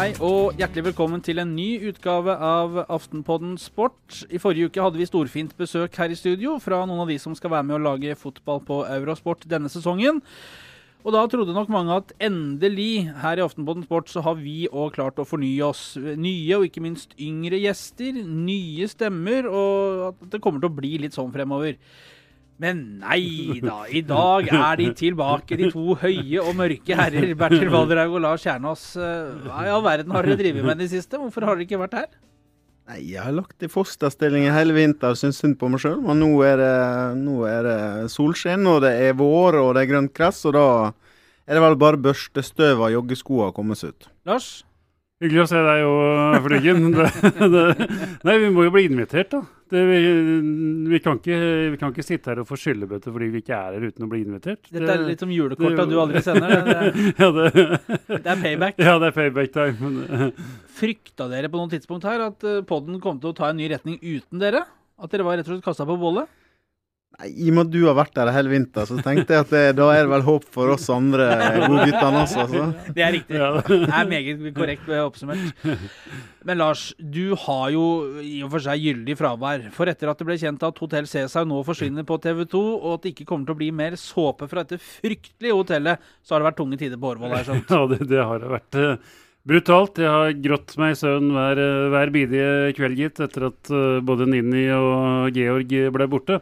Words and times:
Hei 0.00 0.14
og 0.24 0.54
hjertelig 0.56 0.86
velkommen 0.86 1.20
til 1.20 1.42
en 1.42 1.50
ny 1.52 1.74
utgave 1.90 2.32
av 2.32 2.78
Aftenpodden 2.86 3.58
Sport. 3.60 4.22
I 4.32 4.38
forrige 4.40 4.70
uke 4.70 4.80
hadde 4.80 4.96
vi 4.96 5.04
storfint 5.04 5.50
besøk 5.58 5.98
her 6.00 6.08
i 6.08 6.16
studio 6.16 6.54
fra 6.64 6.78
noen 6.88 7.02
av 7.02 7.10
de 7.12 7.18
som 7.20 7.34
skal 7.36 7.52
være 7.52 7.66
med 7.68 7.76
å 7.76 7.82
lage 7.84 8.16
fotball 8.16 8.62
på 8.64 8.78
Eurosport 8.94 9.44
denne 9.50 9.68
sesongen. 9.68 10.22
Og 11.04 11.12
da 11.12 11.26
trodde 11.28 11.52
nok 11.52 11.68
mange 11.74 11.98
at 12.00 12.14
endelig 12.16 13.10
her 13.20 13.42
i 13.42 13.44
Aftenpodden 13.44 13.84
Sport 13.84 14.08
så 14.08 14.24
har 14.24 14.40
vi 14.40 14.70
òg 14.72 14.94
klart 14.96 15.20
å 15.20 15.28
fornye 15.28 15.68
oss. 15.68 15.82
Nye 16.00 16.56
og 16.56 16.64
ikke 16.70 16.86
minst 16.86 17.12
yngre 17.20 17.60
gjester, 17.60 18.22
nye 18.24 18.88
stemmer, 18.88 19.52
og 19.52 20.06
at 20.14 20.24
det 20.32 20.40
kommer 20.40 20.64
til 20.64 20.72
å 20.72 20.78
bli 20.80 20.94
litt 21.04 21.20
sånn 21.20 21.28
fremover. 21.36 21.76
Men 22.60 22.80
nei 23.00 23.60
da, 23.64 23.78
i 23.88 24.02
dag 24.04 24.48
er 24.52 24.76
de 24.76 24.88
tilbake, 24.98 25.56
de 25.56 25.70
to 25.72 25.94
høye 26.02 26.42
og 26.42 26.50
mørke 26.58 26.96
herrer. 26.98 27.30
Bertil 27.40 27.70
Valderhaug 27.72 28.18
og 28.18 28.24
Lars 28.26 28.44
Kjernås. 28.44 28.82
Eh, 29.00 29.30
Hva 29.46 29.62
i 29.64 29.70
all 29.72 29.84
verden 29.86 30.12
har 30.12 30.28
dere 30.28 30.36
drevet 30.42 30.66
med 30.66 30.76
i 30.76 30.84
det 30.84 30.90
siste? 30.92 31.16
Hvorfor 31.22 31.46
har 31.48 31.56
dere 31.56 31.64
ikke 31.64 31.80
vært 31.80 31.96
her? 32.02 32.10
Nei, 32.90 32.98
Jeg 33.14 33.22
har 33.24 33.32
lagt 33.32 33.62
i 33.64 33.70
fosterstilling 33.70 34.44
i 34.48 34.52
hele 34.52 34.74
vinter 34.76 35.14
og 35.14 35.20
syns 35.20 35.40
synd 35.40 35.56
på 35.60 35.70
meg 35.72 35.80
sjøl. 35.80 36.00
Men 36.04 36.20
nå 36.20 36.30
er, 36.44 36.60
det, 36.60 36.74
nå 37.22 37.44
er 37.48 37.62
det 37.64 37.78
solskinn, 38.12 38.66
og 38.68 38.82
det 38.84 38.92
er 39.08 39.16
vår, 39.16 39.56
og 39.62 39.72
det 39.78 39.86
er 39.86 39.92
grønt 39.94 40.12
gress. 40.16 40.42
Og 40.50 40.56
da 40.58 40.66
er 40.90 41.56
det 41.56 41.62
vel 41.64 41.78
bare 41.80 42.00
børste 42.10 42.44
støv 42.44 42.82
av 42.84 42.92
joggeskoa 42.92 43.48
og 43.50 43.56
komme 43.56 43.78
seg 43.78 43.94
ut. 43.94 44.10
Lars? 44.28 44.50
Hyggelig 45.20 45.42
å 45.42 45.48
se 45.50 45.60
deg 45.60 45.82
òg, 45.84 46.36
Flyggen. 46.46 46.86
Det, 46.96 47.48
det, 47.52 47.88
nei, 48.24 48.36
vi 48.40 48.48
må 48.54 48.64
jo 48.64 48.70
bli 48.72 48.86
invitert, 48.88 49.34
da. 49.34 49.40
Det, 49.70 49.82
vi, 49.86 49.98
vi, 50.90 51.00
kan 51.04 51.18
ikke, 51.20 51.36
vi 51.74 51.78
kan 51.78 51.92
ikke 51.92 52.04
sitte 52.06 52.32
her 52.32 52.40
og 52.42 52.48
få 52.48 52.56
skyllebøtte 52.58 53.12
fordi 53.12 53.28
vi 53.30 53.42
ikke 53.44 53.54
er 53.54 53.76
her 53.76 53.84
uten 53.92 54.06
å 54.06 54.08
bli 54.10 54.22
invitert. 54.24 54.64
Dette 54.72 54.96
er 54.96 55.04
litt 55.04 55.20
som 55.22 55.30
julekorta 55.30 55.84
du 55.86 55.94
aldri 56.00 56.24
sender. 56.24 56.56
Det, 56.56 56.78
det, 56.80 57.04
ja, 57.20 57.28
det, 57.36 57.68
det 58.16 58.32
er 58.32 58.42
payback. 58.46 58.80
ja, 58.80 58.96
det 58.96 59.12
er 59.12 59.16
payback 59.20 59.52
time. 59.54 60.32
Frykta 60.80 61.28
dere 61.30 61.52
på 61.52 61.60
noen 61.60 61.70
tidspunkt 61.76 62.08
her 62.08 62.24
at 62.30 62.48
eh, 62.48 62.62
podden 62.66 62.98
kom 63.04 63.20
til 63.20 63.34
å 63.34 63.36
ta 63.36 63.52
en 63.52 63.60
ny 63.60 63.68
retning 63.70 64.00
uten 64.00 64.40
dere? 64.40 64.64
At 65.00 65.12
dere 65.12 65.28
var 65.28 65.38
rett 65.38 65.46
og 65.46 65.58
slett 65.58 65.68
kasta 65.68 65.86
på 65.88 66.00
bollet? 66.00 66.32
Nei, 67.18 67.26
I 67.42 67.48
og 67.50 67.56
med 67.56 67.66
at 67.66 67.70
du 67.74 67.80
har 67.84 67.96
vært 67.98 68.14
der 68.16 68.30
hele 68.32 68.48
vinter, 68.52 68.86
så 68.88 68.96
tenkte 69.04 69.34
jeg 69.34 69.42
at 69.44 69.50
det, 69.52 69.62
da 69.76 69.88
er 69.92 70.06
det 70.06 70.12
vel 70.12 70.22
håp 70.24 70.44
for 70.54 70.70
oss 70.72 70.86
andre 70.94 71.26
godguttene 71.66 72.20
også. 72.22 72.44
Så. 72.52 72.62
Det 72.96 73.02
er 73.04 73.12
riktig. 73.16 73.40
Det 73.66 73.80
er 73.98 74.08
meget 74.08 74.44
korrekt 74.56 74.88
oppsummert. 75.02 75.66
Men 76.48 76.60
Lars, 76.62 76.84
du 76.96 77.34
har 77.42 77.66
jo 77.74 77.84
i 78.24 78.38
og 78.46 78.54
for 78.54 78.64
seg 78.64 78.80
gyldig 78.86 79.16
fravær. 79.20 79.66
For 79.76 79.90
etter 79.92 80.08
at 80.14 80.22
det 80.22 80.28
ble 80.30 80.38
kjent 80.40 80.64
at 80.64 80.80
Hotell 80.80 81.08
Cæsar 81.10 81.44
nå 81.50 81.58
forsvinner 81.66 82.06
på 82.08 82.16
TV 82.24 82.46
2, 82.54 82.62
og 82.78 82.94
at 82.94 83.02
det 83.04 83.12
ikke 83.12 83.26
kommer 83.28 83.50
til 83.50 83.58
å 83.58 83.60
bli 83.60 83.68
mer 83.82 83.98
såpe 84.00 84.48
fra 84.48 84.64
dette 84.64 84.80
fryktelige 84.80 85.58
hotellet, 85.58 86.06
så 86.24 86.36
har 86.36 86.40
det 86.44 86.48
vært 86.52 86.60
tunge 86.62 86.78
tider 86.80 87.00
på 87.02 87.10
Årvoll, 87.12 87.34
har 87.34 87.42
jeg 87.42 87.50
skjønt. 87.50 87.74
ja, 87.76 87.82
det, 87.92 88.00
det 88.14 88.22
har 88.30 88.40
det 88.46 88.54
vært. 88.54 88.80
eh, 88.80 89.18
Brutalt. 89.50 90.00
Jeg 90.00 90.10
har 90.12 90.32
grått 90.44 90.72
meg 90.80 90.94
i 90.94 90.98
søvn 91.00 91.30
hver, 91.36 91.60
eh, 91.66 91.84
hver 91.92 92.10
bidige 92.16 92.48
kveld, 92.80 92.96
gitt, 93.00 93.20
etter 93.28 93.46
at 93.50 93.70
eh, 93.74 94.00
både 94.08 94.30
Nini 94.32 94.64
og 94.78 95.36
Georg 95.36 95.76
ble 95.98 96.08
borte. 96.16 96.40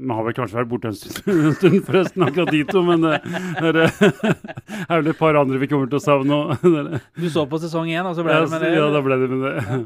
Man 0.00 0.16
har 0.16 0.24
vel 0.24 0.34
kanskje 0.38 0.56
vært 0.56 0.70
borte 0.70 0.88
en 0.88 0.96
stund, 0.96 1.28
en 1.50 1.56
stund 1.58 1.78
forresten, 1.84 2.24
akkurat 2.24 2.50
de 2.54 2.60
to, 2.68 2.80
men 2.86 3.02
det 3.06 3.18
er, 3.60 3.80
er 3.84 4.94
vel 5.02 5.10
et 5.12 5.18
par 5.20 5.36
andre 5.40 5.60
vi 5.60 5.68
kommer 5.68 5.90
til 5.92 6.00
å 6.00 6.04
savne 6.04 6.38
òg. 6.38 6.64
Du 7.20 7.26
så 7.32 7.44
på 7.50 7.60
sesong 7.60 7.90
én, 7.92 8.06
og 8.08 8.16
så 8.16 8.24
ble 8.24 8.32
Ja, 8.38 8.46
det 8.46 8.52
med 8.54 8.64
det? 8.64 8.72
ja, 8.78 8.86
da 8.94 9.02
ble 9.04 9.18
det 9.20 9.28
med 9.34 9.44
det. 9.44 9.80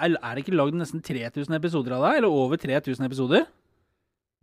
Er, 0.00 0.14
er 0.16 0.34
det 0.38 0.42
ikke 0.46 0.56
lagd 0.56 0.74
nesten 0.80 1.02
3000 1.04 1.54
episoder 1.58 1.94
av 1.98 2.06
deg? 2.08 2.18
Eller 2.22 2.32
over 2.42 2.58
3000 2.60 3.04
episoder? 3.06 3.44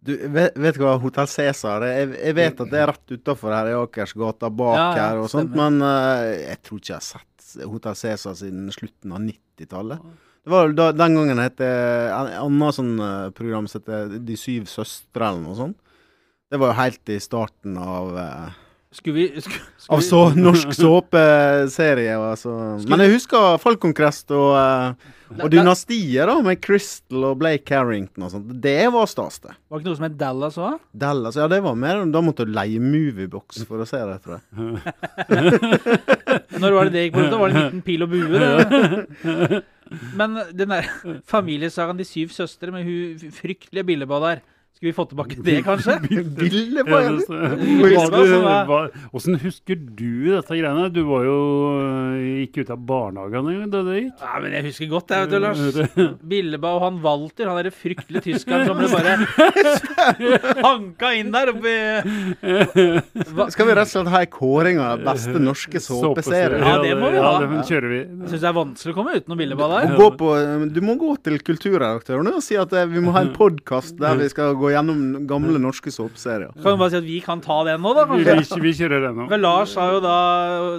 Du, 0.08 0.12
vet, 0.30 0.54
vet 0.56 0.78
du 0.78 0.84
hva, 0.86 0.94
Hotell 1.02 1.28
Cæsar 1.28 1.82
jeg, 1.90 2.12
jeg 2.22 2.36
vet 2.38 2.60
at 2.64 2.70
det 2.72 2.78
er 2.80 2.92
rett 2.92 3.14
utafor 3.18 3.52
her 3.56 3.72
i 3.72 3.74
Akersgata 3.80 4.52
bak 4.54 4.76
Ja, 4.78 4.84
ja, 4.94 5.08
her 5.10 5.24
og 5.24 5.32
sånt, 5.34 5.50
stemmer. 5.50 5.74
men 5.74 5.82
uh, 5.82 6.28
jeg 6.38 6.60
tror 6.64 6.80
ikke 6.80 6.92
jeg 6.94 7.00
har 7.02 7.08
sett 7.08 7.66
Hotell 7.74 7.98
Cæsar 7.98 8.38
siden 8.38 8.70
slutten 8.76 9.16
av 9.18 9.24
90-tallet. 9.26 10.06
Det 10.48 10.52
var 10.54 10.70
da, 10.72 10.94
den 10.96 11.18
gangen 11.18 11.36
det 11.42 11.44
het 11.50 11.62
et 11.66 12.38
annet 12.40 12.76
sånn 12.78 12.94
eh, 13.04 13.26
program 13.36 13.66
som 13.68 13.82
het 13.84 14.14
De 14.24 14.38
syv 14.40 14.70
søstre 14.72 15.28
eller 15.28 15.44
noe 15.44 15.58
sånt. 15.58 15.76
Det 16.48 16.62
var 16.62 16.72
jo 16.72 16.78
helt 16.78 17.12
i 17.12 17.18
starten 17.20 17.76
av 17.84 18.16
eh, 18.16 18.56
Skulle 18.96 19.18
vi, 19.18 19.42
skulle, 19.44 19.60
skulle 19.76 19.98
Av 19.98 20.06
så, 20.08 20.22
norsk 20.40 20.72
såpeserie. 20.80 22.16
Altså. 22.16 22.56
Men 22.88 23.04
jeg 23.04 23.18
husker 23.18 23.60
Falcon-Crest 23.60 24.32
og, 24.32 24.56
eh, 24.56 25.12
og 25.36 25.52
Dynastiet, 25.52 26.24
da, 26.32 26.40
med 26.48 26.64
Crystal 26.64 27.28
og 27.34 27.44
Blake 27.44 27.68
Carrington 27.68 28.30
og 28.30 28.38
sånt. 28.38 28.58
Det 28.64 28.80
var 28.96 29.12
stas, 29.12 29.44
det. 29.44 29.52
Var 29.52 29.76
det 29.76 29.84
ikke 29.84 29.92
noe 29.92 30.00
som 30.00 30.08
het 30.08 30.20
Dallas 30.24 30.64
òg? 30.64 30.82
Dallas, 30.96 31.44
ja, 31.44 31.52
det 31.52 31.60
var 31.68 31.76
mer 31.76 32.06
Da 32.16 32.24
måtte 32.24 32.48
du 32.48 32.56
leie 32.56 32.80
Moviebox 32.80 33.66
for 33.68 33.84
å 33.84 33.92
se 33.92 34.00
det, 34.00 34.22
tror 34.24 34.40
jeg. 34.40 34.44
Når 36.64 36.80
var 36.80 36.88
det 36.88 36.96
det 36.96 37.10
gikk 37.10 37.20
på? 37.20 37.32
Da 37.36 37.42
var 37.44 37.52
det 37.52 37.58
en 37.58 37.66
liten 37.68 37.90
pil 37.92 38.08
og 38.08 38.16
bue. 38.16 38.32
Det. 38.40 39.66
Men 40.18 40.38
den 40.54 40.74
der 40.74 40.88
familiesagaen 41.26 42.00
De 42.00 42.06
syv 42.08 42.30
søstre 42.30 42.72
med 42.72 42.84
hun 42.84 43.32
fryktelige 43.32 43.88
Billeba 43.88 44.22
der 44.24 44.46
Skulle 44.78 44.92
vi 44.92 44.94
få 44.94 45.08
tilbake 45.10 45.40
det, 45.42 45.56
kanskje? 45.66 45.96
Ville? 46.38 46.84
Hva- 46.86 47.18
Hvordan 49.10 49.38
husker 49.42 49.74
du 49.98 50.28
dette 50.36 50.54
greiene? 50.60 50.84
Du 50.94 51.00
var 51.08 51.24
jo 51.26 51.38
øh, 51.82 52.44
ikke 52.44 52.62
ute 52.62 52.76
av 52.76 52.84
barnehagen 52.86 53.48
engang 53.56 53.72
da 53.74 53.82
det 53.88 53.96
gikk. 54.04 54.22
Ja, 54.22 54.38
men 54.44 54.54
jeg 54.54 54.62
husker 54.68 54.86
godt 54.92 55.08
det, 55.10 55.18
vet 55.24 55.32
du, 55.34 55.38
Lars. 55.42 55.58
Billeba 56.34 56.76
og 56.78 56.82
han 56.86 57.00
Walter, 57.02 57.50
han 57.50 57.58
derre 57.58 57.74
fryktelige 57.74 58.22
tyskeren 58.28 58.70
som 58.70 58.78
ble 58.78 58.86
bare 58.94 59.18
hanka 60.68 61.10
inn 61.18 61.34
der 61.34 61.50
oppi 61.56 61.74
Hva- 63.34 63.50
Skal 63.54 63.66
vi 63.72 63.76
rett 63.78 63.88
og 63.88 63.92
slett 63.96 64.12
ha 64.14 64.20
en 64.28 64.32
kåring 64.38 64.78
av 64.84 65.02
beste 65.06 65.38
norske 65.42 65.80
såpeserie? 65.84 66.62
Ja, 66.62 66.78
det 66.84 66.94
må 67.02 67.10
vi 67.14 67.20
ha. 67.24 67.34
Ja, 67.42 67.48
kjører 67.68 67.90
vi. 67.96 68.02
Jeg 68.06 68.30
syns 68.36 68.44
det 68.46 68.50
er 68.52 68.56
vanskelig 68.58 68.94
å 68.94 68.98
komme 69.02 69.18
utenom 69.18 69.38
Billeba 69.42 69.66
der. 69.74 69.84
Og 69.96 70.00
gå 70.04 70.08
på, 70.22 70.28
du 70.78 70.82
må 70.86 70.94
gå 71.02 71.12
til 71.26 71.36
kulturredaktøren 71.50 72.30
og 72.32 72.42
si 72.46 72.56
at 72.60 72.72
eh, 72.78 72.86
vi 72.94 73.00
må 73.04 73.10
ha 73.18 73.22
en 73.26 73.34
podkast 73.36 73.98
der 74.02 74.14
vi 74.22 74.28
skal 74.32 74.54
gå 74.60 74.67
gjennom 74.74 75.02
gamle 75.30 75.60
norske 75.62 75.92
såpeserier. 75.94 76.52
Kan 76.58 76.74
vi 76.74 76.80
bare 76.82 76.94
si 76.94 77.00
at 77.00 77.08
vi 77.08 77.20
kan 77.26 77.42
ta 77.44 77.60
den 77.68 77.82
nå, 77.84 77.94
da? 77.98 78.06
Vi, 78.12 78.24
kanskje? 78.28 78.60
vi, 78.62 78.68
vi 78.70 78.74
kjører 78.80 79.06
det 79.08 79.12
nå. 79.18 79.28
Men 79.32 79.42
Lars 79.44 79.76
har 79.80 79.94
jo 79.98 80.00
da 80.04 80.16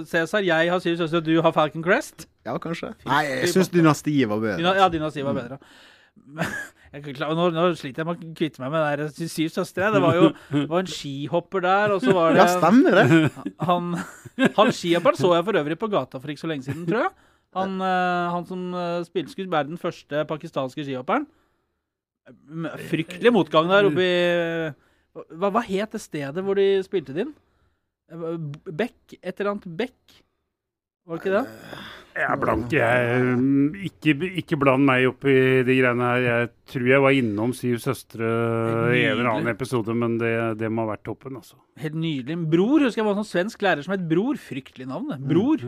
Cæsar, 0.09 0.43
jeg 0.45 0.71
har 0.73 0.79
syv 0.83 0.97
søstre, 1.01 1.21
du 1.25 1.33
har 1.45 1.53
Falcon 1.55 1.83
Crest. 1.85 2.27
Ja, 2.47 2.57
kanskje. 2.61 2.93
Nei, 3.05 3.23
jeg 3.29 3.53
syns 3.53 3.69
Dynastiet 3.73 4.29
var 4.31 4.39
bedre. 4.43 4.75
Ja, 4.79 4.89
Dynastiet 4.93 5.25
var 5.27 5.37
bedre. 5.37 5.59
Jeg, 6.89 7.03
klar- 7.13 7.35
nå, 7.37 7.51
nå 7.53 7.63
sliter 7.77 8.01
jeg 8.01 8.07
med 8.09 8.17
å 8.17 8.29
kvitte 8.33 8.61
meg 8.63 8.71
med 8.73 8.81
det 8.81 9.05
der 9.05 9.11
sy- 9.13 9.27
syv 9.29 9.51
søstre. 9.53 9.91
Det 9.93 9.99
var 10.01 10.15
jo 10.17 10.29
det 10.49 10.63
var 10.71 10.81
en 10.81 10.89
skihopper 10.89 11.61
der, 11.61 11.91
og 11.93 12.01
så 12.01 12.15
var 12.17 12.33
det 12.33 12.41
Ja, 12.41 12.47
stemmer 12.55 12.97
det. 12.97 13.29
Han, 13.67 13.91
han 14.57 14.71
skihopperen 14.73 15.19
så 15.19 15.35
jeg 15.37 15.45
for 15.45 15.59
øvrig 15.61 15.77
på 15.77 15.89
gata 15.93 16.17
for 16.17 16.33
ikke 16.33 16.41
så 16.41 16.49
lenge 16.49 16.65
siden, 16.65 16.87
tror 16.89 17.03
jeg. 17.05 17.11
Han, 17.59 17.75
eh, 17.85 18.25
han 18.33 18.47
som 18.49 18.63
eh, 18.73 19.03
spilte 19.05 19.35
skulle 19.35 19.53
være 19.53 19.69
den 19.69 19.77
første 19.81 20.25
pakistanske 20.33 20.81
skihopperen. 20.87 21.29
M- 22.49 22.69
Fryktelig 22.89 23.31
motgang 23.35 23.69
der 23.71 23.89
oppe 23.89 24.05
i 24.05 24.15
hva, 25.35 25.49
hva 25.51 25.61
het 25.65 25.95
det 25.95 26.01
stedet 26.03 26.43
hvor 26.45 26.55
de 26.59 26.67
spilte 26.85 27.15
det 27.15 27.25
inn? 27.27 27.35
Beck? 28.69 29.17
Et 29.21 29.33
eller 29.39 29.51
annet 29.55 29.67
Beck? 29.77 30.19
Var 31.09 31.17
det 31.17 31.23
ikke 31.23 31.33
det? 31.39 31.79
Jeg 32.19 32.25
er 32.27 32.39
blank. 32.41 32.73
Jeg, 32.73 33.19
mm, 33.39 33.75
ikke, 33.87 34.13
ikke 34.41 34.57
bland 34.59 34.83
meg 34.85 35.05
opp 35.09 35.23
i 35.29 35.35
de 35.65 35.75
greiene 35.79 36.05
her. 36.11 36.25
Jeg 36.25 36.49
tror 36.69 36.87
jeg 36.91 37.03
var 37.05 37.15
innom 37.17 37.53
Syv 37.55 37.77
søstre 37.81 38.29
i 38.93 39.03
en 39.07 39.13
eller 39.15 39.29
annen 39.31 39.49
episode, 39.53 39.93
men 39.97 40.17
det, 40.21 40.33
det 40.59 40.69
må 40.73 40.83
ha 40.85 40.91
vært 40.95 41.05
toppen, 41.07 41.37
altså. 41.39 41.57
Helt 41.81 41.95
nydelig. 41.97 42.37
Bror, 42.51 42.83
husker 42.85 43.01
jeg 43.01 43.07
var 43.07 43.15
en 43.17 43.23
sånn 43.23 43.31
svensk 43.31 43.63
lærer 43.65 43.85
som 43.85 43.95
het 43.95 44.03
Bror. 44.09 44.37
Fryktelig 44.41 44.89
navn, 44.89 45.09
det. 45.13 45.19
Bror. 45.31 45.63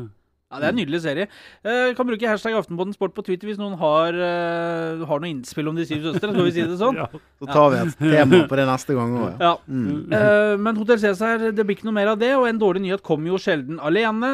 Ja, 0.52 0.60
Det 0.60 0.68
er 0.68 0.74
en 0.74 0.80
nydelig 0.82 1.00
serie. 1.06 1.28
Uh, 1.64 1.94
kan 1.96 2.08
bruke 2.08 2.28
hashtag 2.28 2.58
Aftenpodden 2.60 2.94
Sport 2.94 3.14
på 3.16 3.24
Twitter 3.24 3.48
hvis 3.48 3.60
noen 3.60 3.78
har, 3.80 4.18
uh, 4.20 5.06
har 5.08 5.22
noe 5.24 5.32
innspill 5.32 5.72
om 5.72 5.78
De 5.80 5.86
syv 5.88 6.04
søstre. 6.10 6.34
Skal 6.34 6.48
vi 6.48 6.56
si 6.58 6.66
det 6.68 6.80
sånn? 6.82 7.00
Ja. 7.02 7.08
Så 7.42 7.48
tar 7.50 7.72
vi 7.72 7.78
et 7.80 7.96
tema 7.98 8.42
på 8.50 8.58
det 8.60 8.66
neste 8.68 8.94
gang 8.98 9.14
òg, 9.18 9.24
ja. 9.32 9.38
Ja. 9.48 9.54
Mm. 9.66 10.12
Uh, 10.12 10.58
men 10.62 10.78
Hotell 10.78 11.00
Cæsar, 11.02 11.48
det 11.56 11.66
blir 11.66 11.80
ikke 11.80 11.88
noe 11.88 11.96
mer 11.98 12.12
av 12.12 12.20
det. 12.22 12.34
Og 12.38 12.46
en 12.50 12.60
dårlig 12.62 12.84
nyhet 12.84 13.06
kommer 13.06 13.32
jo 13.32 13.40
sjelden 13.42 13.80
alene. 13.82 14.34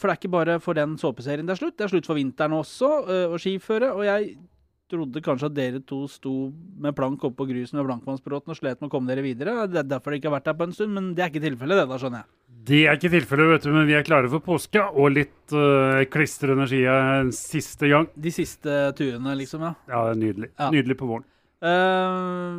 for 0.00 0.08
det 0.08 0.14
er 0.14 0.18
ikke 0.18 0.32
bare 0.32 0.58
for 0.64 0.74
den 0.74 0.96
såpeserien 0.98 1.46
det 1.46 1.54
er 1.54 1.60
slutt. 1.60 1.76
Det 1.78 1.86
er 1.86 1.92
slutt 1.92 2.08
for 2.08 2.18
vinteren 2.18 2.56
også, 2.56 2.90
og 3.28 3.38
skiføre. 3.42 3.92
Og 3.94 4.02
jeg 4.08 4.34
trodde 4.94 5.22
kanskje 5.24 5.50
at 5.50 5.56
dere 5.56 5.82
to 5.84 6.04
sto 6.10 6.34
med 6.80 6.96
plank 6.96 7.26
oppe 7.26 7.42
på 7.42 7.48
grusen 7.50 7.80
ved 7.80 7.88
Blankmannsbråten 7.90 8.54
og 8.54 8.58
slet 8.58 8.80
med 8.80 8.88
å 8.88 8.94
komme 8.94 9.10
dere 9.10 9.26
videre. 9.26 9.66
Det 9.70 9.82
er 9.82 9.90
derfor 9.90 10.14
dere 10.14 10.22
ikke 10.22 10.30
har 10.30 10.38
vært 10.38 10.50
her 10.52 10.56
på 10.60 10.68
en 10.68 10.74
stund, 10.78 10.94
men 10.96 11.12
det 11.16 11.26
er 11.26 11.32
ikke 11.32 11.44
tilfellet, 11.44 11.82
det 11.82 11.90
da, 11.90 12.00
skjønner 12.00 12.22
jeg. 12.22 12.30
Det 12.64 12.80
er 12.88 12.96
ikke 12.96 13.12
tilfellet, 13.12 13.50
vet 13.50 13.66
du, 13.66 13.70
men 13.74 13.88
vi 13.90 13.96
er 13.98 14.06
klare 14.06 14.30
for 14.32 14.44
påske 14.44 14.80
og 14.80 15.12
litt 15.12 15.52
uh, 15.52 16.00
klistrende 16.08 16.64
ski 16.70 16.80
en 16.88 17.34
siste 17.36 17.90
gang. 17.92 18.08
De 18.16 18.32
siste 18.32 18.78
turene, 18.96 19.36
liksom, 19.36 19.66
ja. 19.68 19.74
Ja, 19.90 20.06
det 20.08 20.14
er 20.14 20.20
nydelig. 20.22 20.52
Ja. 20.56 20.70
Nydelig 20.72 20.96
på 21.02 21.10
våren. 21.10 21.28
Eh, 21.64 22.56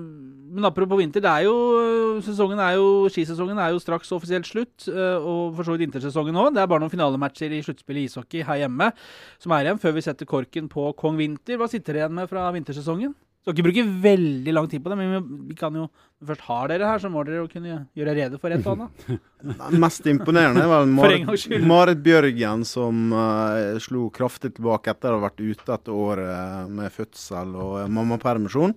men 0.56 0.66
apropos 0.66 0.98
vinter, 0.98 1.22
det 1.22 1.30
er 1.30 1.46
jo 1.46 1.56
sesongen 2.26 2.62
er 2.64 2.78
jo, 2.80 3.06
skisesongen 3.12 3.60
er 3.62 3.74
jo 3.76 3.82
straks 3.84 4.12
offisielt 4.16 4.48
slutt. 4.50 4.88
eh, 4.88 5.18
og 5.20 5.56
for 5.56 5.68
så 5.68 5.76
vidt 5.76 5.86
vintersesongen 5.86 6.40
òg. 6.42 6.54
Det 6.56 6.64
er 6.64 6.72
bare 6.72 6.82
noen 6.82 6.94
finalematcher 6.94 7.54
i 7.54 7.62
sluttspillet 7.62 8.06
i 8.06 8.10
ishockey 8.10 8.46
her 8.48 8.64
hjemme 8.64 8.92
som 9.38 9.52
er 9.52 9.68
igjen 9.68 9.82
før 9.82 9.98
vi 9.98 10.06
setter 10.08 10.26
korken 10.26 10.70
på 10.72 10.90
Kong 10.98 11.20
Vinter. 11.20 11.60
Hva 11.60 11.70
sitter 11.70 11.94
dere 11.94 12.06
igjen 12.06 12.18
med 12.18 12.32
fra 12.32 12.50
vintersesongen? 12.56 13.14
Skal 13.46 13.54
ikke 13.54 13.66
bruke 13.68 13.82
veldig 14.02 14.54
lang 14.58 14.68
tid 14.72 14.82
på 14.82 14.90
det, 14.90 14.96
men 14.98 15.26
vi, 15.46 15.54
kan 15.54 15.76
jo 15.78 15.84
Når 15.86 16.24
vi 16.24 16.30
først 16.32 16.46
har 16.48 16.72
dere 16.72 16.88
her, 16.90 17.02
så 17.04 17.12
må 17.14 17.22
dere 17.28 17.44
jo 17.44 17.50
kunne 17.52 17.76
gjøre 17.94 18.16
rede 18.18 18.40
for 18.42 18.56
et 18.56 18.66
og 18.66 18.72
annet. 18.74 19.04
Det 19.76 19.82
mest 19.84 20.08
imponerende 20.10 20.64
er 20.66 20.88
skyld. 21.44 21.60
Marit, 21.62 21.68
Marit 21.70 22.02
Bjørgen, 22.02 22.64
som 22.66 23.14
uh, 23.14 23.78
slo 23.84 24.08
kraftig 24.10 24.56
tilbake 24.56 24.90
etter 24.90 25.14
å 25.14 25.20
ha 25.20 25.28
vært 25.28 25.44
ute 25.46 25.78
et 25.78 25.92
år 25.94 26.24
uh, 26.26 26.64
med 26.74 26.90
fødsel 26.96 27.54
og 27.54 27.76
uh, 27.84 27.92
mammapermisjon. 28.00 28.74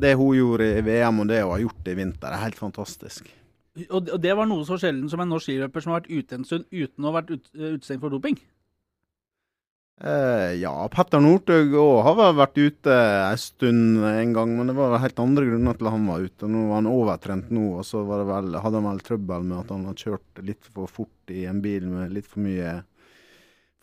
Det 0.00 0.14
hun 0.16 0.32
gjorde 0.38 0.70
i 0.78 0.86
VM, 0.86 1.20
og 1.20 1.28
det 1.28 1.42
hun 1.42 1.52
har 1.52 1.64
gjort 1.66 1.92
i 1.92 1.98
vinter, 2.00 2.32
er 2.32 2.44
helt 2.46 2.56
fantastisk. 2.56 3.28
Og, 3.90 4.08
det 4.16 4.32
var 4.32 4.48
noe 4.48 4.64
så 4.64 4.80
sjelden 4.80 5.12
som 5.12 5.20
en 5.20 5.28
norsk 5.28 5.50
skiløper 5.50 5.84
som 5.84 5.92
har 5.92 6.00
vært 6.00 6.24
ute 6.24 6.40
en 6.40 6.48
stund 6.48 6.64
uten 6.72 7.04
å 7.04 7.12
ha 7.12 7.18
vært 7.20 7.34
ut, 7.36 7.52
utestengt 7.52 8.00
for 8.00 8.16
doping. 8.16 8.40
Eh, 10.00 10.54
ja, 10.62 10.72
Petter 10.88 11.20
Northug 11.20 11.74
òg 11.76 11.98
har 12.06 12.14
vel 12.16 12.36
vært 12.38 12.56
ute 12.56 12.94
en 12.96 13.40
stund 13.40 14.04
en 14.08 14.30
gang, 14.32 14.54
men 14.56 14.70
det 14.70 14.76
var 14.78 14.96
helt 15.02 15.20
andre 15.20 15.44
grunner 15.50 15.76
til 15.76 15.90
at 15.90 15.96
han 15.96 16.06
var 16.08 16.24
ute. 16.24 16.48
Nå 16.48 16.62
var 16.70 16.78
han 16.80 16.88
overtrent 16.88 17.50
nå, 17.52 17.66
og 17.82 17.84
så 17.84 18.00
var 18.08 18.22
det 18.22 18.30
vel, 18.30 18.54
hadde 18.64 18.80
han 18.80 18.88
vel 18.88 19.02
trøbbel 19.04 19.44
med 19.50 19.58
at 19.60 19.74
han 19.74 19.84
hadde 19.90 20.06
kjørt 20.06 20.40
litt 20.46 20.70
for 20.72 20.88
fort 20.88 21.34
i 21.34 21.44
en 21.50 21.60
bil 21.64 21.84
med 21.90 22.14
litt 22.16 22.30
for 22.30 22.40
mye 22.46 22.78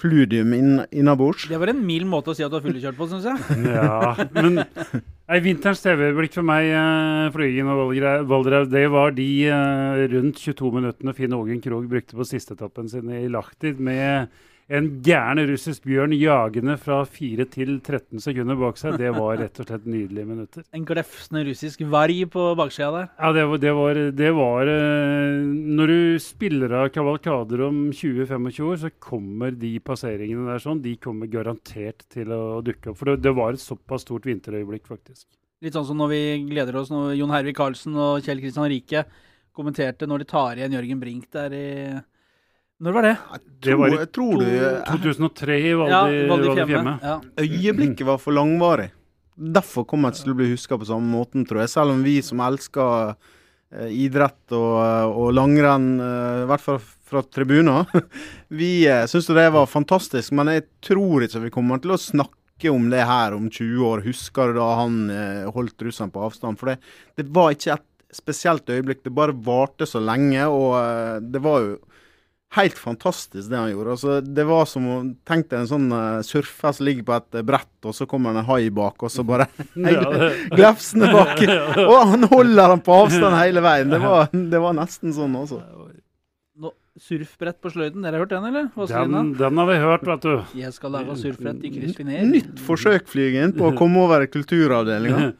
fludium 0.02 0.52
inn, 0.54 0.74
innabords. 0.94 1.48
Det 1.50 1.58
var 1.58 1.72
en 1.72 1.86
mild 1.86 2.06
måte 2.10 2.34
å 2.34 2.38
si 2.38 2.44
at 2.46 2.52
du 2.54 2.58
har 2.60 2.66
fyllekjørt 2.66 2.98
på, 2.98 3.08
syns 3.10 3.26
jeg. 3.26 3.62
Ja, 3.78 4.14
men 4.36 4.60
nei, 4.62 5.40
vinterens 5.46 5.82
TV-blikk 5.86 6.36
for 6.38 6.46
meg, 6.46 6.70
eh, 6.70 7.30
Fløyen 7.34 7.72
og 7.74 7.96
Voldgra- 8.30 8.66
det 8.70 8.86
var 8.94 9.14
de 9.18 9.30
eh, 9.50 10.04
rundt 10.14 10.42
22 10.42 10.74
minuttene 10.82 11.16
Finn 11.18 11.34
Ågen 11.38 11.62
Krogh 11.66 11.90
brukte 11.90 12.18
på 12.18 12.26
sisteetappen 12.30 12.90
sin 12.94 13.10
i 13.10 13.26
Lahti, 13.30 13.74
med 13.74 14.30
en 14.68 14.88
gæren 15.00 15.40
russisk 15.48 15.86
bjørn 15.88 16.12
jagende 16.18 16.74
fra 16.82 17.00
4 17.08 17.46
til 17.54 17.78
13 17.80 18.20
sekunder 18.20 18.58
bak 18.60 18.80
seg. 18.80 18.98
Det 19.00 19.14
var 19.16 19.38
rett 19.40 19.62
og 19.64 19.70
slett 19.70 19.86
nydelige 19.88 20.28
minutter. 20.28 20.66
En 20.76 20.84
glefsende 20.88 21.46
russisk 21.48 21.86
varg 21.88 22.20
på 22.34 22.48
baksida 22.60 22.90
der. 22.92 23.08
Ja, 23.16 23.32
det 23.38 23.46
var, 23.48 23.62
det 23.64 23.74
var, 23.78 24.00
det 24.20 24.32
var 24.36 24.72
eh, 24.74 25.46
Når 25.78 25.94
du 25.94 26.02
spiller 26.20 26.76
av 26.82 26.90
kavalkader 26.92 27.64
om 27.70 27.80
20-25 27.96 28.68
år, 28.68 28.82
så 28.84 28.92
kommer 29.00 29.56
de 29.56 29.72
passeringene 29.80 30.50
der 30.52 30.64
sånn, 30.64 30.84
de 30.84 30.98
kommer 31.00 31.32
garantert 31.32 32.04
til 32.12 32.36
å 32.36 32.60
dukke 32.66 32.92
opp. 32.92 33.00
For 33.00 33.14
det, 33.14 33.22
det 33.24 33.36
var 33.40 33.56
et 33.56 33.64
såpass 33.64 34.04
stort 34.04 34.28
vinterøyeblikk, 34.28 34.84
faktisk. 34.92 35.30
Litt 35.64 35.80
sånn 35.80 35.88
som 35.88 36.04
når 36.04 36.12
vi 36.12 36.22
gleder 36.52 36.76
oss 36.78 36.92
når 36.92 37.16
Jon 37.18 37.32
Hervik 37.34 37.56
Karlsen 37.58 37.96
og 37.96 38.20
Kjell 38.26 38.44
Kristian 38.44 38.68
Rike 38.70 39.08
kommenterte 39.58 40.06
når 40.06 40.22
de 40.22 40.30
tar 40.30 40.60
igjen 40.60 40.76
Jørgen 40.76 41.00
Brink 41.02 41.32
der 41.34 41.56
i 41.56 41.68
Når 42.78 42.94
var 42.94 43.08
det? 43.08 43.16
Det 43.66 43.76
var 43.76 43.90
i 43.90 43.96
tror, 43.98 44.12
tror 44.14 44.44
du 44.44 44.50
eh, 44.54 44.92
2003 44.92 45.56
i 45.58 45.74
Valdi, 45.74 45.94
Ja, 45.94 46.28
Valdi 46.30 46.52
Fjemme. 46.52 46.68
Fjemme. 46.70 46.94
Ja. 47.02 47.16
øyeblikket 47.42 48.06
var 48.06 48.20
for 48.22 48.38
langvarig? 48.38 48.92
Derfor 49.38 49.86
kommer 49.90 50.14
jeg 50.14 50.22
til 50.22 50.34
å 50.34 50.38
bli 50.38 50.52
huska 50.52 50.78
på 50.78 50.86
samme 50.90 51.10
måten, 51.10 51.46
tror 51.46 51.64
jeg. 51.64 51.72
Selv 51.74 51.96
om 51.96 52.04
vi 52.06 52.20
som 52.26 52.42
elsker 52.46 53.16
eh, 53.74 53.90
idrett 54.06 54.54
og, 54.58 54.78
og 55.10 55.34
langrenn, 55.34 55.90
eh, 56.02 56.44
i 56.44 56.48
hvert 56.52 56.66
fall 56.68 56.80
fra 57.08 57.24
tribuner, 57.24 57.90
vi 58.62 58.72
uh, 58.90 59.06
syns 59.10 59.30
det 59.34 59.50
var 59.56 59.70
fantastisk. 59.72 60.34
Men 60.38 60.54
jeg 60.54 60.68
tror 60.86 61.26
ikke 61.26 61.46
vi 61.48 61.54
kommer 61.54 61.82
til 61.82 61.96
å 61.96 62.02
snakke 62.02 62.70
om 62.74 62.90
det 62.94 63.06
her 63.10 63.34
om 63.38 63.50
20 63.50 63.86
år. 63.90 64.06
Husker 64.06 64.54
du 64.54 64.62
da 64.62 64.72
han 64.84 65.04
eh, 65.14 65.46
holdt 65.54 65.86
russerne 65.86 66.14
på 66.14 66.26
avstand? 66.30 66.62
For 66.62 66.74
det, 66.74 66.80
det 67.18 67.30
var 67.34 67.54
ikke 67.54 67.78
et 67.78 68.18
spesielt 68.18 68.70
øyeblikk. 68.70 69.04
Det 69.06 69.14
bare 69.14 69.34
varte 69.34 69.86
så 69.90 70.02
lenge, 70.02 70.46
og 70.50 70.74
eh, 70.82 71.20
det 71.26 71.42
var 71.46 71.62
jo 71.66 71.78
Helt 72.56 72.78
fantastisk 72.80 73.50
det 73.52 73.58
han 73.60 73.72
gjorde. 73.72 73.94
Altså, 73.98 74.14
det 74.22 74.46
var 74.48 74.68
som 74.72 74.86
å 74.88 74.98
Tenk 75.28 75.50
deg 75.52 75.60
en 75.60 75.70
sånn 75.70 75.88
uh, 75.92 76.24
surfer 76.24 76.74
som 76.74 76.88
ligger 76.88 77.04
på 77.08 77.16
et 77.18 77.40
eh, 77.42 77.46
brett, 77.46 77.74
og 77.84 77.96
så 77.96 78.08
kommer 78.08 78.32
det 78.32 78.46
en 78.46 78.48
hai 78.48 78.70
bak, 78.74 79.04
og 79.04 79.12
så 79.12 79.26
bare 79.28 79.50
glefsende 80.58 81.12
bak. 81.12 81.44
Og 81.88 81.98
han 82.14 82.24
holder 82.32 82.74
han 82.74 82.84
på 82.86 82.96
avstand 83.04 83.36
hele 83.38 83.64
veien. 83.66 83.92
Det 83.92 84.00
var, 84.02 84.32
det 84.32 84.62
var 84.64 84.78
nesten 84.78 85.16
sånn 85.16 85.36
også. 85.38 85.60
No, 86.58 86.72
surfbrett 87.04 87.60
på 87.62 87.74
sløyden, 87.74 88.06
dere 88.06 88.16
har 88.16 88.24
hørt 88.24 88.34
den, 88.34 88.48
eller? 88.48 88.72
Den, 88.96 89.34
den 89.38 89.62
har 89.62 89.70
vi 89.70 89.82
hørt, 89.84 90.08
vet 90.08 90.24
du. 90.24 90.62
Jeg 90.64 90.72
skal 90.76 90.96
lage 90.96 91.20
surfbrett 91.20 91.68
i 91.68 91.74
kryss. 91.76 92.00
Nytt 92.32 92.64
forsøk, 92.64 93.12
Flygen, 93.12 93.58
på 93.60 93.70
å 93.70 93.76
komme 93.78 94.08
over 94.08 94.24
kulturavdelinga. 94.32 95.34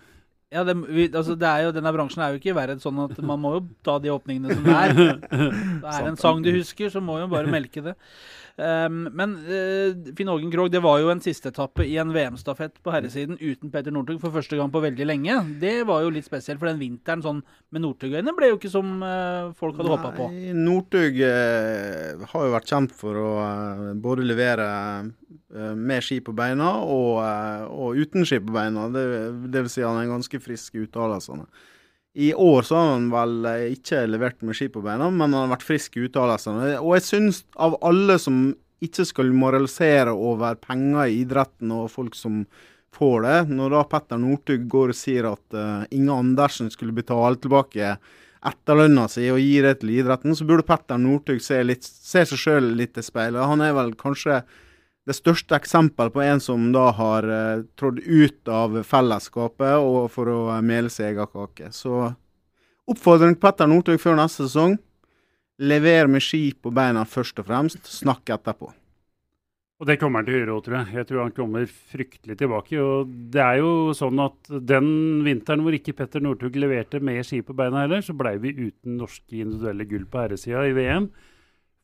Ja, 0.54 0.64
det, 0.64 0.78
vi, 0.88 1.10
altså 1.12 1.36
det 1.36 1.48
er 1.48 1.66
jo, 1.66 1.74
Denne 1.76 1.92
bransjen 1.92 2.22
er 2.24 2.32
jo 2.32 2.40
ikke 2.40 2.56
verre 2.56 2.78
enn 2.78 2.84
sånn 2.84 3.02
at 3.04 3.18
man 3.20 3.42
må 3.44 3.58
jo 3.58 3.62
ta 3.84 3.98
de 4.00 4.14
åpningene 4.14 4.56
som 4.56 4.70
er. 4.72 4.94
Det 5.84 5.92
er 5.92 6.08
en 6.08 6.20
sang 6.20 6.40
du 6.44 6.54
husker, 6.56 6.92
så 6.94 7.04
må 7.04 7.20
jo 7.20 7.28
bare 7.32 7.52
melke 7.52 7.84
det. 7.84 7.98
Um, 8.58 9.04
men 9.14 9.36
uh, 9.46 10.14
Finn 10.18 10.32
Ågen 10.34 10.50
Krogh, 10.50 10.72
det 10.74 10.80
var 10.82 10.98
jo 10.98 11.12
en 11.14 11.20
sisteetappe 11.22 11.86
i 11.86 12.00
en 12.02 12.10
VM-stafett 12.10 12.80
på 12.82 12.90
herresiden 12.90 13.38
uten 13.38 13.70
Petter 13.70 13.94
Northug 13.94 14.18
for 14.24 14.34
første 14.34 14.58
gang 14.58 14.72
på 14.74 14.82
veldig 14.82 15.06
lenge. 15.06 15.36
Det 15.62 15.76
var 15.86 16.02
jo 16.02 16.16
litt 16.16 16.26
spesielt, 16.26 16.58
for 16.58 16.72
den 16.72 16.82
vinteren 16.82 17.22
sånn 17.22 17.44
med 17.70 17.84
Northug-øyne 17.84 18.34
ble 18.40 18.50
jo 18.50 18.58
ikke 18.58 18.74
som 18.74 18.96
uh, 19.04 19.54
folk 19.60 19.78
hadde 19.78 19.94
håpa 19.94 20.14
på. 20.16 20.32
Nei, 20.34 20.56
Northug 20.58 21.22
uh, 21.22 22.26
har 22.32 22.48
jo 22.48 22.56
vært 22.56 22.74
kjent 22.74 22.98
for 22.98 23.22
å 23.22 23.30
både 24.02 24.26
levere 24.26 24.68
med 25.50 26.04
ski 26.04 26.20
på 26.20 26.34
beina 26.36 26.74
og, 26.84 27.22
eh, 27.24 27.66
og 27.72 27.96
uten 27.96 28.28
ski 28.28 28.42
på 28.44 28.54
beina. 28.56 28.90
Det, 28.92 29.08
det 29.54 29.64
vil 29.66 29.72
si 29.72 29.86
han 29.86 30.00
er 30.02 30.12
ganske 30.12 30.42
frisk 30.44 30.76
i 30.76 30.86
uttalelsene. 30.86 31.48
I 32.18 32.32
år 32.34 32.66
så 32.66 32.76
har 32.76 32.88
han 32.96 33.10
vel 33.14 33.46
eh, 33.46 33.66
ikke 33.78 34.06
levert 34.10 34.42
med 34.42 34.58
ski 34.58 34.68
på 34.74 34.82
beina, 34.84 35.10
men 35.14 35.30
han 35.30 35.46
har 35.46 35.54
vært 35.56 35.68
frisk 35.68 35.98
i 35.98 36.08
uttalelsene. 36.08 36.72
Og 36.82 36.96
jeg 36.98 37.06
syns 37.08 37.44
av 37.56 37.78
alle 37.86 38.18
som 38.22 38.50
ikke 38.84 39.08
skal 39.10 39.34
moralisere 39.34 40.14
over 40.14 40.58
penger 40.62 41.08
i 41.08 41.22
idretten 41.24 41.72
og 41.74 41.92
folk 41.94 42.18
som 42.18 42.44
får 42.98 43.24
det, 43.26 43.38
når 43.54 43.74
da 43.74 43.84
Petter 43.90 44.20
Northug 44.22 44.68
går 44.70 44.94
og 44.94 44.98
sier 44.98 45.28
at 45.30 45.58
uh, 45.58 45.86
Inge 45.94 46.14
Andersen 46.14 46.70
skulle 46.74 46.96
betale 46.96 47.38
tilbake 47.42 47.96
etterlønna 48.48 49.08
si 49.12 49.28
og 49.34 49.42
gi 49.42 49.58
det 49.66 49.80
til 49.82 49.96
idretten, 49.98 50.34
så 50.38 50.46
burde 50.48 50.66
Petter 50.66 51.02
Northug 51.02 51.42
se, 51.44 51.60
se 51.82 52.24
seg 52.30 52.42
sjøl 52.42 52.72
litt 52.80 52.98
i 52.98 53.06
speilet. 53.06 53.44
Han 53.50 53.62
er 53.66 53.76
vel 53.78 53.94
kanskje 54.00 54.42
det 55.08 55.16
største 55.16 55.56
eksempelet 55.56 56.14
på 56.14 56.24
en 56.26 56.42
som 56.44 56.72
da 56.76 56.90
har 56.96 57.28
uh, 57.28 57.66
trådt 57.80 58.02
ut 58.04 58.52
av 58.52 58.76
fellesskapet 58.84 59.78
og 59.80 60.10
for 60.12 60.32
å 60.32 60.40
uh, 60.52 60.64
mele 60.66 60.92
sin 60.92 61.08
egen 61.14 61.30
kake. 61.32 61.72
Så 61.72 62.10
oppfordring 62.88 63.38
Petter 63.40 63.70
Northug 63.72 64.02
før 64.04 64.20
neste 64.20 64.50
sesong. 64.50 64.76
Lever 65.64 66.12
med 66.12 66.22
ski 66.22 66.52
på 66.54 66.74
beina 66.76 67.06
først 67.08 67.40
og 67.40 67.48
fremst. 67.48 67.88
Snakk 67.88 68.30
etterpå. 68.36 68.74
Og 69.78 69.86
det 69.86 70.00
kommer 70.02 70.20
han 70.20 70.28
til 70.28 70.36
å 70.36 70.40
gjøre 70.40 70.54
òg, 70.56 70.62
tror 70.66 70.76
jeg. 70.80 70.94
Jeg 70.98 71.08
tror 71.08 71.22
han 71.22 71.34
kommer 71.38 71.66
fryktelig 71.94 72.38
tilbake. 72.40 72.78
Og 72.82 73.16
det 73.34 73.42
er 73.44 73.60
jo 73.62 73.72
sånn 73.98 74.20
at 74.24 74.52
den 74.74 74.88
vinteren 75.26 75.64
hvor 75.64 75.76
ikke 75.78 75.94
Petter 76.00 76.24
Northug 76.26 76.58
leverte 76.58 77.00
med 77.00 77.22
ski 77.26 77.44
på 77.46 77.56
beina 77.58 77.84
heller, 77.86 78.02
så 78.04 78.18
blei 78.18 78.36
vi 78.42 78.56
uten 78.58 78.98
norske 78.98 79.38
individuelle 79.38 79.86
gull 79.90 80.08
på 80.10 80.24
herresida 80.24 80.66
i 80.66 80.74
VM. 80.78 81.12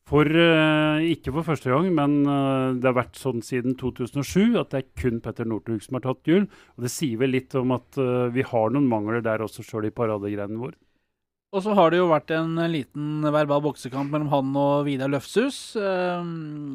For 0.04 0.28
eh, 0.28 1.06
ikke 1.14 1.32
for 1.32 1.46
første 1.46 1.70
gang, 1.72 1.86
men 1.96 2.18
eh, 2.28 2.74
det 2.76 2.90
har 2.90 2.96
vært 2.98 3.16
sånn 3.16 3.40
siden 3.44 3.72
2007 3.80 4.58
at 4.60 4.74
det 4.74 4.82
er 4.82 4.90
kun 5.00 5.22
Petter 5.24 5.48
Northug 5.48 5.80
som 5.80 5.96
har 5.96 6.04
tatt 6.04 6.20
gull. 6.28 6.44
Og 6.76 6.84
det 6.84 6.92
sier 6.92 7.20
vel 7.22 7.32
litt 7.32 7.56
om 7.56 7.72
at 7.72 7.96
eh, 8.00 8.26
vi 8.34 8.44
har 8.44 8.74
noen 8.74 8.90
mangler 8.90 9.24
der 9.24 9.44
også, 9.46 9.64
sjøl 9.64 9.88
i 9.88 9.94
paradegreinen 9.94 10.60
vår. 10.60 10.76
Og 11.54 11.62
så 11.62 11.72
har 11.78 11.92
det 11.92 12.00
jo 12.02 12.10
vært 12.10 12.34
en 12.34 12.58
liten 12.68 13.24
verbal 13.32 13.62
boksekamp 13.64 14.10
mellom 14.12 14.32
han 14.32 14.56
og 14.58 14.88
Vidar 14.88 15.08
Løfshus. 15.12 15.78
Um, 15.78 16.74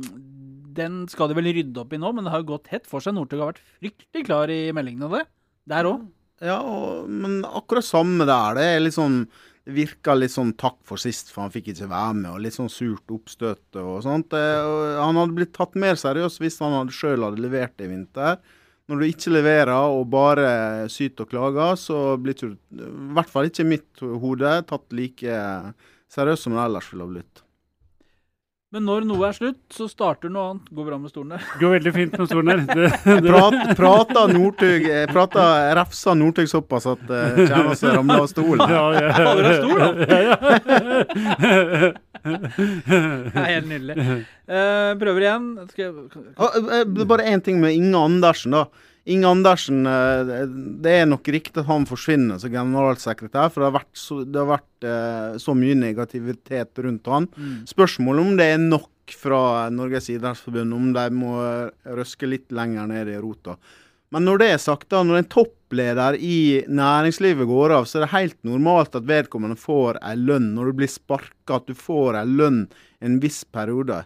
Den 0.73 1.01
skal 1.11 1.29
de 1.29 1.35
vel 1.35 1.51
rydde 1.51 1.83
opp 1.83 1.91
i 1.93 1.99
nå, 1.99 2.13
men 2.15 2.23
det 2.23 2.31
har 2.31 2.41
jo 2.45 2.53
gått 2.53 2.71
hett 2.71 2.87
for 2.87 3.03
seg. 3.03 3.17
Northug 3.17 3.43
har 3.43 3.51
vært 3.51 3.65
fryktelig 3.75 4.23
klar 4.29 4.53
i 4.53 4.61
meldingene 4.73 5.11
der. 5.11 5.27
Der 5.69 5.89
òg. 5.91 6.07
Ja, 6.39 6.61
og, 6.63 7.11
men 7.11 7.41
akkurat 7.43 7.83
samme. 7.83 8.23
Det 8.23 8.63
er 8.63 8.79
litt 8.79 8.95
sånn 8.95 9.25
det 9.67 9.75
virka 9.75 10.15
litt 10.15 10.33
sånn 10.33 10.53
takk 10.59 10.77
for 10.87 11.01
sist, 11.01 11.31
for 11.33 11.43
han 11.45 11.51
fikk 11.53 11.71
ikke 11.73 11.89
være 11.91 12.15
med, 12.21 12.29
og 12.31 12.39
litt 12.45 12.55
sånn 12.55 12.71
surt 12.71 13.11
oppstøt 13.13 13.79
og 13.81 13.99
sånt. 14.05 14.33
Eh, 14.33 14.95
Han 14.99 15.19
hadde 15.19 15.35
blitt 15.35 15.53
tatt 15.57 15.75
mer 15.75 15.99
seriøst 15.99 16.39
hvis 16.41 16.59
han 16.63 16.77
hadde 16.77 16.95
sjøl 16.95 17.25
hadde 17.27 17.43
levert 17.43 17.79
i 17.83 17.89
vinter. 17.91 18.39
Når 18.89 18.99
du 18.99 19.05
ikke 19.05 19.33
leverer 19.35 19.75
og 19.93 20.07
bare 20.09 20.87
syter 20.89 21.27
og 21.27 21.29
klager, 21.29 21.75
så 21.77 22.17
blir 22.17 22.33
du, 22.39 22.55
i 22.73 22.87
hvert 23.13 23.29
fall 23.29 23.45
ikke 23.51 23.67
mitt 23.67 24.01
hode, 24.01 24.55
tatt 24.65 24.95
like 24.97 25.35
seriøst 26.09 26.47
som 26.47 26.55
det 26.57 26.63
ellers 26.63 26.89
ville 26.89 27.05
ha 27.05 27.13
blitt. 27.13 27.43
Men 28.69 28.83
når 28.85 29.01
noe 29.09 29.25
er 29.25 29.33
slutt, 29.33 29.57
så 29.73 29.87
starter 29.89 30.29
noe 30.29 30.43
annet. 30.51 30.67
Går 30.77 30.85
bra 30.91 30.97
med 31.01 31.09
stolen 31.09 31.31
der. 31.33 31.45
Går 31.57 31.71
veldig 31.73 31.93
fint 31.95 32.13
med 32.21 32.27
stolen 32.29 32.45
der. 32.51 32.59
Det, 32.69 32.89
det, 33.25 33.31
Prat, 33.31 33.55
prata 33.79 34.25
Northug 34.29 34.85
eh, 34.85 35.05
Prata 35.09 35.45
refsa 35.79 36.13
Northug 36.13 36.45
såpass 36.51 36.85
at 36.91 37.01
uh, 37.09 37.39
Kjernås 37.49 37.81
ramla 37.87 38.19
av 38.21 38.27
stolen. 38.29 38.61
ja, 38.69 38.83
ja, 38.93 39.09
Fader, 39.17 39.41
det 39.41 39.49
er 39.49 39.57
stor, 39.63 39.77
da. 39.81 39.87
Det 42.19 43.39
er 43.39 43.49
helt 43.55 43.69
nydelig. 43.69 43.95
Uh, 44.49 44.91
prøver 45.01 45.25
igjen. 45.25 45.45
Skal 45.71 45.83
jeg, 45.85 45.93
Ah, 46.37 46.51
eh, 46.59 46.81
eh, 46.81 47.05
Bare 47.09 47.25
én 47.31 47.41
ting 47.41 47.57
med 47.61 47.73
Inge 47.73 47.97
Andersen, 48.05 48.51
da. 48.53 48.65
Inge 49.09 49.29
Andersen, 49.29 49.81
eh, 49.89 50.45
det 50.83 50.93
er 51.01 51.09
nok 51.09 51.27
riktig 51.33 51.63
at 51.63 51.69
han 51.69 51.87
forsvinner 51.89 52.39
som 52.41 52.53
generalsekretær, 52.53 53.49
for 53.49 53.63
det 53.63 53.69
har 53.69 53.75
vært 53.79 53.97
så, 53.97 54.21
det 54.23 54.39
har 54.41 54.49
vært, 54.51 54.87
eh, 54.87 55.35
så 55.41 55.55
mye 55.57 55.77
negativitet 55.79 56.81
rundt 56.85 57.09
han. 57.09 57.27
mm. 57.33 57.59
Spørsmålet 57.69 58.25
om 58.25 58.39
det 58.39 58.49
er 58.53 58.63
nok 58.63 59.15
fra 59.17 59.41
Norges 59.73 60.11
idrettsforbund, 60.13 60.75
om 60.75 60.91
de 60.93 61.05
må 61.17 61.35
røske 61.97 62.29
litt 62.29 62.51
lenger 62.53 62.89
ned 62.91 63.09
i 63.09 63.17
rota. 63.17 63.57
Men 64.13 64.25
når 64.25 64.41
det 64.41 64.49
er 64.53 64.61
sagt, 64.61 64.87
da, 64.89 65.01
når 65.05 65.21
en 65.21 65.29
toppleder 65.29 66.17
i 66.17 66.61
næringslivet 66.65 67.49
går 67.49 67.75
av, 67.77 67.85
så 67.85 67.99
er 67.99 68.05
det 68.05 68.13
helt 68.15 68.37
normalt 68.47 68.97
at 68.97 69.05
vedkommende 69.09 69.57
får 69.59 69.99
ei 70.01 70.15
lønn. 70.17 70.51
Når 70.55 70.71
du 70.71 70.79
blir 70.81 70.89
sparka, 70.89 71.59
at 71.59 71.67
du 71.69 71.77
får 71.77 72.17
ei 72.21 72.25
lønn 72.29 72.63
en 73.05 73.19
viss 73.21 73.43
periode. 73.45 74.01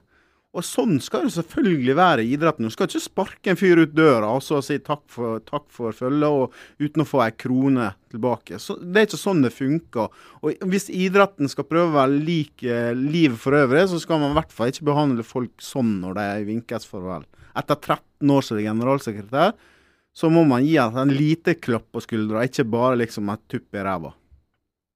Og 0.53 0.61
sånn 0.61 0.99
skal 1.01 1.25
det 1.25 1.33
selvfølgelig 1.33 1.95
være 1.97 2.23
i 2.23 2.35
idretten. 2.35 2.67
Du 2.69 2.73
skal 2.73 2.85
ikke 2.85 3.01
sparke 3.01 3.49
en 3.49 3.57
fyr 3.57 3.79
ut 3.81 3.95
døra 3.97 4.29
og 4.35 4.43
så 4.45 4.59
si 4.61 4.77
takk 4.85 5.01
for, 5.09 5.41
takk 5.47 5.65
for 5.73 5.95
følget, 5.97 6.53
uten 6.77 7.01
å 7.01 7.07
få 7.09 7.23
ei 7.25 7.33
krone 7.33 7.89
tilbake. 8.13 8.59
Så, 8.61 8.75
det 8.77 9.01
er 9.01 9.07
ikke 9.07 9.21
sånn 9.23 9.41
det 9.41 9.53
funker. 9.55 10.13
Og 10.45 10.61
Hvis 10.69 10.91
idretten 10.93 11.49
skal 11.49 11.65
prøve 11.65 11.89
å 11.89 11.97
være 11.97 12.21
lik 12.29 12.65
eh, 12.69 12.91
livet 12.93 13.41
for 13.41 13.57
øvrig, 13.57 13.87
så 13.89 14.01
skal 14.03 14.21
man 14.21 14.35
i 14.35 14.37
hvert 14.37 14.53
fall 14.53 14.69
ikke 14.69 14.89
behandle 14.91 15.25
folk 15.25 15.55
sånn 15.63 15.95
når 16.03 16.19
de 16.19 16.27
er 16.27 16.43
i 16.43 16.49
vinkelsfarvel. 16.51 17.25
Etter 17.57 17.81
13 17.81 18.35
år 18.37 18.45
som 18.45 18.61
generalsekretær, 18.61 19.55
så 20.13 20.29
må 20.29 20.45
man 20.45 20.61
gi 20.61 20.77
ham 20.77 20.99
en 21.01 21.17
lite 21.17 21.57
klapp 21.57 21.89
på 21.89 22.03
skuldra, 22.05 22.45
ikke 22.45 22.69
bare 22.69 23.01
liksom 23.01 23.33
et 23.33 23.41
tupp 23.49 23.73
i 23.73 23.81
ræva. 23.81 24.13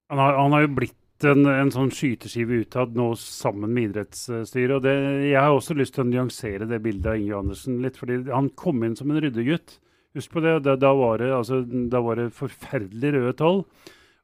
Han 0.08 0.22
har, 0.22 0.38
han 0.38 0.54
har 0.54 0.62
jo 0.64 0.74
blitt 0.78 0.97
en, 1.26 1.46
en 1.50 1.72
sånn 1.74 1.90
skyteskive 1.94 2.62
utad 2.62 2.94
nå 2.96 3.10
sammen 3.18 3.72
med 3.74 3.88
idrettsstyret. 3.88 4.76
og 4.76 4.84
det, 4.84 4.94
Jeg 5.26 5.40
har 5.40 5.54
også 5.54 5.74
lyst 5.78 5.96
til 5.96 6.04
å 6.04 6.10
nyansere 6.12 6.68
det 6.70 6.80
bildet 6.84 7.10
av 7.10 7.18
Inge 7.18 7.40
Andersen 7.42 7.80
litt. 7.82 7.98
fordi 7.98 8.22
Han 8.30 8.50
kom 8.54 8.84
inn 8.84 8.96
som 8.98 9.10
en 9.10 9.20
ryddegutt. 9.24 9.78
Husk 10.16 10.32
på 10.32 10.42
det, 10.44 10.60
da, 10.64 10.76
da, 10.78 10.92
var, 10.96 11.18
det 11.18 11.32
altså, 11.34 11.60
da 11.62 12.00
var 12.02 12.20
det 12.20 12.32
forferdelig 12.36 13.14
røde 13.14 13.34
tall. 13.38 13.64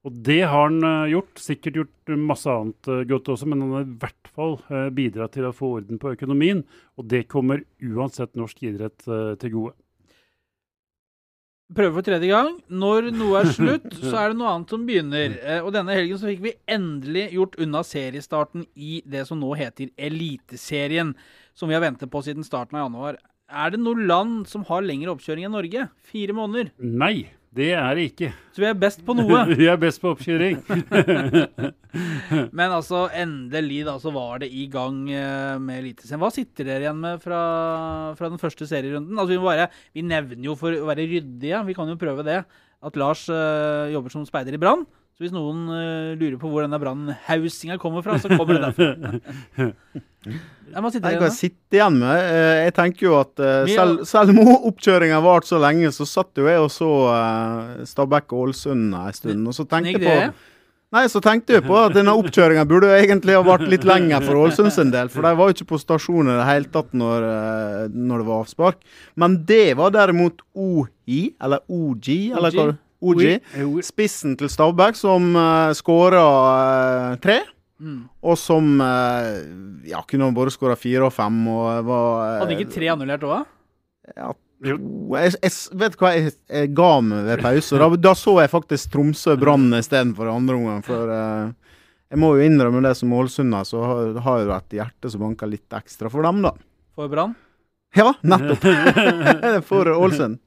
Og 0.04 0.16
det 0.26 0.42
har 0.44 0.66
han 0.68 0.84
uh, 0.84 1.08
gjort. 1.08 1.38
Sikkert 1.40 1.78
gjort 1.80 2.14
masse 2.20 2.50
annet 2.50 2.90
uh, 2.90 3.02
godt 3.08 3.30
også, 3.34 3.48
men 3.48 3.64
han 3.64 3.76
har 3.78 3.86
i 3.86 3.96
hvert 4.02 4.32
fall 4.36 4.58
uh, 4.68 4.90
bidratt 4.94 5.34
til 5.36 5.48
å 5.48 5.54
få 5.56 5.70
orden 5.78 6.00
på 6.00 6.12
økonomien. 6.12 6.60
Og 7.00 7.08
det 7.08 7.24
kommer 7.32 7.64
uansett 7.80 8.36
norsk 8.36 8.66
idrett 8.68 9.00
til 9.04 9.54
gode. 9.54 9.74
Prøve 11.73 11.94
for 11.97 12.04
tredje 12.04 12.28
gang. 12.28 12.50
Når 12.68 13.09
noe 13.16 13.40
er 13.40 13.49
slutt, 13.56 13.87
så 14.11 14.18
er 14.21 14.33
det 14.33 14.38
noe 14.40 14.50
annet 14.52 14.73
som 14.75 14.83
begynner. 14.85 15.37
Eh, 15.40 15.61
og 15.64 15.73
denne 15.73 15.94
helgen 15.97 16.21
så 16.21 16.28
fikk 16.28 16.42
vi 16.44 16.56
endelig 16.71 17.30
gjort 17.38 17.56
unna 17.64 17.80
seriestarten 17.87 18.66
i 18.76 18.99
det 19.09 19.25
som 19.30 19.40
nå 19.40 19.54
heter 19.56 19.88
Eliteserien. 19.97 21.14
Som 21.56 21.73
vi 21.73 21.78
har 21.78 21.85
ventet 21.85 22.12
på 22.12 22.21
siden 22.26 22.44
starten 22.44 22.76
av 22.76 22.88
januar. 22.88 23.21
Er 23.49 23.73
det 23.73 23.80
noe 23.80 23.97
land 23.97 24.44
som 24.50 24.64
har 24.68 24.85
lengre 24.85 25.14
oppkjøring 25.14 25.49
enn 25.49 25.56
Norge? 25.56 25.88
Fire 26.11 26.37
måneder? 26.37 26.73
Nei. 26.85 27.30
Det 27.54 27.68
er 27.78 27.94
det 27.94 28.04
ikke. 28.11 28.28
Så 28.54 28.62
vi 28.62 28.66
er 28.66 28.78
best 28.78 29.04
på 29.06 29.14
noe? 29.14 29.44
vi 29.61 29.68
er 29.70 29.78
best 29.78 30.00
på 30.02 30.11
oppkjøring. 30.11 30.58
Men 32.58 32.75
altså, 32.75 33.04
endelig 33.14 33.84
da, 33.87 33.94
så 34.02 34.11
var 34.14 34.42
det 34.42 34.49
i 34.50 34.66
gang 34.73 35.04
eh, 35.06 35.54
med 35.62 35.84
Eliteserien. 35.84 36.23
Hva 36.25 36.32
sitter 36.34 36.66
dere 36.66 36.88
igjen 36.88 36.99
med 37.04 37.23
fra, 37.23 37.40
fra 38.18 38.32
den 38.32 38.42
første 38.42 38.66
serierunden? 38.70 39.14
Altså, 39.14 39.37
vi, 39.37 39.40
bare, 39.44 39.68
vi, 39.94 40.02
nevner 40.02 40.50
jo 40.50 40.58
for 40.58 40.75
å 40.75 40.90
være 40.90 41.06
ryddige, 41.12 41.62
vi 41.68 41.78
kan 41.78 41.90
jo 41.92 42.00
prøve 42.00 42.26
det, 42.26 42.40
at 42.84 42.99
Lars 43.00 43.28
øh, 43.30 43.92
jobber 43.94 44.16
som 44.16 44.26
speider 44.26 44.58
i 44.58 44.62
Brann. 44.64 44.82
Så 45.14 45.23
hvis 45.23 45.30
noen 45.35 45.68
uh, 45.71 46.14
lurer 46.18 46.35
på 46.42 46.49
hvor 46.50 46.64
denne 46.64 46.78
brannhaussinga 46.83 47.76
kommer 47.78 48.02
fra, 48.02 48.16
så 48.18 48.26
kommer 48.33 48.56
det 48.56 48.64
derfra. 48.66 49.68
Jeg 50.75 50.80
må 50.80 50.88
sitte, 50.88 51.11
jeg 51.12 51.33
sitte 51.37 51.76
igjen 51.76 51.99
med 52.00 52.16
eh, 52.16 52.62
Jeg 52.64 52.73
tenker 52.75 53.04
jo 53.04 53.11
at 53.18 53.42
uh, 53.44 53.66
selv, 53.68 54.00
selv 54.09 54.33
om 54.33 54.49
oppkjøringa 54.71 55.18
varte 55.23 55.50
så 55.50 55.59
lenge, 55.61 55.90
så 55.92 56.06
satt 56.09 56.40
jo 56.40 56.49
jeg 56.49 56.62
og 56.62 56.71
så 56.73 56.88
Stabæk 57.87 58.33
og 58.33 58.47
Ålesund 58.47 58.97
en 58.97 59.14
stund. 59.14 59.44
Og 59.52 59.54
så 59.54 59.66
tenkte 59.68 60.00
jeg 60.00 60.33
på 60.33 60.97
Nei, 60.97 61.04
så 61.12 61.21
tenkte 61.23 61.59
jeg 61.59 61.66
på 61.66 61.76
at 61.76 61.94
denne 61.94 62.14
oppkjøringa 62.16 62.64
burde 62.71 62.90
egentlig 62.97 63.37
ha 63.37 63.44
vært 63.44 63.68
litt 63.68 63.85
lenger 63.87 64.25
for 64.25 64.40
Ålesund 64.47 64.73
sin 64.75 64.90
del. 64.94 65.12
For 65.12 65.26
de 65.26 65.35
var 65.37 65.50
jo 65.50 65.59
ikke 65.59 65.71
på 65.75 65.83
stasjonen 65.83 66.33
i 66.33 66.38
det 66.40 66.49
hele 66.49 66.73
tatt 66.75 66.97
når, 66.97 67.28
når, 67.92 68.25
det 68.25 68.28
var 68.30 68.47
avspark. 68.47 68.80
Men 69.21 69.37
det 69.47 69.76
var 69.78 69.94
derimot 69.94 70.42
OI, 70.56 71.21
eller 71.37 71.62
OG, 71.68 72.11
eller 72.33 72.56
hva 72.56 72.68
OG. 73.04 73.82
Spissen 73.84 74.38
til 74.40 74.50
Stabæk, 74.52 74.96
som 74.99 75.34
uh, 75.37 75.75
skåra 75.76 76.25
uh, 76.25 77.18
tre. 77.23 77.42
Mm. 77.82 78.04
Og 78.23 78.38
som 78.38 78.78
uh, 78.80 79.34
ja, 79.84 80.00
kunne 80.08 80.30
både 80.34 80.54
skåra 80.54 80.76
fire 80.78 81.08
og 81.08 81.12
fem. 81.14 81.37
Og 81.50 81.84
var, 81.88 82.08
eh, 82.25 82.40
Hadde 82.44 82.56
ikke 82.56 82.75
tre 82.76 82.90
annullert 82.92 83.26
òg? 83.26 83.50
Ja, 84.14 84.30
jeg, 84.64 84.78
jeg, 85.34 85.52
vet 85.80 85.96
hva, 86.00 86.12
jeg, 86.14 86.34
jeg 86.49 86.73
ga 86.76 86.92
meg 87.04 87.28
ved 87.28 87.44
pause. 87.44 87.80
Da, 87.82 87.88
da 88.08 88.14
så 88.18 88.38
jeg 88.40 88.52
faktisk 88.52 88.94
Tromsø-Brann 88.94 89.68
istedenfor 89.80 90.30
andre 90.32 90.58
omgang. 90.61 90.84
For 90.87 91.12
uh, 91.12 91.80
jeg 92.12 92.23
må 92.23 92.34
jo 92.38 92.46
innrømme 92.46 92.84
det 92.87 92.94
som 93.00 93.12
Ålesunder, 93.16 93.66
så 93.68 93.82
har, 93.84 94.23
har 94.25 94.44
jo 94.44 94.54
et 94.54 94.78
hjerte 94.78 95.11
som 95.11 95.26
banker 95.26 95.50
litt 95.50 95.76
ekstra 95.76 96.12
for 96.12 96.26
dem, 96.26 96.44
da. 96.46 96.54
For 96.94 97.11
Brann? 97.11 97.34
Ja, 97.94 98.12
nettopp. 98.23 98.64
for 99.70 99.90
Ålesund. 99.92 100.40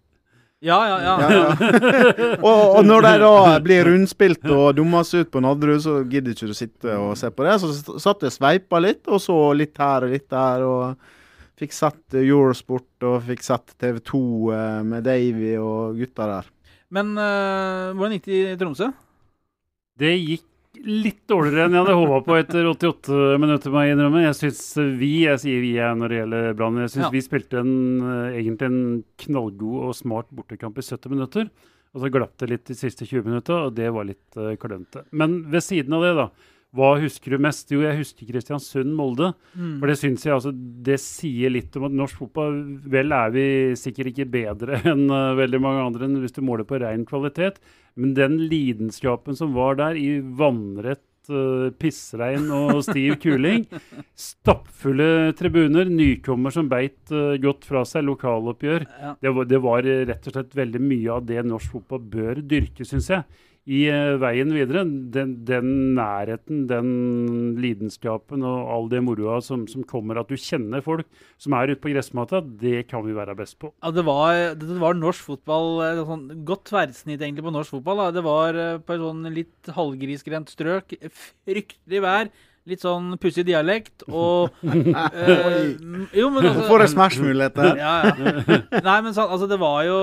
Ja, 0.60 0.78
ja, 0.90 1.02
ja. 1.02 1.16
ja, 1.22 1.30
ja. 1.38 2.30
og, 2.48 2.62
og, 2.80 2.80
når 2.86 3.06
de 3.06 3.12
da 3.22 3.34
blir 3.62 3.86
rundspilt 3.86 4.48
og 4.50 4.72
dummes 4.80 5.12
ut 5.14 5.30
på 5.30 5.42
Nadderud, 5.46 5.84
så 5.84 6.00
gidder 6.10 6.34
ikke 6.34 6.50
du 6.50 6.56
sitte 6.58 6.96
og 6.98 7.14
se 7.20 7.30
på 7.30 7.46
det. 7.46 7.60
Så 7.62 8.00
satt 8.02 8.26
jeg 8.26 8.34
sveipa 8.34 8.82
litt, 8.82 9.04
og 9.06 9.22
så 9.22 9.38
litt 9.54 9.78
her 9.78 10.08
og 10.08 10.16
litt 10.16 10.26
der. 10.34 10.66
Og 10.66 11.62
fikk 11.62 11.78
sett 11.78 12.18
Eurosport 12.18 13.06
og 13.06 13.22
fikk 13.30 13.46
sett 13.46 13.76
TV 13.78 14.02
2 14.06 14.24
eh, 14.54 14.82
med 14.86 15.06
Davy 15.06 15.54
og 15.62 15.98
gutta 16.02 16.30
der. 16.30 16.50
Men 16.94 17.14
uh, 17.20 17.94
hvordan 17.98 18.16
gikk 18.16 18.30
det 18.30 18.42
i 18.54 18.58
Tromsø? 18.58 18.90
Det 19.98 20.14
gikk 20.14 20.47
litt 20.86 21.24
dårligere 21.30 21.68
enn 21.68 21.76
jeg 21.76 21.84
hadde 21.86 21.96
håpa 21.98 22.20
på 22.26 22.36
etter 22.38 22.68
88 22.70 23.38
minutter. 23.42 23.74
må 23.74 23.84
Jeg 23.84 23.96
innrømme. 23.96 24.26
Jeg 24.26 24.38
syns 24.38 24.62
vi, 25.00 25.14
jeg 25.26 25.42
sier 25.44 25.64
vi 25.64 25.72
er 25.82 25.96
når 25.98 26.14
det 26.14 26.20
gjelder 26.22 26.52
Brann, 26.60 26.82
jeg 26.84 26.94
syns 26.94 27.08
ja. 27.08 27.14
vi 27.14 27.24
spilte 27.26 27.64
en, 27.64 27.74
uh, 28.04 28.28
egentlig 28.34 28.70
en 28.70 28.84
knallgod 29.24 29.88
og 29.88 29.96
smart 29.98 30.30
bortekamp 30.36 30.78
i 30.78 30.86
70 30.86 31.16
minutter. 31.16 31.50
Og 31.96 32.04
så 32.04 32.12
glapp 32.14 32.36
det 32.42 32.52
litt 32.52 32.68
de 32.70 32.78
siste 32.78 33.08
20 33.08 33.26
minutta, 33.26 33.64
og 33.68 33.74
det 33.78 33.90
var 33.96 34.08
litt 34.10 34.38
uh, 34.38 34.54
klønete. 34.60 35.08
Men 35.12 35.42
ved 35.52 35.66
siden 35.66 35.98
av 35.98 36.06
det, 36.06 36.14
da. 36.20 36.30
Hva 36.76 36.92
husker 37.00 37.34
du 37.34 37.42
mest? 37.42 37.72
Jo, 37.72 37.80
jeg 37.86 37.96
husker 38.02 38.28
Kristiansund-Molde. 38.28 39.32
Mm. 39.56 39.78
For 39.80 39.90
det 39.90 39.96
syns 40.02 40.26
jeg 40.28 40.36
altså, 40.36 40.52
det 40.54 41.00
sier 41.00 41.54
litt 41.54 41.76
om 41.80 41.88
at 41.88 41.96
norsk 41.96 42.20
fotball 42.26 42.58
Vel 42.92 43.16
er 43.16 43.32
vi 43.34 43.46
sikkert 43.80 44.12
ikke 44.12 44.28
bedre 44.36 44.82
enn 44.92 45.08
uh, 45.10 45.34
veldig 45.40 45.62
mange 45.64 45.86
andre 45.88 46.10
enn 46.10 46.20
hvis 46.22 46.36
du 46.36 46.44
måler 46.46 46.68
på 46.68 46.82
ren 46.84 47.08
kvalitet, 47.08 47.62
men 47.98 48.14
den 48.18 48.40
lidenskapen 48.50 49.38
som 49.38 49.56
var 49.58 49.80
der 49.80 49.98
i 50.00 50.20
vannrett 50.22 51.04
uh, 51.34 51.70
pissregn 51.80 52.48
og 52.54 52.84
stiv 52.86 53.18
kuling. 53.24 53.66
Stappfulle 54.28 55.34
tribuner, 55.38 55.90
nykommer 55.90 56.54
som 56.54 56.70
beit 56.72 57.12
uh, 57.14 57.36
godt 57.42 57.68
fra 57.68 57.84
seg, 57.88 58.06
lokaloppgjør. 58.08 58.88
Ja. 58.88 59.16
Det, 59.22 59.34
var, 59.34 59.50
det, 59.52 59.62
var, 59.66 59.92
rett 60.14 60.30
og 60.30 60.38
slett 60.38 60.58
veldig 60.58 60.84
mye 60.84 61.20
av 61.20 61.28
det 61.28 61.44
norsk 61.48 61.78
fotball 61.78 62.06
bør 62.16 62.42
dyrke, 62.46 62.88
syns 62.88 63.12
jeg 63.14 63.26
i 63.68 63.82
uh, 63.92 64.16
veien 64.22 64.52
videre. 64.56 64.86
Den, 65.14 65.34
den, 65.48 65.72
nærheten, 65.98 66.64
den 66.70 66.90
lidenskapen 67.60 68.46
og 68.48 68.72
all 68.72 68.90
det 68.92 69.02
moroa 69.04 69.42
som, 69.44 69.66
som, 69.70 69.84
kommer, 69.88 70.22
at 70.22 70.32
du 70.32 70.40
kjenner 70.40 70.84
folk 70.86 71.08
som 71.42 71.56
er 71.58 71.74
ute 71.74 71.84
på 71.84 71.92
gressmata, 71.92 72.42
det 72.42 72.86
kan 72.92 73.04
vi 73.06 73.16
være 73.18 73.36
best 73.38 73.58
på. 73.62 73.74
Ja, 73.84 73.92
det 73.96 74.06
var, 74.08 74.56
det 74.60 74.80
var 74.82 74.98
norsk 74.98 75.28
fotball, 75.34 75.72
eh, 75.86 76.04
sånn, 76.08 76.28
godt 76.48 76.68
tverrsnitt 76.72 77.20
egentlig 77.20 77.46
på 77.46 77.56
norsk 77.56 77.78
fotball. 77.78 78.06
Da. 78.06 78.10
Det 78.18 78.26
var 78.28 78.62
uh, 78.62 78.78
på 78.80 78.96
et 78.96 79.04
sånn 79.04 79.32
litt 79.36 79.74
halvgrisgrendt 79.78 80.54
strøk. 80.56 80.96
Fryktelig 81.12 82.04
vær. 82.08 82.32
Litt 82.68 82.82
sånn 82.84 83.14
pussig 83.22 83.46
dialekt 83.48 84.04
og 84.12 84.50
øh, 84.68 85.68
Jo, 86.20 86.28
men 86.34 86.50
altså 86.50 86.66
Får 86.68 86.84
en 86.84 86.92
Smash-mulighet 86.92 87.56
der. 87.56 87.78
Ja, 87.80 87.94
ja. 88.10 88.58
Nei, 88.84 88.98
men 89.06 89.14
sånn, 89.16 89.30
altså, 89.30 89.48
det 89.48 89.60
var 89.62 89.86
jo 89.88 90.00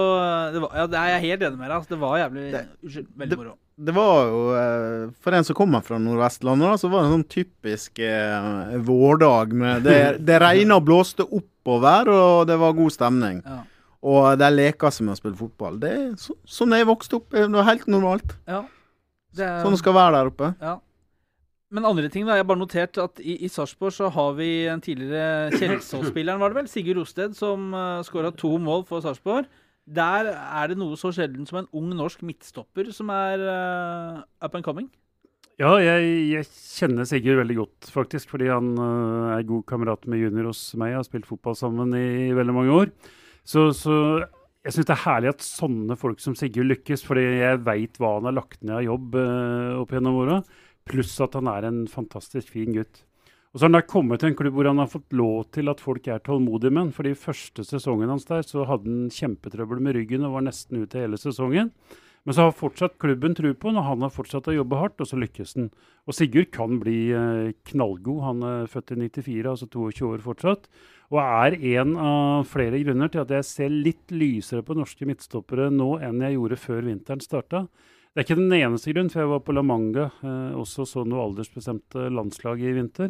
det 0.55 0.63
var, 0.63 0.79
Ja, 0.79 0.87
jeg 0.95 1.19
er 1.19 1.25
helt 1.27 1.45
enig 1.45 1.59
med 1.61 1.69
deg. 1.69 1.77
Altså, 1.77 1.93
det 1.93 2.01
var 2.01 2.17
jævlig 2.23 2.47
Unnskyld. 2.55 3.11
Veldig 3.25 3.39
moro. 3.43 3.55
Det 3.75 3.95
var 3.97 4.31
jo, 4.31 4.41
eh, 4.55 5.05
For 5.25 5.35
en 5.37 5.47
som 5.47 5.57
kommer 5.59 5.83
fra 5.85 5.99
Nordvestlandet, 5.99 6.81
så 6.81 6.89
var 6.93 7.03
det 7.03 7.11
en 7.11 7.15
sånn 7.19 7.29
typisk 7.35 8.01
eh, 8.07 8.75
vårdag. 8.87 9.53
med 9.61 9.85
Det, 9.85 9.99
det 10.25 10.41
regna 10.41 10.79
og 10.79 10.87
blåste 10.87 11.27
oppover, 11.27 12.09
og 12.13 12.47
det 12.49 12.57
var 12.61 12.77
god 12.79 12.95
stemning. 12.95 13.43
Ja. 13.45 13.61
Og 14.05 14.39
de 14.39 14.51
leka 14.53 14.93
seg 14.93 15.07
med 15.09 15.17
å 15.17 15.21
spille 15.21 15.37
fotball. 15.39 15.79
Det 15.81 15.91
er 15.91 16.09
så, 16.21 16.37
Sånn 16.47 16.77
jeg 16.77 16.87
vokste 16.89 17.19
opp. 17.19 17.31
Det 17.35 17.49
var 17.51 17.69
helt 17.71 17.87
normalt. 17.91 18.37
Ja. 18.47 18.63
Det 19.35 19.43
er, 19.43 19.63
sånn 19.65 19.75
det 19.75 19.81
skal 19.83 19.97
være 19.97 20.19
der 20.21 20.31
oppe. 20.31 20.51
Ja. 20.63 20.75
Men 21.75 21.89
andre 21.89 22.07
ting, 22.13 22.23
da. 22.27 22.37
Jeg 22.37 22.45
har 22.45 22.51
bare 22.53 22.61
notert 22.61 22.99
at 23.03 23.19
i, 23.19 23.35
i 23.43 23.51
Sarpsborg 23.51 23.95
så 23.97 24.09
har 24.15 24.35
vi 24.39 24.49
en 24.71 24.83
tidligere 24.83 25.51
Kjelsås-spilleren, 25.59 26.39
var 26.39 26.53
det 26.53 26.61
vel? 26.61 26.71
Sigurd 26.71 27.01
Rosted, 27.01 27.35
som 27.35 27.73
uh, 27.75 27.99
eh, 27.99 28.05
skåra 28.07 28.31
to 28.35 28.53
mål 28.63 28.85
for 28.87 29.03
Sarpsborg. 29.03 29.49
Der 29.85 30.31
er 30.31 30.71
det 30.71 30.79
noe 30.81 30.97
så 30.97 31.11
sjelden 31.13 31.49
som 31.49 31.59
en 31.61 31.71
ung 31.77 31.91
norsk 31.99 32.23
midtstopper 32.25 32.93
som 32.95 33.11
er 33.13 33.43
uh, 33.43 34.23
up 34.45 34.55
and 34.55 34.65
coming. 34.65 34.87
Ja, 35.61 35.75
jeg, 35.83 36.07
jeg, 36.31 36.47
kjenner 36.79 37.07
Sigurd 37.07 37.43
veldig 37.43 37.59
godt, 37.59 37.91
faktisk. 37.91 38.31
Fordi 38.33 38.49
han 38.53 38.71
uh, 38.79 39.35
er 39.35 39.49
god 39.49 39.67
kamerat 39.71 40.07
med 40.07 40.23
junior 40.23 40.53
hos 40.53 40.63
meg. 40.79 40.95
Jeg 40.95 41.01
har 41.01 41.09
spilt 41.11 41.29
fotball 41.29 41.59
sammen 41.59 41.95
i, 41.99 42.07
i 42.29 42.37
veldig 42.39 42.55
mange 42.55 42.79
år. 42.85 42.95
Så, 43.45 43.73
så 43.77 43.97
jeg 44.65 44.77
syns 44.77 44.89
det 44.89 44.95
er 44.95 45.03
herlig 45.05 45.35
at 45.35 45.43
sånne 45.45 45.99
folk 45.99 46.23
som 46.23 46.39
Sigurd 46.39 46.71
lykkes, 46.71 47.03
fordi 47.05 47.27
jeg 47.43 47.65
veit 47.67 47.99
hva 47.99 48.15
han 48.21 48.31
har 48.31 48.39
lagt 48.39 48.63
ned 48.63 48.79
av 48.79 48.87
jobb 48.87 49.19
uh, 49.19 49.83
opp 49.83 49.99
gjennom 49.99 50.23
åra. 50.23 50.39
Pluss 50.89 51.17
at 51.25 51.37
han 51.39 51.49
er 51.51 51.67
en 51.69 51.85
fantastisk 51.91 52.53
fin 52.55 52.75
gutt. 52.77 53.05
Og 53.55 53.61
så 53.61 53.65
har 53.65 53.71
han 53.71 53.77
da 53.79 53.87
kommet 53.87 54.21
til 54.21 54.33
en 54.33 54.39
klubb 54.39 54.57
hvor 54.57 54.67
han 54.67 54.81
har 54.83 54.91
fått 54.91 55.15
lov 55.15 55.45
til 55.55 55.71
at 55.71 55.83
folk 55.83 56.09
er 56.11 56.23
tålmodige 56.27 56.75
med 56.75 56.89
ham. 56.89 56.95
For 56.97 57.07
i 57.07 57.15
første 57.15 57.63
sesongen 57.63 58.11
hans 58.11 58.27
der 58.27 58.43
så 58.43 58.67
hadde 58.67 58.91
han 58.91 59.13
kjempetrøbbel 59.15 59.83
med 59.85 59.95
ryggen 59.95 60.27
og 60.27 60.35
var 60.35 60.49
nesten 60.49 60.83
ute 60.83 61.05
hele 61.05 61.21
sesongen. 61.21 61.71
Men 62.25 62.35
så 62.35 62.47
har 62.47 62.57
fortsatt 62.57 62.97
klubben 62.99 63.35
tro 63.37 63.51
på 63.53 63.69
han, 63.69 63.79
og 63.79 63.85
han 63.85 64.05
har 64.07 64.13
fortsatt 64.13 64.47
å 64.49 64.57
jobbe 64.57 64.79
hardt, 64.81 65.03
og 65.05 65.09
så 65.11 65.19
lykkes 65.21 65.55
han. 65.59 65.67
Og 66.09 66.17
Sigurd 66.17 66.49
kan 66.57 66.79
bli 66.81 66.99
eh, 67.13 67.53
knallgod. 67.69 68.23
Han 68.25 68.45
er 68.49 68.71
født 68.73 68.95
i 68.95 69.01
94, 69.03 69.51
altså 69.51 69.69
22 69.69 70.09
år 70.09 70.25
fortsatt. 70.25 70.71
Og 71.13 71.21
er 71.21 71.59
en 71.77 71.93
av 72.01 72.49
flere 72.49 72.81
grunner 72.81 73.13
til 73.13 73.23
at 73.23 73.35
jeg 73.37 73.49
ser 73.51 73.75
litt 73.75 74.15
lysere 74.15 74.65
på 74.65 74.77
norske 74.79 75.07
midtstoppere 75.07 75.69
nå 75.71 75.99
enn 76.01 76.25
jeg 76.25 76.39
gjorde 76.39 76.59
før 76.65 76.89
vinteren 76.89 77.23
starta. 77.23 77.67
Det 78.15 78.23
er 78.23 78.29
ikke 78.29 78.39
den 78.39 78.53
eneste 78.55 78.93
grunnen, 78.93 79.11
for 79.11 79.25
jeg 79.25 79.31
var 79.33 79.41
på 79.43 79.55
La 79.57 79.63
Manga, 79.67 80.05
eh, 80.23 80.53
også 80.55 80.85
så 80.87 81.03
noe 81.03 81.25
aldersbestemte 81.25 82.05
landslag 82.15 82.61
i 82.63 82.71
vinter. 82.77 83.09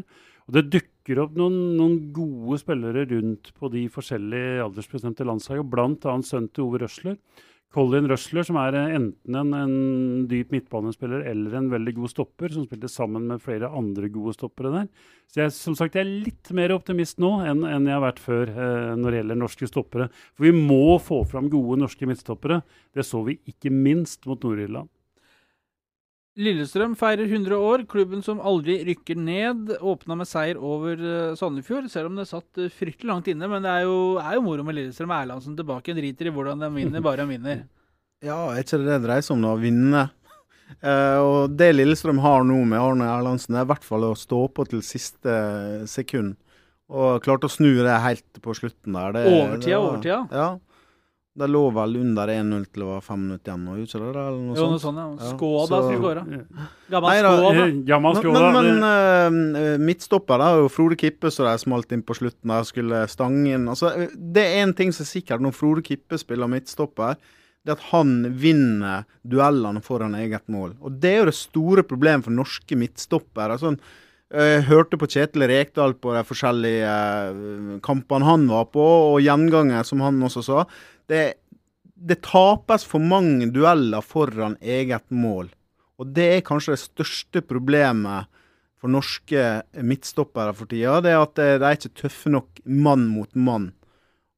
Og 0.48 0.54
det 0.56 0.62
dukker 0.72 1.20
opp 1.20 1.34
noen, 1.36 1.58
noen, 1.76 1.98
gode 2.16 2.56
spillere 2.62 3.02
rundt 3.10 3.50
på 3.52 3.68
de 3.74 3.82
forskjellige 3.92 4.62
aldersbestemte 4.64 5.26
landslagene, 5.28 5.68
bl.a. 5.68 6.14
sønnen 6.24 6.48
til 6.56 6.64
Ove 6.64 6.80
Røsler. 6.80 7.18
Colin 7.74 8.06
Røsler, 8.08 8.46
som 8.46 8.56
er 8.62 8.78
enten 8.78 9.36
en, 9.36 9.52
en, 9.58 9.76
dyp 10.30 10.52
midtbanespiller 10.54 11.26
eller 11.26 11.56
en 11.58 11.68
veldig 11.72 11.96
god 11.96 12.12
stopper, 12.12 12.52
som 12.54 12.64
spilte 12.64 12.88
sammen 12.88 13.26
med 13.28 13.42
flere 13.42 13.68
andre 13.74 14.08
gode 14.14 14.36
stoppere 14.36 14.72
der. 14.72 14.88
Så 15.28 15.42
jeg, 15.42 15.54
som 15.58 15.76
sagt, 15.76 15.98
jeg 15.98 16.06
er 16.06 16.12
litt 16.28 16.52
mer 16.54 16.72
optimist 16.72 17.18
nå 17.20 17.34
enn, 17.44 17.64
enn 17.66 17.90
jeg 17.90 17.98
har 17.98 18.04
vært 18.06 18.22
før 18.22 18.52
eh, 18.54 18.92
når 18.96 19.10
det 19.10 19.20
gjelder 19.20 19.42
norske 19.42 19.68
stoppere. 19.68 20.08
For 20.32 20.48
vi 20.48 20.54
må 20.56 20.96
få 21.02 21.24
fram 21.28 21.52
gode 21.52 21.82
norske 21.82 22.08
midtstoppere. 22.08 22.62
Det 22.94 23.04
så 23.04 23.24
vi 23.26 23.40
ikke 23.52 23.74
minst 23.74 24.24
mot 24.30 24.40
Nord-Irland. 24.40 24.93
Lillestrøm 26.34 26.96
feirer 26.98 27.28
100 27.28 27.54
år. 27.54 27.84
Klubben 27.90 28.22
som 28.26 28.40
aldri 28.42 28.80
rykker 28.88 29.18
ned. 29.18 29.70
Åpna 29.78 30.16
med 30.18 30.26
seier 30.26 30.58
over 30.58 30.98
uh, 30.98 31.36
Sandefjord, 31.38 31.86
selv 31.92 32.10
om 32.10 32.18
det 32.18 32.26
satt 32.26 32.58
uh, 32.58 32.72
fryktelig 32.74 33.10
langt 33.10 33.30
inne. 33.30 33.46
Men 33.50 33.62
det 33.62 33.70
er 33.70 33.86
jo, 33.86 33.98
er 34.18 34.34
jo 34.38 34.42
moro 34.46 34.66
med 34.66 34.78
Lillestrøm 34.80 35.14
Erlandsen 35.14 35.54
tilbake. 35.58 35.94
Driter 35.94 36.30
i 36.30 36.34
hvordan 36.34 36.64
de 36.64 36.72
vinner, 36.74 37.04
bare 37.04 37.22
de 37.22 37.36
vinner. 37.36 37.64
Ja, 38.24 38.38
er 38.54 38.62
ikke 38.62 38.78
det 38.80 38.86
det 38.88 39.02
dreier 39.04 39.24
seg 39.26 39.34
om, 39.34 39.42
da? 39.44 39.50
Å 39.52 39.60
vinne. 39.60 40.02
Uh, 40.80 41.18
og 41.20 41.56
det 41.58 41.66
Lillestrøm 41.74 42.22
har 42.24 42.46
nå 42.48 42.56
med 42.70 42.80
Arne 42.80 43.08
Erlandsen, 43.12 43.52
er 43.58 43.66
i 43.66 43.68
hvert 43.68 43.84
fall 43.84 44.06
å 44.08 44.14
stå 44.16 44.38
på 44.48 44.64
til 44.70 44.80
siste 44.86 45.34
sekund. 45.90 46.38
Og 46.88 47.20
klarte 47.24 47.50
å 47.50 47.52
snu 47.52 47.68
det 47.84 47.98
helt 48.00 48.40
på 48.40 48.54
slutten 48.56 48.96
der. 48.96 49.12
Det, 49.12 49.26
overtida, 49.28 49.80
overtida. 49.82 50.22
Ja. 50.32 50.48
Det 51.34 51.48
lå 51.50 51.60
vel 51.74 51.96
under 51.98 52.30
1-0 52.30 52.66
til 52.70 52.82
det 52.84 52.86
var 52.86 53.00
fem 53.02 53.22
minutter 53.24 53.50
igjen. 53.50 53.62
Og 53.66 53.78
ikke 53.82 53.98
det, 53.98 54.10
eller 54.10 54.36
noe 54.38 54.54
jo, 54.54 54.66
noe 54.70 54.82
sånt, 54.82 55.00
ja. 55.02 55.30
Skåda 55.32 55.80
så, 55.82 55.96
skåra. 55.96 56.22
Gammel 56.94 57.24
Skåda. 57.24 57.64
Gammel 57.88 58.18
Skåda. 58.20 58.42
Men, 58.54 58.68
men 58.84 59.40
uh, 59.58 59.80
midtstopper 59.82 60.38
da, 60.38 60.52
jo 60.60 60.68
Frode 60.70 60.98
Kippe 61.00 61.32
så 61.34 61.48
de 61.48 61.56
smalt 61.58 61.90
inn 61.96 62.04
på 62.06 62.14
slutten 62.20 62.54
der 62.54 62.68
skulle 62.68 63.02
stange 63.10 63.56
inn. 63.56 63.66
Altså, 63.72 63.90
det 64.14 64.46
er 64.46 64.60
én 64.62 64.76
ting 64.78 64.94
som 64.94 65.02
er 65.02 65.10
sikkert 65.10 65.42
når 65.42 65.58
Frode 65.58 65.82
Kippe 65.90 66.22
spiller 66.22 66.52
midtstopper. 66.54 67.18
Det 67.64 67.74
er 67.74 67.80
at 67.80 67.90
han 67.90 68.14
vinner 68.38 69.02
duellene 69.26 69.82
foran 69.82 70.14
eget 70.20 70.46
mål. 70.52 70.76
Og 70.86 71.02
Det 71.02 71.16
er 71.16 71.22
jo 71.24 71.28
det 71.32 71.38
store 71.40 71.82
problemet 71.82 72.28
for 72.28 72.38
norske 72.38 72.78
midtstoppere. 72.78 73.58
Altså, 73.58 73.74
jeg 74.34 74.64
hørte 74.66 74.98
på 74.98 75.06
Kjetil 75.10 75.44
Rekdal 75.50 75.92
på 75.98 76.14
de 76.14 76.22
forskjellige 76.26 76.94
kampene 77.84 78.26
han 78.26 78.46
var 78.50 78.70
på, 78.72 78.82
og 79.14 79.22
gjenganger, 79.22 79.82
som 79.86 80.02
han 80.02 80.22
også 80.26 80.42
sa 80.46 80.64
det, 81.10 81.24
det 81.94 82.22
tapes 82.24 82.86
for 82.88 83.02
mange 83.02 83.50
dueller 83.54 84.04
foran 84.04 84.56
eget 84.60 85.06
mål. 85.10 85.50
Og 86.00 86.10
det 86.16 86.26
er 86.36 86.46
kanskje 86.46 86.74
det 86.74 86.82
største 86.82 87.44
problemet 87.46 88.30
for 88.80 88.92
norske 88.92 89.62
midtstoppere 89.80 90.52
for 90.56 90.68
tida. 90.68 90.98
Det 91.04 91.14
er 91.14 91.22
at 91.22 91.38
de 91.38 91.48
er 91.56 91.78
ikke 91.78 91.94
tøffe 92.02 92.32
nok 92.32 92.60
mann 92.64 93.06
mot 93.08 93.30
mann. 93.32 93.70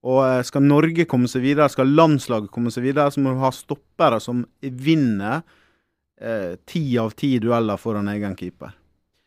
Og 0.06 0.20
eh, 0.22 0.42
skal 0.46 0.62
Norge 0.62 1.06
komme 1.10 1.30
seg 1.30 1.42
videre, 1.42 1.70
skal 1.72 1.90
landslaget 1.98 2.52
komme 2.54 2.70
seg 2.70 2.86
videre, 2.86 3.10
så 3.10 3.22
må 3.22 3.34
du 3.34 3.42
ha 3.42 3.50
stoppere 3.54 4.20
som 4.22 4.44
vinner 4.60 5.40
eh, 6.20 6.54
ti 6.68 6.84
av 7.02 7.16
ti 7.18 7.36
dueller 7.42 7.80
foran 7.80 8.12
egen 8.12 8.36
keeper. 8.38 8.76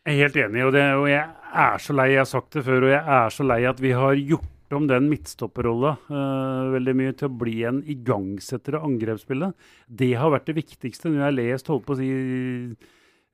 Jeg 0.08 0.16
er 0.16 0.22
helt 0.24 0.38
enig, 0.40 0.62
og, 0.64 0.72
det, 0.72 0.86
og 0.96 1.10
jeg 1.10 1.26
er 1.66 1.82
så 1.84 1.94
lei, 1.98 2.06
jeg 2.14 2.22
har 2.22 2.30
sagt 2.30 2.56
det 2.56 2.64
før, 2.64 2.86
og 2.86 2.94
jeg 2.94 3.02
er 3.18 3.34
så 3.34 3.44
lei 3.44 3.60
at 3.68 3.82
vi 3.84 3.92
har 3.92 4.16
gjort 4.16 4.48
om 4.78 4.86
den 4.90 5.08
midtstopperrolla 5.10 5.96
uh, 6.10 6.70
veldig 6.74 6.94
mye 6.98 7.16
til 7.16 7.28
å 7.28 7.36
bli 7.42 7.56
en 7.68 7.82
igangsetter 7.90 8.78
av 8.78 8.86
angrepsspillet. 8.88 9.56
Det 9.86 10.12
har 10.20 10.32
vært 10.34 10.50
det 10.50 10.58
viktigste 10.60 11.10
når 11.10 11.18
jeg 11.18 11.26
har 11.26 11.36
lest 11.38 11.70
holdt 11.72 11.86
på 11.88 11.96
å 11.96 11.98
si 12.00 12.08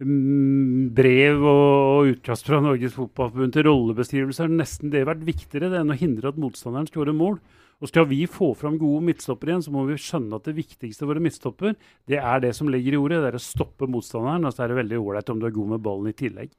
um, 0.00 0.88
brev 0.96 1.44
og 1.50 2.12
utkast 2.14 2.48
fra 2.48 2.62
Norges 2.64 2.96
Fotballforbund 2.96 3.56
til 3.56 3.68
rollebeskrivelser. 3.68 4.50
Nesten 4.52 4.92
det 4.92 5.04
har 5.04 5.12
vært 5.12 5.28
viktigere 5.28 5.70
det 5.72 5.82
enn 5.82 5.94
å 5.94 6.00
hindre 6.00 6.32
at 6.32 6.40
motstanderen 6.40 6.90
skårer 6.90 7.16
mål. 7.16 7.40
Og 7.84 7.90
Skal 7.90 8.06
vi 8.08 8.22
få 8.24 8.54
fram 8.56 8.78
gode 8.80 9.04
midtstoppere 9.04 9.52
igjen, 9.52 9.64
så 9.66 9.72
må 9.74 9.84
vi 9.84 9.98
skjønne 10.00 10.38
at 10.38 10.46
det 10.48 10.56
viktigste 10.56 11.04
for 11.04 11.18
en 11.18 11.26
midtstopper, 11.26 11.74
det 12.08 12.20
er 12.22 12.40
det 12.40 12.54
som 12.56 12.70
ligger 12.72 12.96
i 12.96 13.00
ordet. 13.00 13.20
Det 13.20 13.34
er 13.34 13.36
å 13.36 13.42
stoppe 13.42 13.88
motstanderen. 13.90 14.48
Og 14.48 14.54
så 14.54 14.64
er 14.64 14.72
det 14.72 14.80
veldig 14.80 15.02
ålreit 15.02 15.32
om 15.34 15.42
du 15.42 15.48
er 15.48 15.58
god 15.58 15.74
med 15.74 15.84
ballen 15.84 16.08
i 16.08 16.16
tillegg. 16.16 16.54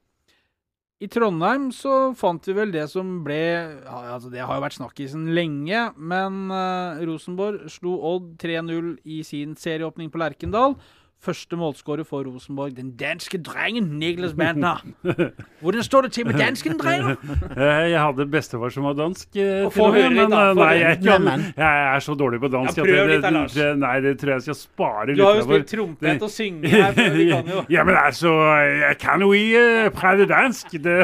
I 0.98 1.06
Trondheim 1.14 1.68
så 1.76 2.12
fant 2.18 2.48
vi 2.50 2.56
vel 2.58 2.72
det 2.74 2.88
som 2.90 3.20
ble 3.22 3.38
altså 3.86 4.32
Det 4.34 4.42
har 4.42 4.58
jo 4.58 4.64
vært 4.64 4.78
snakkisen 4.80 5.28
lenge, 5.38 5.84
men 5.94 6.48
uh, 6.50 6.98
Rosenborg 7.06 7.68
slo 7.70 8.00
Odd 8.16 8.32
3-0 8.42 8.96
i 9.06 9.20
sin 9.28 9.54
serieåpning 9.60 10.10
på 10.10 10.18
Lerkendal. 10.24 10.74
Første 11.18 11.58
målskårer 11.58 12.06
for 12.06 12.28
Rosenborg, 12.30 12.76
den 12.78 12.92
danske 12.94 13.40
drengen 13.42 13.88
Niklas 13.98 14.36
Bentner. 14.38 14.84
Hvordan 15.64 15.84
står 15.84 16.06
det 16.06 16.12
til 16.14 16.28
med 16.28 16.38
dansken, 16.38 16.76
drenger? 16.78 17.16
Eh, 17.58 17.88
jeg 17.92 17.98
hadde 17.98 18.28
bestefar 18.30 18.70
som 18.70 18.86
var 18.86 18.94
dansk. 19.00 19.32
Eh, 19.34 19.66
få 19.74 19.88
høre 19.96 20.12
litt, 20.14 20.30
da. 20.30 20.44
Nei, 20.54 20.68
jeg, 20.78 21.00
kan, 21.02 21.26
jeg, 21.58 21.80
er 21.96 22.06
så 22.06 22.14
dårlig 22.20 22.40
på 22.44 22.52
dansk. 22.54 22.78
Ja, 22.78 22.86
prøv 22.86 23.10
litt, 23.10 23.24
da, 23.26 23.32
Lars. 23.34 23.56
Det, 23.58 23.66
nei, 23.82 23.96
det 24.06 24.14
tror 24.22 24.34
jeg 24.36 24.46
skal 24.46 24.60
spare 24.60 25.08
litt. 25.10 25.18
Du 25.18 25.26
har 25.26 25.40
jo 25.40 25.48
spilt 25.48 25.72
trompet 25.74 26.28
og 26.28 26.32
synge 26.36 26.72
her. 26.76 26.94
Kan 26.94 27.50
jo. 27.50 27.64
Ja, 27.74 27.88
men 27.90 27.98
altså, 28.04 28.36
jeg 28.84 29.00
kan 29.02 29.26
jo 29.26 29.32
ikke 29.34 29.90
prate 29.98 30.30
dansk. 30.30 30.78
Det. 30.86 31.00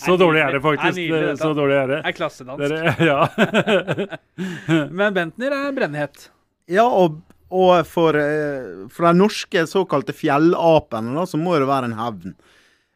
Så 0.00 0.16
dårlig 0.16 0.46
er 0.46 0.56
det 0.56 0.62
faktisk. 0.64 0.96
Er 0.96 1.12
nydelig, 1.12 1.36
så 1.44 1.52
dårlig 1.60 1.78
er 1.82 1.92
det. 1.92 2.00
Er 2.08 2.18
klassedansk. 2.22 2.72
Det, 2.72 2.96
ja. 3.10 4.88
men 4.88 5.20
Bentner 5.20 5.60
er 5.60 5.70
brennhet. 5.76 6.30
Ja, 6.72 6.88
og 6.88 7.20
og 7.52 7.86
for, 7.86 8.16
eh, 8.16 8.88
for 8.88 9.06
de 9.06 9.18
norske 9.18 9.66
såkalte 9.68 10.14
fjellapene, 10.16 11.14
da, 11.14 11.24
så 11.26 11.38
må 11.40 11.58
det 11.58 11.68
være 11.68 11.90
en 11.90 11.98
hevn. 11.98 12.34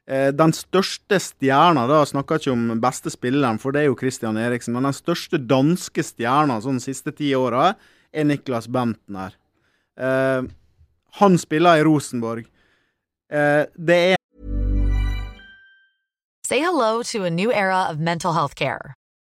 Eh, 0.09 0.31
den 0.33 0.53
største 0.53 1.21
stjerna, 1.21 1.87
da 1.87 2.05
snakker 2.05 2.41
ikke 2.41 2.53
om 2.53 2.81
beste 2.81 3.11
spilleren, 3.11 3.61
for 3.61 3.73
det 3.73 3.83
er 3.83 3.91
jo 3.91 3.99
Christian 3.99 4.37
Eriksen, 4.37 4.73
men 4.73 4.89
den 4.89 4.97
største 4.97 5.39
danske 5.39 6.03
stjerna 6.03 6.61
sånn 6.65 6.81
de 6.81 6.87
siste 6.89 7.13
ti 7.13 7.35
åra 7.37 7.75
er 8.13 8.25
Niklas 8.25 8.69
Bentner. 8.69 9.37
Eh, 9.99 10.43
han 11.21 11.39
spiller 11.39 11.79
i 11.79 11.85
Rosenborg. 11.85 12.47
det 13.29 13.95
er 13.95 14.17
Say 16.47 16.61
hello 16.61 17.03
to 17.03 17.25
a 17.25 17.31
new 17.31 17.53
era 17.53 17.91
of 17.91 17.99
mental 17.99 18.33
health 18.33 18.55
care. 18.55 18.95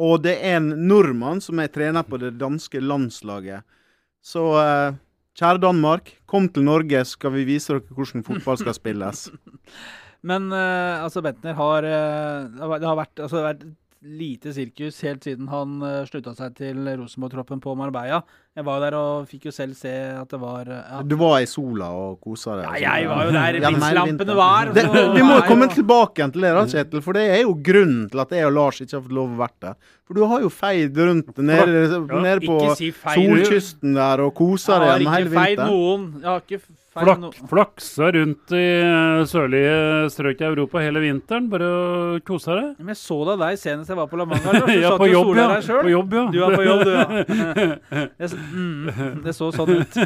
og 0.00 0.22
det 0.24 0.38
er 0.40 0.58
en 0.58 0.70
nordmann 0.88 1.42
som 1.44 1.60
er 1.60 1.72
trener 1.72 2.06
på 2.06 2.20
det 2.20 2.34
danske 2.40 2.80
landslaget. 2.80 3.66
Så 4.24 4.44
eh, 4.60 4.94
kjære 5.38 5.60
Danmark, 5.64 6.14
kom 6.30 6.48
til 6.48 6.64
Norge, 6.64 7.04
skal 7.08 7.34
vi 7.36 7.44
vise 7.48 7.74
dere 7.74 7.96
hvordan 7.96 8.24
fotball 8.26 8.60
skal 8.60 8.78
spilles. 8.78 9.28
Men 10.28 10.52
uh, 10.54 11.02
altså 11.02 11.18
Bentner 11.18 11.56
har 11.58 11.82
uh, 11.82 12.76
Det 12.78 12.86
har 12.86 12.94
vært, 12.94 13.16
altså, 13.18 13.36
det 13.36 13.40
har 13.42 13.48
vært 13.48 13.64
lite 14.02 14.50
sirkus 14.54 14.96
helt 15.06 15.22
siden 15.22 15.46
han 15.52 15.76
uh, 15.82 16.02
slutta 16.08 16.32
seg 16.34 16.56
til 16.58 16.80
Rosenborg-troppen 16.98 17.60
på 17.62 17.74
Marbella. 17.78 18.18
Jeg 18.52 18.66
var 18.66 18.82
der 18.82 18.96
og 18.98 19.28
fikk 19.30 19.46
jo 19.48 19.52
selv 19.54 19.72
se 19.78 19.92
at 20.18 20.28
det 20.28 20.40
var 20.42 20.68
ja. 20.68 20.98
Du 21.06 21.14
var 21.20 21.38
i 21.40 21.46
sola 21.48 21.86
og 21.96 22.18
kosa 22.20 22.58
deg? 22.58 22.66
ja, 22.82 22.96
jeg 23.00 23.08
var 23.08 23.24
jo 23.24 23.32
der 23.36 23.58
vinteren. 23.62 24.34
var. 24.36 24.72
Det, 24.76 24.84
vi 25.14 25.22
må 25.24 25.38
jo 25.38 25.46
komme 25.46 25.70
tilbake 25.72 26.20
igjen 26.20 26.34
til 26.34 26.44
det, 26.44 26.52
da, 26.58 26.66
Kjetil. 26.74 27.04
For 27.06 27.16
det 27.16 27.24
er 27.38 27.40
jo 27.46 27.54
grunnen 27.70 28.04
til 28.12 28.24
at 28.26 28.34
jeg 28.36 28.50
og 28.50 28.54
Lars 28.58 28.82
ikke 28.84 28.98
har 28.98 29.06
fått 29.06 29.16
lov 29.22 29.32
å 29.32 29.40
være 29.40 29.58
der. 29.68 29.78
For 30.04 30.18
du 30.18 30.26
har 30.28 30.44
jo 30.44 30.50
feid 30.52 30.98
rundt 31.00 31.40
nede, 31.40 32.02
nede 32.12 32.38
på 32.44 32.58
si 32.76 32.90
feil. 32.92 33.22
solkysten 33.22 33.96
der 33.96 34.26
og 34.26 34.34
kosa 34.36 34.76
Jeg 34.76 34.82
deg 34.82 34.88
har 34.90 34.98
gjennom 34.98 35.12
ikke 35.12 35.18
hele 35.22 35.36
feid 35.38 35.56
vinteren. 35.56 35.76
noen. 35.78 36.08
Jeg 36.20 36.32
har 36.32 36.44
ikke 36.48 36.64
feid 36.66 36.81
Flak, 36.92 37.36
flaksa 37.48 38.10
rundt 38.12 38.52
i 38.52 38.64
eh, 38.84 39.22
sørlige 39.24 40.10
strøk 40.12 40.42
i 40.42 40.44
Europa 40.44 40.82
hele 40.84 41.00
vinteren. 41.00 41.46
Bare 41.48 41.64
å 41.64 42.18
kose 42.26 42.52
deg. 42.52 42.66
Men 42.82 42.92
jeg 42.92 42.98
så 43.00 43.16
da 43.30 43.36
deg 43.40 43.56
senest 43.62 43.88
jeg 43.88 43.96
var 43.96 44.10
på 44.10 44.20
La 44.20 44.26
Manga. 44.28 44.52
Du 44.68 44.72
Ja, 44.76 44.90
på 45.00 45.08
jo 45.08 45.22
og 45.22 45.30
jobb, 45.32 45.40
ja. 45.40 45.46
På 45.72 45.88
jobb, 45.88 46.12
ja. 46.18 46.24
Du 46.34 46.38
er 46.44 46.56
på 46.58 46.66
jobb, 46.66 46.84
du, 46.84 46.92
ja. 46.92 47.06
Det, 48.20 48.28
mm, 48.36 49.24
det 49.24 49.36
så 49.38 49.48
sånn 49.56 49.74
ut. 49.80 49.98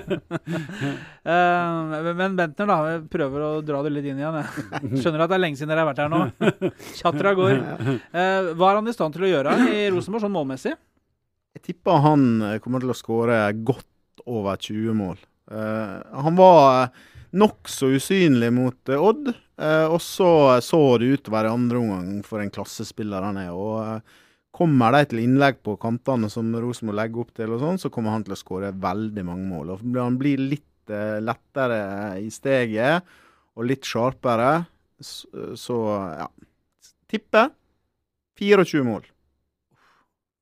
Eh, 1.26 2.02
men 2.14 2.36
Bentner, 2.38 2.68
da. 2.70 2.74
Jeg 2.92 3.00
prøver 3.10 3.42
å 3.42 3.50
dra 3.66 3.80
det 3.82 3.90
litt 3.96 4.06
inn 4.06 4.20
igjen. 4.20 4.36
Jeg. 4.38 5.00
Skjønner 5.02 5.24
at 5.24 5.32
det 5.32 5.40
er 5.40 5.42
lenge 5.42 5.58
siden 5.58 5.72
dere 5.72 5.82
har 5.82 5.88
vært 5.90 6.04
her 6.04 6.12
nå. 6.12 6.20
Tjatra 6.94 7.32
går. 7.34 7.56
Eh, 8.14 8.52
hva 8.54 8.68
er 8.70 8.78
han 8.78 8.86
i 8.86 8.94
stand 8.94 9.16
til 9.16 9.26
å 9.26 9.32
gjøre 9.32 9.56
i 9.74 9.88
Rosenborg, 9.90 10.22
sånn 10.22 10.36
målmessig? 10.36 10.76
Jeg 11.58 11.64
tipper 11.66 11.98
han 12.06 12.28
kommer 12.62 12.84
til 12.84 12.94
å 12.94 12.96
skåre 13.02 13.40
godt 13.66 14.22
over 14.22 14.54
20 14.68 14.94
mål. 15.02 15.18
Eh, 15.50 15.98
han 16.24 16.38
var 16.38 16.86
uh, 16.86 17.04
nokså 17.36 17.90
usynlig 17.96 18.52
mot 18.52 18.88
eh, 18.88 19.02
Odd, 19.02 19.32
eh, 19.60 19.86
og 19.86 20.00
så 20.02 20.28
så 20.64 20.80
det 21.00 21.10
ut 21.10 21.24
til 21.24 21.32
å 21.32 21.36
være 21.36 21.52
andre 21.54 21.80
omgang 21.80 22.22
for 22.26 22.42
en 22.42 22.52
klassespiller 22.52 23.26
han 23.26 23.40
er. 23.40 23.52
og 23.52 23.80
eh, 23.82 24.22
Kommer 24.56 24.94
de 24.96 25.02
til 25.10 25.20
innlegg 25.20 25.58
på 25.66 25.74
kantene 25.80 26.30
som 26.32 26.48
Rosenborg 26.56 26.96
legger 26.96 27.24
opp 27.24 27.34
til, 27.36 27.52
og 27.52 27.60
sånn, 27.60 27.80
så 27.82 27.90
kommer 27.92 28.14
han 28.14 28.24
til 28.24 28.32
å 28.32 28.40
skåre 28.40 28.72
veldig 28.72 29.24
mange 29.28 29.50
mål. 29.50 29.74
Og 29.74 29.98
Han 29.98 30.16
blir 30.20 30.40
litt 30.40 30.92
eh, 30.92 31.18
lettere 31.20 31.82
i 32.22 32.30
steget 32.32 33.04
og 33.56 33.68
litt 33.68 33.84
sharpere. 33.84 34.64
Så, 34.96 35.52
så 35.60 35.76
ja. 36.16 36.30
Tipper 37.06 37.50
24 38.40 38.80
mål. 38.86 39.04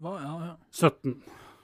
Hva, 0.04 0.14
ja, 0.22 0.34
ja. 0.46 0.54
17. 0.70 1.18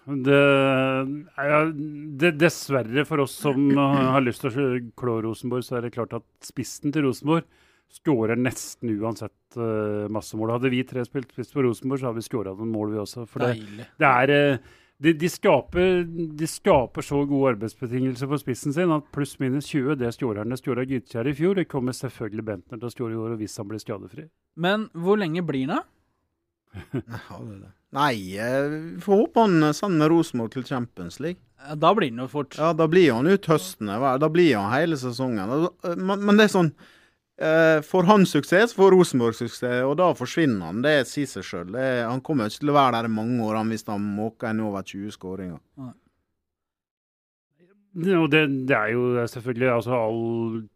Det 0.08 0.36
er 0.36 1.50
ja, 1.50 1.58
det, 1.70 2.30
Dessverre 2.40 3.04
for 3.08 3.24
oss 3.26 3.34
som 3.42 3.68
har 4.14 4.22
lyst 4.24 4.44
til 4.44 4.50
å 4.50 4.70
klå 4.98 5.18
Rosenborg, 5.26 5.66
så 5.66 5.78
er 5.78 5.86
det 5.86 5.94
klart 5.96 6.16
at 6.16 6.26
spissen 6.44 6.94
til 6.94 7.06
Rosenborg 7.08 7.46
skårer 7.90 8.38
nesten 8.38 8.92
uansett 8.94 9.58
uh, 9.58 10.06
masse 10.12 10.38
mål. 10.38 10.54
Hadde 10.54 10.70
vi 10.70 10.84
tre 10.86 11.02
spilt 11.06 11.32
spiss 11.34 11.50
på 11.50 11.64
Rosenborg, 11.66 12.00
så 12.00 12.10
hadde 12.10 12.22
vi 12.22 12.28
skåra 12.28 12.54
noen 12.54 12.70
mål, 12.70 12.92
vi 12.94 13.00
også. 13.02 13.24
For 13.30 13.42
det, 13.42 13.88
det 13.98 14.10
er 14.10 14.32
uh, 14.34 14.76
de, 15.02 15.14
de, 15.16 15.30
skaper, 15.32 16.04
de 16.38 16.48
skaper 16.48 17.06
så 17.06 17.22
gode 17.26 17.56
arbeidsbetingelser 17.56 18.30
for 18.30 18.42
spissen 18.42 18.74
sin 18.76 18.94
at 18.94 19.10
pluss 19.14 19.34
minus 19.42 19.70
20, 19.72 19.96
det 20.00 20.12
skårer 20.14 20.44
han. 20.44 20.54
Det 20.54 20.60
skåra 20.60 20.86
Gytkjær 20.86 21.30
i 21.30 21.34
fjor. 21.38 21.58
Det 21.58 21.66
kommer 21.70 21.96
selvfølgelig 21.96 22.46
Bentner 22.52 22.78
til 22.78 22.90
å 22.90 22.94
skåre 22.94 23.16
i 23.16 23.20
år 23.24 23.36
hvis 23.40 23.58
han 23.58 23.70
blir 23.70 23.82
skadefri. 23.82 24.28
Men 24.60 24.86
hvor 24.92 25.18
lenge 25.20 25.42
blir 25.46 25.72
han, 25.72 25.82
da? 25.82 27.70
Nei, 27.96 28.14
vi 28.38 29.00
får 29.02 29.16
håpe 29.24 29.42
han 29.42 29.74
sender 29.74 30.12
Rosenborg 30.12 30.52
til 30.54 30.64
Champions 30.68 31.18
League. 31.20 31.40
Ja, 31.60 31.74
Da 31.74 31.90
blir 31.94 32.12
han 32.12 32.22
jo 32.22 32.28
fort. 32.30 32.54
Ja, 32.58 32.72
da 32.72 32.86
blir 32.88 33.12
han 33.12 33.26
ut 33.26 33.46
høsten. 33.50 33.90
Da 33.90 34.28
blir 34.32 34.56
han 34.56 34.72
hele 34.72 34.96
sesongen. 34.96 35.68
Men 35.98 36.24
men 36.24 36.38
det 36.38 36.46
er 36.46 36.52
sånn 36.54 36.70
eh, 37.40 37.80
Får 37.84 38.06
han 38.08 38.26
suksess, 38.28 38.72
får 38.76 38.94
Rosenborg 38.94 39.34
suksess, 39.36 39.82
og 39.84 39.96
da 40.00 40.12
forsvinner 40.14 40.70
han. 40.70 40.82
Det 40.86 40.94
sier 41.10 41.26
seg 41.28 41.44
sjøl. 41.44 41.74
Han 42.06 42.22
kommer 42.22 42.46
ikke 42.48 42.62
til 42.62 42.72
å 42.72 42.78
være 42.78 43.00
der 43.00 43.10
i 43.10 43.14
mange 43.18 43.42
år 43.44 43.58
han, 43.60 43.74
hvis 43.74 43.84
han 43.90 44.06
måker 44.20 44.52
en 44.52 44.62
over 44.70 44.86
20 44.86 45.10
skåringer. 45.18 45.58
Og 47.90 48.28
det, 48.30 48.44
det 48.70 48.76
er 48.76 48.92
jo 48.94 49.24
selvfølgelig 49.26 49.70
altså, 49.72 49.96
all 49.98 50.20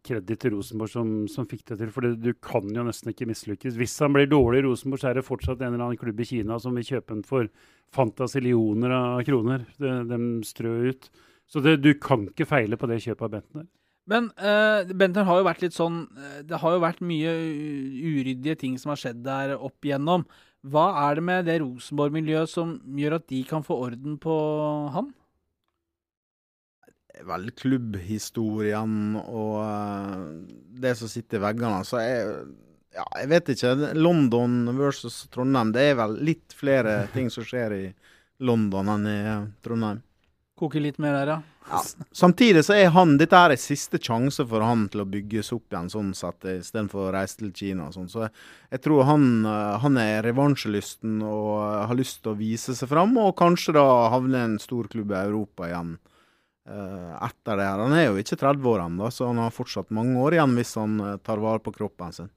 kreditt 0.07 0.41
til 0.43 0.57
Rosenborg 0.57 0.91
som, 0.91 1.13
som 1.31 1.47
fikk 1.47 1.63
det 1.69 1.79
til. 1.79 1.93
For 1.95 2.09
du 2.19 2.33
kan 2.43 2.67
jo 2.75 2.83
nesten 2.87 3.13
ikke 3.13 3.29
mislykkes. 3.31 3.77
Hvis 3.79 3.95
han 4.03 4.17
blir 4.17 4.27
dårlig 4.27 4.65
i 4.65 4.67
Rosenborg, 4.67 5.03
så 5.03 5.13
er 5.13 5.21
det 5.21 5.27
fortsatt 5.29 5.63
en 5.63 5.77
eller 5.77 5.87
annen 5.87 6.01
klubb 6.01 6.19
i 6.19 6.27
Kina 6.27 6.59
som 6.59 6.75
vil 6.75 6.89
kjøpe 6.89 7.15
den 7.15 7.23
for 7.29 7.47
fantasillioner 7.95 8.97
av 8.99 9.23
kroner. 9.29 9.63
De, 9.79 9.95
de 10.11 10.21
strør 10.49 10.91
ut. 10.91 11.09
Så 11.47 11.63
det, 11.63 11.79
du 11.85 11.93
kan 12.03 12.27
ikke 12.27 12.49
feile 12.51 12.79
på 12.81 12.91
det 12.91 13.03
kjøpet 13.05 13.29
av 13.29 13.35
Bentner. 13.37 13.71
Men 14.11 14.31
uh, 14.43 14.83
Bentner 14.91 15.29
har 15.29 15.39
jo 15.41 15.47
vært 15.47 15.63
litt 15.65 15.73
sånn 15.73 16.03
eh, 16.13 16.41
Det 16.45 16.59
har 16.61 16.75
jo 16.75 16.81
vært 16.83 16.99
mye 17.01 17.31
uryddige 18.05 18.59
ting 18.61 18.75
som 18.77 18.91
har 18.93 19.01
skjedd 19.01 19.23
der 19.25 19.55
opp 19.55 19.87
igjennom. 19.87 20.27
Hva 20.67 20.91
er 21.07 21.21
det 21.21 21.25
med 21.25 21.47
det 21.49 21.61
Rosenborg-miljøet 21.63 22.51
som 22.51 22.75
gjør 22.99 23.21
at 23.21 23.31
de 23.31 23.45
kan 23.49 23.65
få 23.65 23.79
orden 23.87 24.19
på 24.21 24.35
han? 24.93 25.15
Vel, 27.23 27.47
klubbhistoriene 27.55 29.23
og 29.31 29.59
eh, 29.63 30.25
det 30.83 30.97
som 30.99 31.11
sitter 31.11 31.39
i 31.39 31.45
veggene. 31.45 31.85
Så 31.87 32.03
jeg, 32.03 32.33
ja, 32.97 33.07
jeg 33.21 33.31
vet 33.31 33.53
ikke. 33.55 33.75
London 33.95 34.59
versus 34.79 35.23
Trondheim. 35.33 35.71
Det 35.75 35.91
er 35.93 35.99
vel 36.01 36.19
litt 36.27 36.57
flere 36.57 37.05
ting 37.15 37.31
som 37.31 37.47
skjer 37.47 37.77
i 37.79 37.85
London 38.45 38.91
enn 38.97 39.09
i 39.11 39.19
eh, 39.23 39.49
Trondheim. 39.65 40.03
Koker 40.59 40.83
litt 40.83 41.01
mer 41.03 41.17
der, 41.19 41.37
ja. 41.37 41.41
Ja. 41.65 41.81
Samtidig 42.13 42.61
så 42.67 42.75
er 42.77 42.91
han 42.93 43.15
Dette 43.17 43.39
er 43.41 43.55
siste 43.57 43.97
sjanse 43.97 44.45
for 44.45 44.61
han 44.61 44.83
til 44.93 45.01
å 45.01 45.07
bygges 45.09 45.49
opp 45.57 45.73
igjen, 45.73 45.89
sånn 45.89 46.11
sett, 46.15 46.45
istedenfor 46.45 47.07
å 47.07 47.13
reise 47.15 47.39
til 47.41 47.55
Kina 47.57 47.87
og 47.89 47.95
sånn. 47.97 48.11
Så 48.13 48.27
jeg, 48.27 48.35
jeg 48.75 48.83
tror 48.85 49.07
han, 49.09 49.29
eh, 49.49 49.77
han 49.81 50.01
er 50.03 50.27
revansjelysten 50.27 51.23
og 51.25 51.55
har 51.89 51.97
lyst 51.97 52.21
til 52.23 52.35
å 52.35 52.41
vise 52.43 52.77
seg 52.77 52.91
fram, 52.91 53.17
og 53.23 53.37
kanskje 53.39 53.79
da 53.79 53.87
havne 54.13 54.43
i 54.43 54.49
en 54.51 54.59
stor 54.63 54.91
klubb 54.93 55.15
i 55.15 55.23
Europa 55.23 55.71
igjen 55.71 55.97
etter 56.69 57.59
det 57.61 57.67
her. 57.69 57.83
Han 57.85 57.93
er 57.97 58.07
jo 58.07 58.21
ikke 58.21 58.39
30 58.41 58.71
år 58.71 58.85
ennå, 58.87 59.11
så 59.13 59.29
han 59.29 59.43
har 59.43 59.53
fortsatt 59.53 59.93
mange 59.95 60.17
år 60.21 60.39
igjen 60.39 60.57
hvis 60.57 60.75
han 60.81 60.97
eh, 61.01 61.19
tar 61.25 61.43
vare 61.43 61.61
på 61.61 61.75
kroppen 61.75 62.15
sin. 62.17 62.31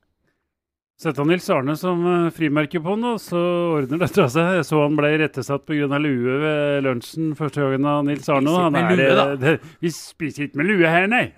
Sette 0.97 1.21
han 1.21 1.27
Nils 1.29 1.45
Arne 1.53 1.75
som 1.77 1.99
eh, 2.09 2.29
frimerke 2.33 2.79
på 2.81 2.89
han, 2.95 3.03
da, 3.05 3.11
så 3.21 3.37
ordner 3.75 3.99
dette 4.01 4.23
seg. 4.33 4.47
Jeg 4.57 4.65
så 4.65 4.79
han 4.81 4.95
ble 4.97 5.11
rettesatt 5.21 5.61
pga. 5.69 5.99
lue 6.01 6.37
ved 6.41 6.81
lunsjen 6.87 7.35
første 7.37 7.61
gangen 7.61 7.85
av 7.85 7.99
Nils 8.07 8.25
Arne. 8.33 8.49
Han 8.63 8.77
er, 8.79 8.95
lue, 8.97 9.11
da. 9.19 9.25
eh, 9.35 9.37
det, 9.43 9.51
vi 9.85 9.91
spiser 9.93 10.47
ikke 10.47 10.57
med 10.63 10.69
lue 10.71 10.89
her, 10.89 11.05
nei. 11.11 11.21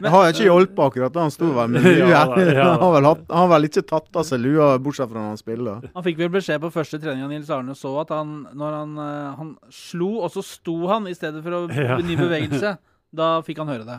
Det 0.00 0.12
har 0.14 0.30
ikke 0.30 0.46
hjulpet 0.46 0.82
akkurat, 0.86 1.18
han 1.18 1.34
sto 1.34 1.50
vel 1.56 1.74
med 1.74 1.82
lue. 1.88 2.06
Ja 2.12 2.22
da, 2.30 2.38
ja 2.46 2.54
da. 2.54 2.68
Han 2.76 2.84
har 2.86 2.94
vel, 3.00 3.08
hatt, 3.10 3.26
han 3.26 3.42
har 3.44 3.50
vel 3.56 3.68
ikke 3.70 3.84
tatt 3.90 4.20
av 4.22 4.26
seg 4.30 4.42
lua, 4.44 4.70
bortsett 4.82 5.10
fra 5.10 5.18
når 5.18 5.32
han 5.32 5.40
spiller. 5.42 5.90
Han 5.98 6.06
fikk 6.06 6.22
vel 6.22 6.32
beskjed 6.38 6.62
på 6.62 6.70
første 6.78 7.02
trening 7.02 7.26
av 7.26 7.34
Nils 7.34 7.50
Arne 7.54 7.74
så 7.78 7.96
at 8.04 8.14
han, 8.14 8.36
når 8.54 8.78
han, 8.84 8.94
eh, 9.02 9.28
han 9.40 9.50
slo, 9.74 10.12
og 10.22 10.30
så 10.34 10.46
sto 10.46 10.78
han 10.90 11.10
i 11.10 11.16
stedet 11.18 11.42
for 11.42 11.58
å 11.58 11.66
Ja. 11.80 11.96
ny 12.04 12.14
bevegelse. 12.18 12.76
Da 13.10 13.32
fikk 13.42 13.58
han 13.64 13.70
høre 13.72 13.86
det. 13.88 13.98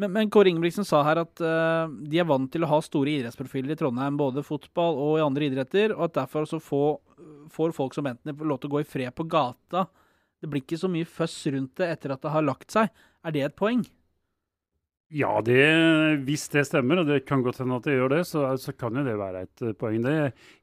Men, 0.00 0.12
men 0.14 0.30
Kåre 0.32 0.48
Ingebrigtsen 0.48 0.86
sa 0.88 1.02
her 1.04 1.20
at 1.20 1.42
uh, 1.44 1.90
de 2.08 2.20
er 2.22 2.28
vant 2.28 2.48
til 2.52 2.64
å 2.64 2.70
ha 2.70 2.80
store 2.84 3.18
idrettsprofiler 3.18 3.74
i 3.74 3.78
Trondheim, 3.78 4.16
både 4.16 4.44
fotball 4.46 4.96
og 4.96 5.18
i 5.18 5.24
andre 5.24 5.50
idretter, 5.50 5.92
og 5.96 6.06
at 6.08 6.18
derfor 6.22 6.48
så 6.48 6.60
få, 6.62 6.84
får 7.52 7.74
folk 7.76 7.96
som 7.96 8.08
Bentner 8.08 8.36
lov 8.40 8.62
til 8.62 8.70
å 8.70 8.78
gå 8.78 8.84
i 8.84 8.88
fred 8.88 9.12
på 9.16 9.28
gata. 9.28 9.84
Det 10.40 10.48
blir 10.48 10.64
ikke 10.64 10.80
så 10.80 10.88
mye 10.88 11.08
føss 11.08 11.36
rundt 11.52 11.74
det 11.82 11.90
etter 11.92 12.14
at 12.14 12.22
det 12.24 12.32
har 12.32 12.46
lagt 12.46 12.72
seg. 12.72 12.88
Er 13.26 13.34
det 13.36 13.42
et 13.44 13.58
poeng? 13.58 13.82
Ja, 15.10 15.34
det, 15.42 15.58
hvis 16.22 16.46
det 16.52 16.62
stemmer, 16.68 17.02
og 17.02 17.08
det 17.10 17.24
kan 17.26 17.42
godt 17.42 17.58
hende 17.60 17.80
at 17.80 17.86
det 17.88 17.96
gjør 17.96 18.12
det, 18.12 18.22
så, 18.30 18.44
så 18.62 18.72
kan 18.78 18.94
jo 18.94 19.02
det 19.04 19.18
være 19.20 19.44
et 19.44 19.66
uh, 19.66 19.74
poeng. 19.76 20.00
Det. 20.06 20.16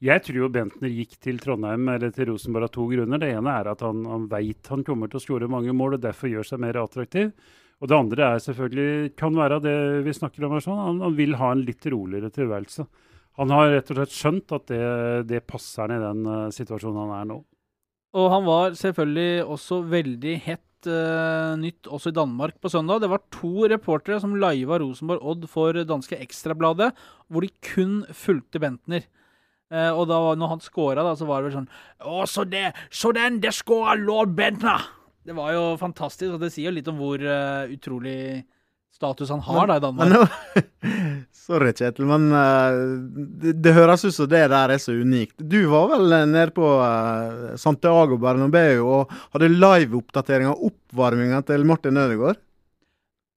Jeg 0.07 0.23
tror 0.23 0.41
jo 0.41 0.51
Bentner 0.55 0.97
gikk 0.97 1.17
til 1.21 1.37
Trondheim 1.43 1.85
eller 1.93 2.15
til 2.15 2.31
Rosenborg 2.31 2.71
av 2.71 2.73
to 2.73 2.87
grunner. 2.89 3.21
Det 3.21 3.29
ene 3.35 3.53
er 3.59 3.69
at 3.75 3.85
han, 3.85 4.01
han 4.07 4.25
veit 4.31 4.73
han 4.73 4.87
kommer 4.87 5.11
til 5.11 5.21
å 5.21 5.25
skåre 5.27 5.51
mange 5.51 5.75
mål 5.75 5.99
og 5.99 6.05
derfor 6.07 6.31
gjør 6.31 6.47
seg 6.47 6.63
mer 6.63 6.79
attraktiv. 6.81 7.35
Og 7.77 7.89
det 7.89 7.97
andre 7.97 8.29
er 8.33 8.41
selvfølgelig, 8.41 9.11
kan 9.19 9.35
være 9.37 9.59
det 9.61 9.75
vi 10.07 10.15
snakker 10.15 10.47
om 10.47 10.55
her 10.55 10.63
sånn, 10.65 10.79
han, 10.81 11.01
han 11.05 11.17
vil 11.17 11.37
ha 11.37 11.51
en 11.53 11.65
litt 11.67 11.85
roligere 11.93 12.31
tilværelse. 12.33 12.87
Han 13.37 13.53
har 13.53 13.69
rett 13.69 13.91
og 13.93 13.99
slett 13.99 14.15
skjønt 14.15 14.53
at 14.57 14.71
det, 14.71 14.85
det 15.29 15.43
passer 15.45 15.85
han 15.85 15.93
i 15.93 16.01
den 16.01 16.23
uh, 16.25 16.53
situasjonen 16.53 17.03
han 17.03 17.13
er 17.19 17.27
nå. 17.29 17.37
Og 18.17 18.31
han 18.33 18.47
var 18.47 18.73
selvfølgelig 18.79 19.43
også 19.45 19.83
veldig 19.91 20.33
hett 20.47 20.89
uh, 20.89 21.53
nytt 21.61 21.85
også 21.85 22.09
i 22.09 22.17
Danmark 22.17 22.57
på 22.63 22.71
søndag. 22.73 23.03
Det 23.03 23.11
var 23.11 23.21
to 23.35 23.69
reportere 23.69 24.17
som 24.23 24.33
liva 24.41 24.81
Rosenborg 24.81 25.21
Odd 25.21 25.45
for 25.51 25.77
danske 25.85 26.17
Ekstrabladet, 26.17 26.89
hvor 27.29 27.45
de 27.45 27.53
kun 27.61 28.01
fulgte 28.09 28.63
Bentner. 28.63 29.05
Uh, 29.69 29.91
og 29.91 30.07
da 30.09 30.17
når 30.39 30.55
han 30.55 30.65
scora, 30.65 31.05
da, 31.05 31.13
så 31.19 31.29
var 31.29 31.43
det 31.43 31.51
vel 31.51 31.57
sånn 31.59 31.71
Å, 32.07 32.21
så 32.31 32.45
det, 32.47 32.71
så 32.89 33.11
den, 33.13 33.41
det 33.43 33.51
scora 33.53 33.97
lord 33.99 34.33
Bentner! 34.37 34.95
Det 35.27 35.35
var 35.35 35.51
jo 35.51 35.63
fantastisk, 35.79 36.37
og 36.37 36.43
det 36.43 36.53
sier 36.53 36.69
jo 36.69 36.77
litt 36.77 36.87
om 36.87 36.99
hvor 37.01 37.19
uh, 37.19 37.67
utrolig 37.73 38.45
status 38.95 39.29
han 39.33 39.41
har 39.43 39.65
Men- 39.65 39.69
da 39.69 39.75
i 39.75 39.83
Danmark. 39.83 40.13
Men 40.81 41.25
sorry, 41.47 41.73
Kjetil, 41.75 42.07
men 42.07 42.29
uh, 42.31 42.77
det, 43.43 43.57
det 43.59 43.73
høres 43.75 44.05
ut 44.07 44.15
som 44.15 44.29
det 44.31 44.45
der 44.53 44.73
er 44.73 44.79
så 44.81 44.95
unikt. 44.95 45.35
Du 45.43 45.59
var 45.73 45.89
vel 45.91 46.15
eh, 46.15 46.23
nede 46.31 46.53
på 46.55 46.69
uh, 46.79 47.57
Santiago 47.59 48.17
Bernabeu 48.23 48.85
og 48.85 49.11
hadde 49.35 49.51
live-oppdatering 49.51 50.47
av 50.53 50.63
oppvarminga 50.69 51.43
til 51.49 51.67
Martin 51.67 51.99
Ødegaard? 51.99 52.39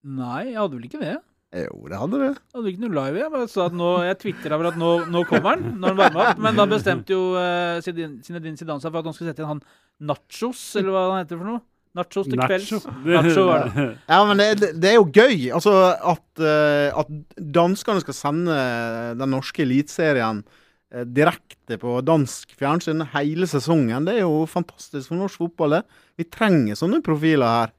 Nei, 0.07 0.53
jeg 0.53 0.61
hadde 0.61 0.79
vel 0.79 0.87
ikke 0.87 1.03
det. 1.03 1.17
Jo, 1.51 1.75
det 1.91 1.99
hadde 1.99 2.19
du. 2.23 2.27
Jeg 2.31 2.55
hadde 2.55 2.71
ikke 2.71 2.85
noe 2.85 2.95
live. 2.95 3.19
Jeg 3.25 3.33
bare 3.35 3.51
sa 3.51 3.67
at 3.67 3.75
nå, 3.75 3.89
jeg 4.07 4.19
tvitra 4.23 4.61
vel 4.63 4.71
at 4.71 4.79
nå, 4.79 4.91
nå 5.11 5.25
kommer 5.27 5.57
han, 5.57 5.65
når 5.83 5.91
han 5.91 5.99
varmer 6.05 6.29
opp. 6.29 6.45
Men 6.47 6.61
da 6.63 6.67
bestemte 6.71 7.17
jo 7.17 7.33
uh, 7.35 7.83
Zinedine 7.83 8.55
Zidane 8.55 8.79
seg 8.79 8.95
for 8.95 9.03
at 9.03 9.11
han 9.11 9.17
skulle 9.19 9.35
sette 9.35 9.43
inn 9.43 9.51
han 9.57 9.65
Nachos, 10.07 10.63
eller 10.79 10.95
hva 10.95 11.03
han 11.11 11.25
heter 11.25 11.43
for 11.43 11.51
noe. 11.51 11.65
Nachos 11.99 12.29
til 12.31 12.39
kvelds. 12.39 12.87
Nacho 13.09 13.45
var 13.49 13.67
det. 13.67 13.87
Ja, 14.07 14.21
men 14.29 14.39
det, 14.39 14.73
det, 14.79 14.93
er 14.93 14.99
jo 15.01 15.09
gøy. 15.11 15.49
Altså 15.57 15.75
at, 15.97 16.27
uh, 16.39 17.03
at 17.03 17.11
danskene 17.59 18.03
skal 18.05 18.17
sende 18.17 18.59
den 19.19 19.35
norske 19.35 19.65
eliteserien 19.65 20.45
uh, 20.45 21.03
direkte 21.03 21.81
på 21.83 21.97
dansk 22.07 22.55
fjernsyn 22.59 23.03
hele 23.17 23.49
sesongen. 23.51 24.07
Det 24.07 24.21
er 24.21 24.25
jo 24.25 24.47
fantastisk 24.51 25.11
for 25.11 25.19
norsk 25.19 25.43
fotball. 25.43 25.81
det. 25.81 26.01
Vi 26.21 26.31
trenger 26.31 26.79
sånne 26.79 27.03
profiler 27.05 27.59
her. 27.59 27.75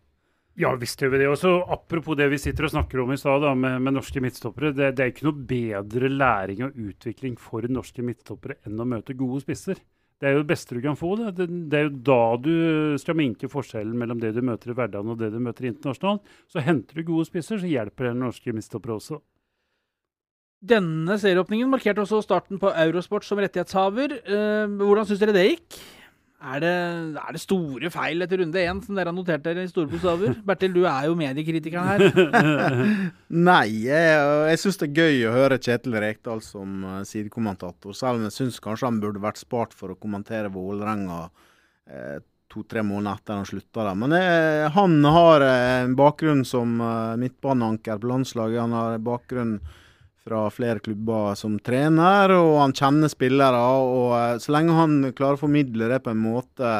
Ja, 0.60 0.74
visst 0.76 1.00
gjør 1.00 1.14
vi 1.14 1.22
det. 1.24 1.30
Og 1.32 1.40
så 1.40 1.54
Apropos 1.72 2.20
det 2.20 2.28
vi 2.34 2.40
sitter 2.42 2.68
og 2.68 2.74
snakker 2.74 3.02
om 3.04 3.14
i 3.16 3.20
stad, 3.20 3.48
med, 3.56 3.80
med 3.80 3.96
norske 3.96 4.22
midtstoppere. 4.24 4.74
Det, 4.76 4.92
det 4.98 5.06
er 5.06 5.14
ikke 5.14 5.30
noe 5.30 5.48
bedre 5.48 6.12
læring 6.12 6.66
og 6.68 6.76
utvikling 6.90 7.40
for 7.40 7.66
norske 7.72 8.04
midtstoppere 8.06 8.60
enn 8.68 8.84
å 8.84 8.88
møte 8.92 9.16
gode 9.18 9.46
spisser. 9.46 9.80
Det 10.22 10.30
er 10.30 10.36
jo 10.36 10.44
det 10.44 10.52
beste 10.52 10.76
du 10.78 10.84
kan 10.84 10.98
få. 10.98 11.16
Det, 11.18 11.48
det, 11.50 11.78
er 11.78 11.88
jo 11.88 11.94
da 12.06 12.22
du 12.38 12.54
skal 13.02 13.18
minke 13.18 13.50
forskjellen 13.50 13.98
mellom 13.98 14.20
det 14.22 14.36
du 14.36 14.44
møter 14.46 14.70
i 14.70 14.76
hverdagen 14.78 15.10
og 15.10 15.18
det 15.18 15.32
du 15.34 15.40
møter 15.42 15.66
internasjonalt. 15.72 16.22
Så 16.52 16.62
henter 16.62 17.00
du 17.00 17.08
gode 17.08 17.26
spisser, 17.26 17.58
så 17.58 17.70
hjelper 17.70 18.12
det 18.12 18.20
norske 18.20 18.54
midtstoppere 18.54 19.00
også. 19.00 19.18
Denne 20.62 21.18
serieåpningen 21.18 21.72
markerte 21.74 22.04
også 22.04 22.20
starten 22.22 22.62
på 22.62 22.70
Eurosport 22.70 23.26
som 23.26 23.42
rettighetshaver. 23.42 24.14
Eh, 24.22 24.76
hvordan 24.78 25.10
syns 25.10 25.24
dere 25.24 25.34
det 25.34 25.48
gikk? 25.48 25.80
Er 26.42 26.62
det, 26.64 26.72
er 27.22 27.36
det 27.36 27.42
store 27.44 27.92
feil 27.94 28.26
etter 28.26 28.42
runde 28.42 28.64
én, 28.66 28.80
som 28.82 28.98
dere 28.98 29.12
har 29.12 29.16
notert 29.16 29.44
dere 29.46 29.66
i 29.66 29.70
store 29.70 29.92
bokstaver? 29.92 30.34
Bertil, 30.48 30.74
du 30.74 30.88
er 30.90 31.06
jo 31.06 31.18
mediekritikeren 31.20 31.92
her. 31.92 32.82
Nei, 33.52 33.68
jeg, 33.86 34.26
jeg 34.50 34.62
syns 34.64 34.82
det 34.82 34.90
er 34.90 35.04
gøy 35.04 35.22
å 35.30 35.36
høre 35.36 35.62
Kjetil 35.62 36.00
Rekdal 36.02 36.42
som 36.46 36.82
eh, 36.88 37.04
sidekommentator, 37.06 37.94
selv 37.98 38.18
om 38.18 38.26
jeg 38.26 38.38
syns 38.40 38.58
kanskje 38.64 38.90
han 38.90 39.00
burde 39.04 39.22
vært 39.22 39.44
spart 39.44 39.78
for 39.78 39.94
å 39.94 40.00
kommentere 40.02 40.50
Vålerenga 40.54 41.24
eh, 41.92 42.18
to-tre 42.52 42.84
måneder 42.84 43.20
etter 43.20 43.40
han 43.40 43.48
slutta 43.48 43.86
der. 43.86 43.98
Men 43.98 44.16
eh, 44.18 44.66
han 44.76 44.98
har 45.06 45.46
eh, 45.46 45.84
en 45.86 45.96
bakgrunn 46.00 46.44
som 46.48 46.80
eh, 46.82 47.20
midtbaneanker 47.22 48.02
på 48.02 48.12
landslaget. 48.12 48.64
Han 48.66 48.76
har 48.76 48.98
bakgrunn 49.06 49.60
fra 50.28 50.46
flere 50.54 50.82
klubber 50.84 51.36
som 51.40 51.58
trener, 51.60 52.34
og 52.38 52.60
han 52.62 52.76
kjenner 52.78 53.12
spillere. 53.12 53.62
og 53.62 54.12
eh, 54.18 54.36
Så 54.44 54.54
lenge 54.54 54.78
han 54.78 55.00
klarer 55.18 55.40
å 55.40 55.44
formidle 55.46 55.90
det 55.92 56.02
på 56.06 56.14
en 56.14 56.22
måte, 56.22 56.74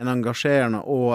en 0.00 0.08
engasjerende 0.08 0.80
og 0.88 1.12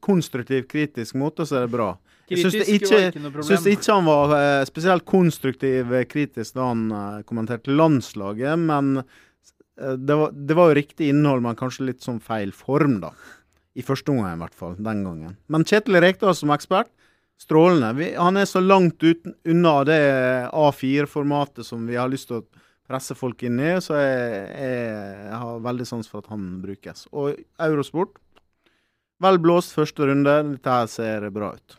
konstruktiv, 0.00 0.64
kritisk 0.70 1.14
måte, 1.20 1.44
så 1.44 1.58
er 1.58 1.66
det 1.66 1.74
bra. 1.74 1.90
Jeg 2.30 2.40
syns 2.40 2.70
ikke, 2.72 3.00
syns 3.44 3.66
ikke 3.68 3.92
han 3.98 4.06
var 4.08 4.32
eh, 4.38 4.64
spesielt 4.68 5.04
konstruktiv 5.08 5.92
eh, 5.92 6.06
kritisk 6.08 6.56
da 6.56 6.70
han 6.70 6.86
eh, 6.88 7.18
kommenterte 7.28 7.74
landslaget, 7.74 8.56
men 8.64 9.02
eh, 9.02 9.96
det, 10.00 10.16
var, 10.16 10.32
det 10.32 10.56
var 10.56 10.70
jo 10.70 10.78
riktig 10.80 11.10
innhold, 11.12 11.44
men 11.44 11.58
kanskje 11.58 11.90
litt 11.90 12.04
sånn 12.04 12.22
feil 12.24 12.54
form, 12.56 13.00
da. 13.04 13.12
I 13.74 13.82
første 13.84 14.12
omgang, 14.14 14.38
i 14.38 14.40
hvert 14.40 14.56
fall. 14.56 14.76
Den 14.78 15.02
gangen. 15.04 15.36
Men 15.50 15.66
Kjetil 15.68 15.98
Rekdal 16.00 16.36
som 16.38 16.52
ekspert, 16.54 16.88
strålende. 17.40 17.92
Vi, 17.98 18.10
han 18.16 18.36
er 18.36 18.48
så 18.48 18.62
langt 18.62 19.02
ut, 19.02 19.26
unna 19.44 19.74
det 19.88 20.02
A4-formatet 20.52 21.66
som 21.66 21.86
vi 21.86 21.98
har 21.98 22.10
lyst 22.12 22.30
til 22.30 22.42
å 22.42 22.46
presse 22.88 23.16
folk 23.16 23.42
inn 23.46 23.58
i, 23.60 23.72
så 23.80 23.96
jeg, 23.96 24.44
jeg, 24.60 25.40
har 25.40 25.64
veldig 25.64 25.86
sans 25.88 26.08
for 26.08 26.24
at 26.24 26.30
han 26.32 26.46
brukes. 26.62 27.06
Og 27.16 27.38
Eurosport, 27.64 28.18
vel 29.24 29.40
blåst 29.40 29.74
første 29.76 30.08
runde. 30.10 30.34
Dette 30.54 30.78
her 30.78 30.88
ser 30.92 31.28
bra 31.34 31.54
ut. 31.56 31.78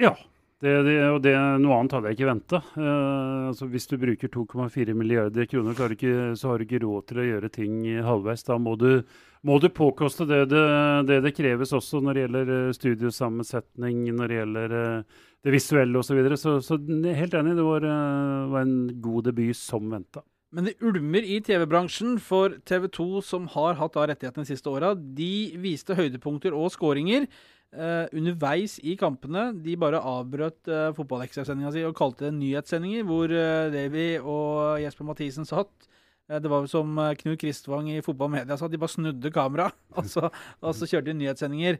Ja. 0.00 0.14
Det, 0.62 0.70
det, 0.86 0.92
og 1.10 1.16
det, 1.24 1.32
noe 1.58 1.74
annet 1.74 1.96
hadde 1.96 2.10
jeg 2.12 2.20
ikke 2.20 2.28
venta. 2.28 2.60
altså 2.78 3.66
hvis 3.66 3.88
du 3.90 3.96
bruker 3.98 4.30
2,4 4.30 4.94
milliarder 4.94 5.48
kroner, 5.50 5.74
ikke, 5.90 6.12
så 6.38 6.52
har 6.52 6.60
du 6.62 6.68
ikke 6.68 6.84
råd 6.84 7.08
til 7.08 7.18
å 7.18 7.24
gjøre 7.26 7.50
ting 7.50 7.80
halvveis. 8.06 8.46
Da 8.46 8.60
må 8.62 8.76
du, 8.78 9.02
må 9.46 9.58
du 9.58 9.68
påkoste 9.74 10.26
det 10.28 10.44
det, 10.52 10.64
det 11.08 11.20
det 11.24 11.34
kreves 11.34 11.72
også 11.74 12.00
når 12.02 12.14
det 12.14 12.24
gjelder 12.24 12.52
eh, 12.56 12.74
studiosammensetning, 12.76 14.04
når 14.14 14.28
det 14.30 14.40
gjelder 14.40 14.76
eh, 14.80 15.22
det 15.42 15.54
visuelle 15.54 15.98
osv. 15.98 16.12
Så, 16.12 16.18
videre. 16.18 16.36
så 16.38 16.58
Så 16.62 16.78
helt 16.78 17.34
enig, 17.34 17.56
det 17.58 17.66
var, 17.66 17.86
eh, 17.86 18.52
var 18.52 18.66
en 18.66 19.00
god 19.02 19.24
debut 19.30 19.56
som 19.58 19.90
venta. 19.90 20.22
Men 20.52 20.68
det 20.68 20.76
ulmer 20.84 21.24
i 21.24 21.38
TV-bransjen, 21.40 22.18
for 22.20 22.58
TV 22.68 22.86
2, 22.92 23.22
som 23.24 23.48
har 23.54 23.78
hatt 23.78 23.94
da 23.96 24.04
rettighetene 24.10 24.44
de 24.44 24.52
siste 24.52 24.68
åra, 24.68 24.92
de 24.94 25.56
viste 25.62 25.96
høydepunkter 25.96 26.52
og 26.52 26.68
skåringer 26.74 27.24
eh, 27.24 28.04
underveis 28.12 28.76
i 28.84 28.94
kampene. 29.00 29.48
De 29.64 29.78
bare 29.80 30.02
avbrøt 30.12 30.68
eh, 30.68 30.90
fotball-ekstrasendinga 30.98 31.72
si 31.72 31.86
og 31.88 31.96
kalte 31.96 32.28
det 32.28 32.36
nyhetssendinger, 32.36 33.06
hvor 33.08 33.32
eh, 33.32 33.70
Davy 33.72 34.06
og 34.20 34.82
Jesper 34.84 35.08
Mathisen 35.08 35.48
satt. 35.48 35.88
Eh, 36.32 36.40
det 36.40 36.48
var 36.48 36.66
som 36.66 36.98
eh, 36.98 37.14
Knut 37.14 37.40
Kristvang 37.40 37.90
i 37.90 38.02
Fotball 38.02 38.30
Media 38.30 38.56
sa, 38.56 38.68
de 38.68 38.80
bare 38.80 38.92
snudde 38.92 39.32
kamera, 39.34 39.70
og 39.98 40.08
og 40.62 40.74
så 40.76 40.88
kjørte 40.88 41.10
de 41.10 41.18
nyhetssendinger. 41.20 41.78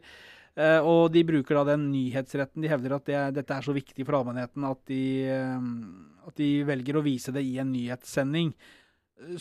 Eh, 0.53 0.79
og 0.85 1.09
de 1.13 1.25
bruker 1.25 1.57
da 1.57 1.65
den 1.73 1.89
nyhetsretten. 1.93 2.61
De 2.61 2.69
hevder 2.69 2.97
at 2.97 3.09
det, 3.09 3.19
dette 3.39 3.57
er 3.57 3.65
så 3.65 3.73
viktig 3.73 4.05
for 4.05 4.19
allmennheten 4.19 4.69
at 4.69 4.81
de, 4.89 5.03
at 6.27 6.37
de 6.37 6.49
velger 6.67 6.99
å 6.99 7.05
vise 7.05 7.33
det 7.33 7.41
i 7.41 7.57
en 7.61 7.71
nyhetssending. 7.73 8.53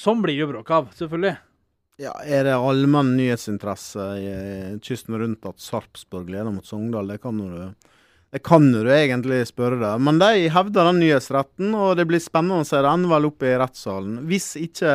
Sånn 0.01 0.23
blir 0.25 0.39
jo 0.39 0.49
bråk 0.49 0.71
av, 0.73 0.93
selvfølgelig. 0.97 1.37
Ja, 2.01 2.15
Er 2.25 2.47
det 2.47 2.55
allmenn 2.57 3.13
nyhetsinteresse 3.19 4.05
i 4.17 4.31
kysten 4.83 5.19
rundt 5.21 5.45
at 5.47 5.61
Sarpsborg 5.61 6.33
leder 6.33 6.55
mot 6.55 6.67
Sogndal? 6.67 7.13
Det 7.13 7.21
kan 7.23 7.37
jo 7.39 7.69
det 8.33 8.41
kan 8.47 8.65
du 8.73 8.81
egentlig 8.89 9.43
spørre 9.51 9.77
deg. 9.81 10.01
Men 10.01 10.19
de 10.23 10.49
hevder 10.55 10.89
den 10.89 11.03
nyhetsretten, 11.03 11.75
og 11.77 11.99
det 11.99 12.07
blir 12.09 12.23
spennende 12.23 12.63
å 12.63 12.67
se. 12.69 12.81
Det 12.81 12.89
ender 12.89 13.13
vel 13.13 13.29
opp 13.29 13.45
i 13.45 13.53
rettssalen. 13.61 14.23
Hvis 14.31 14.55
ikke 14.57 14.95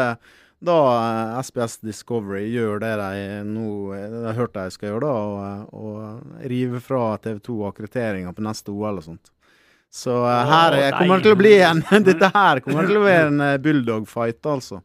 da 0.68 0.78
eh, 0.98 1.38
SBS 1.46 1.76
Discovery 1.86 2.48
gjør 2.50 2.80
det 2.82 2.92
de 2.98 3.26
nå 3.46 3.68
eh, 3.94 4.08
jeg 4.08 4.26
har 4.26 4.40
hørt 4.40 4.56
de 4.58 4.64
skal 4.74 4.90
gjøre, 4.90 5.06
da, 5.06 5.62
og, 5.70 5.78
og 5.78 6.48
rive 6.50 6.82
fra 6.82 7.12
TV 7.22 7.38
2 7.46 7.58
akkrediteringa 7.70 8.34
på 8.34 8.46
neste 8.48 8.74
OL 8.74 8.98
og 9.04 9.06
sånt. 9.06 9.30
Så 9.94 10.18
eh, 10.18 10.42
her 10.50 10.80
eh, 10.82 10.90
kommer 10.98 11.22
det 11.22 11.28
til 11.30 11.38
å 11.38 11.42
bli 11.44 11.54
en. 11.62 11.86
Dette 12.10 12.32
her 12.34 12.64
kommer 12.66 12.90
til 12.90 12.98
å 12.98 13.06
være 13.06 13.30
en 13.36 13.46
eh, 13.52 13.58
bulldog-fight, 13.62 14.42
altså. 14.50 14.82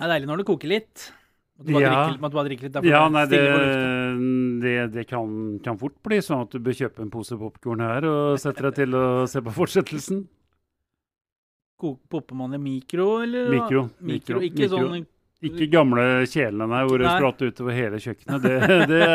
Det 0.00 0.06
er 0.08 0.14
deilig 0.14 0.30
når 0.32 0.40
det 0.40 0.48
koker 0.48 0.72
litt. 0.72 1.10
Måtte 1.60 1.74
bare, 1.76 1.84
Ja. 1.84 1.92
drikke, 2.08 2.20
måtte 2.24 2.36
bare 2.38 2.48
drikke 2.48 2.64
litt. 2.64 2.72
derfor 2.78 2.88
Ja, 2.88 3.02
nei, 3.12 3.26
det. 3.28 3.40
Det, 4.62 4.74
det 4.94 5.04
kan, 5.10 5.30
kan 5.64 5.78
fort 5.80 5.96
bli 6.06 6.18
sånn 6.24 6.44
at 6.46 6.52
du 6.54 6.60
bør 6.64 6.76
kjøpe 6.76 7.02
en 7.04 7.10
pose 7.12 7.36
popkorn 7.40 7.82
her 7.84 8.06
og 8.08 8.38
sette 8.42 8.62
deg 8.66 8.76
til 8.82 8.96
å 8.98 9.04
se 9.30 9.42
på 9.44 9.54
fortsettelsen. 9.56 10.24
Popper 11.80 12.36
man 12.36 12.52
i 12.54 12.60
mikro, 12.60 13.22
eller? 13.24 13.48
Mikro, 13.54 13.86
mikro. 14.04 14.36
mikro, 14.36 14.42
Ikke 14.44 14.66
mikro. 14.66 14.76
sånn 14.90 15.06
Ikke 15.40 15.66
gamle 15.72 16.02
kjelene 16.28 16.80
hvor 16.84 17.00
det 17.00 17.08
spratt 17.14 17.42
utover 17.46 17.72
hele 17.76 18.00
kjøkkenet. 18.02 18.42
Det, 18.44 18.78
det, 18.90 19.06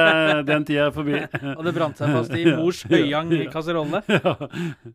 den 0.48 0.66
tida 0.66 0.88
er 0.88 0.96
forbi. 0.96 1.20
Og 1.52 1.62
det 1.68 1.74
brant 1.76 2.02
seg 2.02 2.16
fast 2.16 2.34
i 2.34 2.46
mors 2.50 2.82
høyang 2.90 3.30
kasserolle. 3.54 4.02
Ja, 4.10 4.34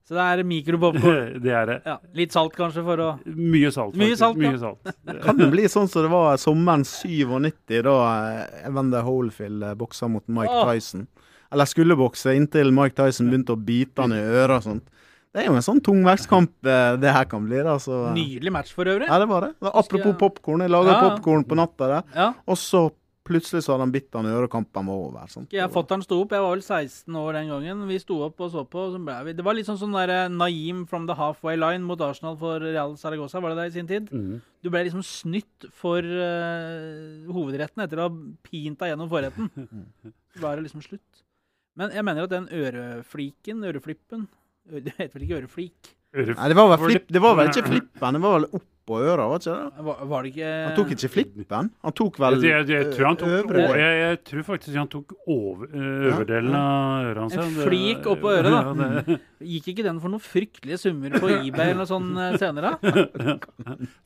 Så 0.08 0.16
det 0.16 0.24
er 0.26 0.42
mikropopkorn. 0.50 1.38
det 1.44 1.54
er 1.54 1.70
det. 1.70 1.78
Ja, 1.86 1.96
litt 2.18 2.34
salt 2.34 2.56
kanskje 2.58 2.82
for 2.86 3.04
å 3.04 3.08
Mye 3.30 3.70
salt. 3.74 3.94
Mye 4.00 4.18
salt, 4.18 4.40
ja. 4.42 4.50
Mye 4.50 4.60
salt. 4.62 4.90
Kan 5.22 5.38
det 5.38 5.50
bli 5.54 5.68
sånn 5.70 5.90
som 5.90 6.06
det 6.06 6.10
var 6.12 6.40
sommeren 6.42 6.82
97, 6.88 7.78
da 7.86 7.96
eh, 8.10 8.66
Evander 8.70 9.06
Holyfield 9.06 9.68
eh, 9.70 9.76
boksa 9.78 10.10
mot 10.10 10.26
Mike 10.26 10.64
Tyson? 10.66 11.06
eller 11.50 11.66
skulle 11.66 11.96
bokse, 11.98 12.30
inntil 12.38 12.70
Mike 12.74 12.94
Tyson 12.94 13.26
begynte 13.30 13.56
å 13.56 13.58
bite 13.58 14.04
han 14.04 14.14
i 14.14 14.20
øret 14.22 14.60
og 14.60 14.66
sånt. 14.68 14.84
Det 15.30 15.44
er 15.44 15.46
jo 15.46 15.54
en 15.54 15.62
sånn 15.62 15.80
tungvektskamp 15.86 16.66
eh, 16.66 16.96
det 16.98 17.12
her 17.14 17.26
kan 17.30 17.44
bli. 17.46 17.60
da, 17.62 17.76
så... 17.78 18.08
Nydelig 18.16 18.50
match 18.50 18.72
for 18.74 18.88
øvrig. 18.90 19.06
Ja, 19.06 19.18
det 19.22 19.28
var 19.30 19.46
det. 19.46 19.52
var 19.62 19.76
apropos 19.78 20.16
popkorn. 20.18 20.64
Jeg 20.66 20.70
laga 20.74 20.90
Ja. 20.96 21.02
popkorn 21.08 21.44
på 21.46 21.54
natta 21.58 21.86
der, 21.86 22.02
Ja. 22.16 22.32
og 22.46 22.56
så 22.58 22.90
plutselig 23.30 23.62
så 23.62 23.76
hadde 23.76 23.84
han 23.84 23.92
bitt 23.94 24.08
han 24.16 24.26
i 24.26 24.32
øret, 24.34 24.50
kampen 24.50 24.86
var 24.90 24.94
over. 25.04 25.28
Sånn. 25.30 25.46
Jeg 25.52 25.70
fatter'n 25.70 26.02
sto 26.02 26.16
opp. 26.24 26.32
Jeg 26.34 26.42
var 26.42 26.50
vel 26.56 26.62
16 26.66 27.14
år 27.14 27.32
den 27.38 27.48
gangen. 27.52 27.84
Vi 27.86 27.98
sto 28.02 28.16
opp 28.26 28.40
og 28.40 28.50
så 28.50 28.64
på. 28.66 28.88
og 28.88 28.96
Så 28.96 29.04
ble 29.04 29.18
vi. 29.28 29.32
Det 29.38 29.44
var 29.46 29.54
litt 29.54 29.66
sånn 29.66 29.78
sånn 29.78 29.92
der 29.94 30.10
eh, 30.24 30.28
Naim 30.28 30.84
from 30.90 31.06
the 31.06 31.14
halfway 31.14 31.54
line 31.54 31.84
mot 31.86 32.00
Arsenal 32.00 32.34
for 32.36 32.58
Real 32.58 32.96
Saragossa, 32.96 33.38
var 33.40 33.54
det 33.54 33.58
det 33.62 33.66
i 33.70 33.76
sin 33.78 33.86
tid? 33.86 34.10
Mm. 34.10 34.40
Du 34.64 34.70
ble 34.70 34.82
liksom 34.88 35.04
snytt 35.06 35.68
for 35.70 36.02
uh, 36.02 37.30
hovedretten 37.30 37.84
etter 37.84 38.02
å 38.02 38.08
ha 38.08 38.12
pint 38.42 38.78
deg 38.82 38.96
gjennom 38.96 39.08
forretten. 39.08 39.46
Så 40.34 40.42
var 40.42 40.56
det 40.56 40.66
liksom 40.66 40.82
slutt. 40.82 41.22
Men 41.78 41.94
jeg 41.94 42.02
mener 42.02 42.24
at 42.26 42.30
den 42.34 42.48
ørefliken, 42.50 43.62
øreflippen 43.62 44.26
Det 44.86 44.92
heter 44.96 45.14
vel 45.16 45.26
ikke 45.26 45.40
øreflik? 45.42 45.94
Nei, 46.10 46.48
det 46.50 46.56
var 46.58 46.72
vel, 46.72 46.80
flipp, 46.88 47.06
det 47.06 47.22
var 47.22 47.36
vel 47.38 47.52
ikke 47.52 47.68
flippen, 47.68 48.16
det 48.16 48.20
var 48.24 48.32
vel 48.34 48.46
oppå 48.58 48.96
øra, 48.98 49.28
var 49.30 49.38
ikke 49.38 49.52
det? 49.54 49.84
Var, 49.86 49.98
var 50.10 50.24
det 50.24 50.30
ikke 50.32 50.48
Han 50.50 50.72
tok 50.74 50.88
ikke 50.96 51.10
flippen. 51.14 51.68
Han 51.86 51.94
tok 52.00 52.16
vel 52.18 52.36
jeg, 52.42 52.50
jeg, 52.50 52.64
jeg, 52.72 52.88
tror 52.96 53.06
han 53.06 53.18
tok 53.20 53.34
øvre 53.36 53.76
jeg, 53.78 54.00
jeg 54.00 54.18
tror 54.26 54.46
faktisk 54.48 54.78
han 54.80 54.88
tok 54.90 55.14
over, 55.30 55.68
øverdelen 55.70 56.56
av 56.58 57.10
øret 57.12 57.20
hans. 57.22 57.36
En 57.38 57.60
flik 57.68 58.08
oppå 58.10 58.32
øret, 58.34 58.50
da. 58.50 59.18
Ja, 59.40 59.46
Gikk 59.54 59.70
ikke 59.72 59.84
den 59.86 60.00
for 60.02 60.12
noen 60.12 60.20
fryktelige 60.20 60.76
summer 60.82 61.14
på 61.16 61.30
eBay 61.46 61.70
eller 61.70 61.78
noe 61.78 61.88
sånt 61.88 62.18
eh, 62.20 62.34
senere? 62.42 62.74
da? 62.82 63.36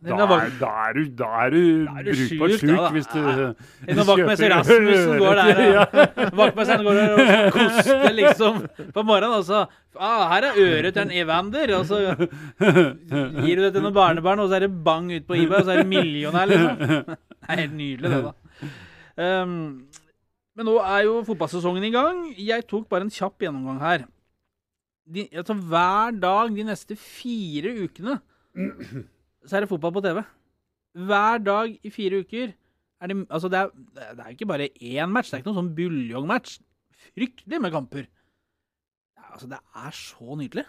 Er, 0.05 0.45
da 0.61 0.69
er 0.85 0.95
du, 0.95 1.01
da 1.17 1.31
er 1.47 1.57
du 1.57 1.63
er 1.89 2.05
du 2.05 2.13
brukbart 2.13 2.53
sjuk, 2.53 2.61
sjuk 2.61 2.69
da, 2.69 2.77
da. 2.77 2.91
hvis 2.95 3.09
du 3.11 3.19
Ja. 3.25 3.49
Når 3.97 4.11
vaktmester 4.13 4.53
Rasmussen 4.53 5.17
går 5.25 5.41
der 5.41 5.65
og 5.65 6.39
Vaktmesteren 6.39 6.87
går 6.87 7.01
der 7.01 7.17
og 7.17 7.57
koster 7.57 8.07
liksom 8.21 8.63
på 8.95 9.03
morgenen, 9.09 9.41
og 9.41 9.49
så 9.49 9.65
ah, 9.99 10.29
'Her 10.31 10.49
er 10.49 10.59
øret 10.59 10.95
til 10.95 11.03
en 11.03 11.11
Evander', 11.11 11.75
og 11.79 11.87
så 11.87 11.99
gir 13.45 13.57
du 13.57 13.63
det 13.63 13.73
til 13.75 13.83
noen 13.83 13.95
barnebarn, 13.95 14.41
og 14.43 14.49
så 14.49 14.59
er 14.59 14.67
det 14.67 14.85
bang 14.85 15.11
ut 15.13 15.27
på 15.27 15.37
eBay, 15.39 15.59
og 15.61 15.65
så 15.65 15.75
er 15.75 15.83
det 15.83 15.91
millionær, 15.91 16.49
liksom. 16.51 16.79
Det 17.45 17.49
er 17.49 17.61
helt 17.61 17.77
nydelig, 17.77 18.11
det, 18.11 18.25
da. 18.25 19.43
Um, 19.45 19.87
men 20.55 20.69
nå 20.69 20.75
er 20.83 21.05
jo 21.07 21.23
fotballsesongen 21.27 21.85
i 21.87 21.93
gang. 21.95 22.27
Jeg 22.39 22.67
tok 22.71 22.87
bare 22.91 23.07
en 23.07 23.13
kjapp 23.13 23.43
gjennomgang 23.43 23.81
her. 23.83 24.05
De, 25.05 25.27
altså 25.37 25.55
Hver 25.55 26.15
dag 26.17 26.55
de 26.57 26.65
neste 26.65 26.97
fire 26.97 27.75
ukene 27.85 28.15
så 29.45 29.57
er 29.57 29.65
det 29.65 29.69
fotball 29.69 29.93
på 29.93 30.03
TV. 30.05 30.23
Hver 30.95 31.43
dag 31.45 31.75
i 31.83 31.91
fire 31.93 32.23
uker 32.23 32.55
er 33.03 33.11
det 33.11 33.27
Altså, 33.29 33.51
det 33.53 33.59
er, 33.59 33.73
det 34.15 34.25
er 34.25 34.31
ikke 34.33 34.49
bare 34.49 34.71
én 34.81 35.11
match. 35.11 35.31
Det 35.31 35.37
er 35.37 35.43
ikke 35.43 35.53
noen 35.53 35.61
sånn 35.61 35.75
buljongmatch. 35.77 36.59
Fryktelig 37.13 37.61
med 37.61 37.75
kamper. 37.75 38.07
Ja, 39.35 39.37
Altså, 39.37 39.47
det 39.51 39.59
er 39.75 39.91
så 39.91 40.35
nydelig. 40.39 40.65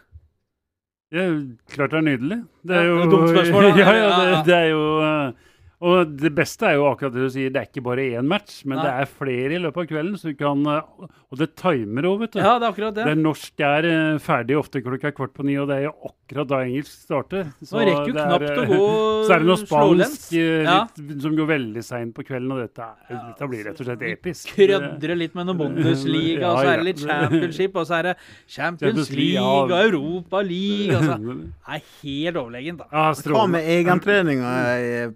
Ja, 1.11 1.25
klart 1.69 1.91
det 1.91 1.97
er 1.97 2.01
nydelig. 2.01 2.37
Det 2.67 2.75
er 2.75 2.81
jo 2.81 2.95
det 2.97 3.05
er 3.05 3.09
dumt 3.09 3.29
spørsmål, 3.29 3.63
da. 3.63 3.69
Ja, 3.69 3.91
ja, 4.01 4.29
Ja, 4.29 4.37
det, 4.37 4.45
det 4.45 4.55
er 4.55 4.65
jo 4.65 5.01
eh, 5.01 5.33
Og 5.81 6.13
det 6.19 6.31
beste 6.35 6.69
er 6.69 6.77
jo 6.79 6.85
akkurat 6.89 7.13
det 7.15 7.25
du 7.25 7.31
sier, 7.33 7.51
det 7.53 7.61
er 7.61 7.69
ikke 7.71 7.83
bare 7.85 8.05
én 8.19 8.27
match, 8.29 8.61
men 8.65 8.79
Nei. 8.79 8.85
det 8.85 8.93
er 9.03 9.11
flere 9.11 9.57
i 9.57 9.63
løpet 9.63 9.85
av 9.85 9.89
kvelden, 9.91 10.19
så 10.19 10.31
du 10.31 10.37
kan 10.39 10.61
eh, 10.71 11.09
Og 11.31 11.39
det 11.41 11.49
timer 11.59 12.07
òg, 12.07 12.21
vet 12.23 12.35
du. 12.35 12.39
Ja, 12.39 12.55
det 12.59 12.67
er 12.67 12.71
akkurat 12.71 12.95
det. 12.95 13.07
Det 13.09 13.17
norske 13.19 13.45
norsk 13.45 13.59
er 13.65 13.85
eh, 13.89 14.19
ferdig 14.23 14.57
ofte 14.57 14.81
klokka 14.81 15.11
kvart 15.15 15.33
på 15.35 15.45
ni, 15.45 15.57
og 15.59 15.67
det 15.69 15.77
er 15.79 15.83
jo 15.87 15.93
akkurat 16.09 16.47
da 16.49 16.61
engelsk 16.65 16.93
starter. 17.05 17.49
så 17.63 17.81
rekker 17.81 18.09
jo 18.09 18.15
det 18.15 18.23
er, 18.23 18.45
å 18.45 18.63
eh, 18.63 18.71
gå 18.71 18.87
Så 19.25 19.33
er 19.35 19.43
det 19.43 19.49
noe 19.49 19.59
spansk 19.61 20.33
Ja. 20.35 20.77
litt, 20.97 21.21
som 21.21 21.35
går 21.37 21.49
veldig 21.49 21.83
seint 21.85 22.15
på 22.15 22.25
kvelden, 22.25 22.51
og 22.55 22.61
dette, 22.63 22.87
er, 23.09 23.19
dette 23.31 23.49
blir 23.51 23.65
rett 23.69 23.81
og 23.81 23.89
slett 23.89 24.05
episk. 24.09 24.53
Krødre 24.55 25.17
litt 25.17 25.35
med 25.37 25.49
noe 25.49 25.59
Bundesliga, 25.59 26.51
og 26.51 26.61
så 26.61 26.71
er 26.71 26.81
det 26.81 26.87
litt 26.89 27.03
Ja, 27.03 27.07
ja. 27.07 27.19
Championship, 27.25 27.75
og 27.75 27.87
så 27.89 27.99
er 27.99 28.09
det 28.09 28.15
Champions 28.47 29.11
League, 29.11 29.43
og 29.45 29.75
Europa 29.75 30.41
League. 30.45 30.95
Altså. 30.95 31.19
Det 31.65 31.73
er 31.75 31.81
helt 32.03 32.37
overlegent, 32.39 32.83
da. 32.83 32.85
Ah, 32.93 33.13
Hva 33.25 33.45
med 33.49 33.65
egentreninga 33.75 34.51
eh, 34.79 35.13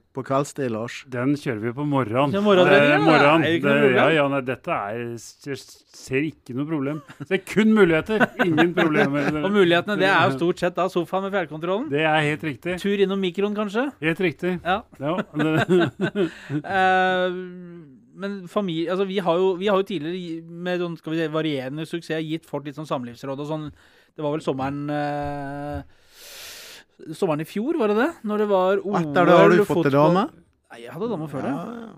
på 0.49 0.55
kveldstid, 0.55 0.71
Lars? 0.73 1.05
Den 1.09 1.35
kjører 1.38 1.59
vi 1.62 1.71
på 1.73 1.85
morgenen. 1.85 2.33
Ja, 2.33 2.41
morgenen, 2.41 2.73
Eh, 2.73 2.89
ja. 2.89 2.97
morgenen. 2.99 3.43
Er 3.43 3.49
det 3.49 3.59
ikke 3.59 3.69
noe 3.69 3.81
Det-? 3.81 3.95
Ja, 3.95 4.09
ja, 4.09 4.27
nei, 4.29 4.41
dette 4.41 4.71
er 4.71 4.99
Jeg 4.99 5.57
ser 5.59 6.21
ikke 6.25 6.55
noe 6.55 6.65
problem. 6.65 7.01
Det 7.27 7.31
er 7.39 7.43
kun 7.45 7.73
muligheter, 7.73 8.25
ingen 8.45 8.73
problemer. 8.73 9.29
Og 9.45 9.51
mulighetene, 9.51 9.97
det 9.99 10.07
er 10.09 10.29
jo 10.29 10.38
stort 10.38 10.59
sett 10.59 10.75
da 10.75 10.88
sofaen 10.89 11.23
med 11.27 11.31
fjernkontrollen. 11.33 11.89
Det 11.89 12.01
er 12.01 12.19
helt 12.21 12.43
riktig. 12.43 12.79
Tur 12.81 12.97
innom 12.99 13.19
mikroen, 13.19 13.55
kanskje. 13.57 13.91
Helt 14.01 14.19
riktig. 14.19 14.59
Ja. 14.63 14.81
Ja, 14.99 15.17
det, 15.35 16.29
Eh, 16.49 17.31
men 18.19 18.47
familie 18.51 18.91
Altså, 18.91 19.05
vi 19.07 19.19
har 19.19 19.38
jo, 19.38 19.53
vi 19.55 19.67
har 19.67 19.77
jo 19.79 19.83
tidligere 19.88 20.41
med 20.43 20.79
noen, 20.81 20.97
skal 20.97 21.13
vi 21.13 21.19
si, 21.21 21.27
varierende 21.31 21.85
suksess 21.88 22.23
gitt 22.25 22.45
folk 22.49 22.65
litt 22.65 22.75
sånn 22.75 22.88
samlivsråd 22.89 23.39
og 23.39 23.47
sånn. 23.47 23.69
Det 24.15 24.23
var 24.25 24.33
vel 24.35 24.43
sommeren 24.43 24.89
eh, 24.91 25.81
Sommeren 27.15 27.41
i 27.43 27.47
fjor, 27.47 27.77
var 27.79 27.93
det 27.93 27.97
det? 28.01 28.09
Når 28.27 28.43
det 28.43 28.47
var 28.49 28.83
OL 28.83 28.99
Etter 28.99 29.29
det 29.29 29.39
har 29.39 29.53
du 29.53 29.65
fått 29.67 29.88
deg 29.88 29.95
dame? 29.95 30.27
Nei, 30.69 30.79
jeg 30.83 30.93
hadde 30.93 31.09
dame 31.13 31.27
før 31.31 31.45
det. 31.45 31.53
Ja, 31.55 31.89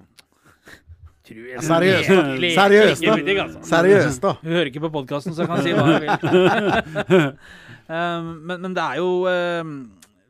Tror 1.31 1.61
Seriøst, 1.63 2.09
da. 2.09 2.23
Seriøst, 2.55 3.03
da. 3.05 3.15
altså. 3.43 3.59
Seriøst, 3.69 4.21
da. 4.23 4.31
Hun 4.41 4.55
hører 4.57 4.69
ikke 4.71 4.83
på 4.83 4.91
podkasten, 4.95 5.35
så 5.35 5.45
jeg 5.45 5.51
kan 5.51 5.61
si 5.63 5.73
hva 5.77 5.85
jeg 5.93 6.01
vil. 6.03 7.27
um, 7.95 8.31
men, 8.49 8.55
men 8.65 8.75
det 8.75 8.83
er 8.83 8.99
jo 8.99 9.11
um, 9.29 9.75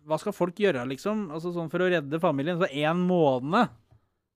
Hva 0.10 0.20
skal 0.22 0.36
folk 0.36 0.60
gjøre, 0.62 0.84
liksom? 0.92 1.30
Altså 1.34 1.54
sånn 1.56 1.72
For 1.72 1.86
å 1.86 1.90
redde 1.94 2.22
familien. 2.22 2.60
Så 2.60 2.70
én 2.70 3.06
måned 3.08 3.72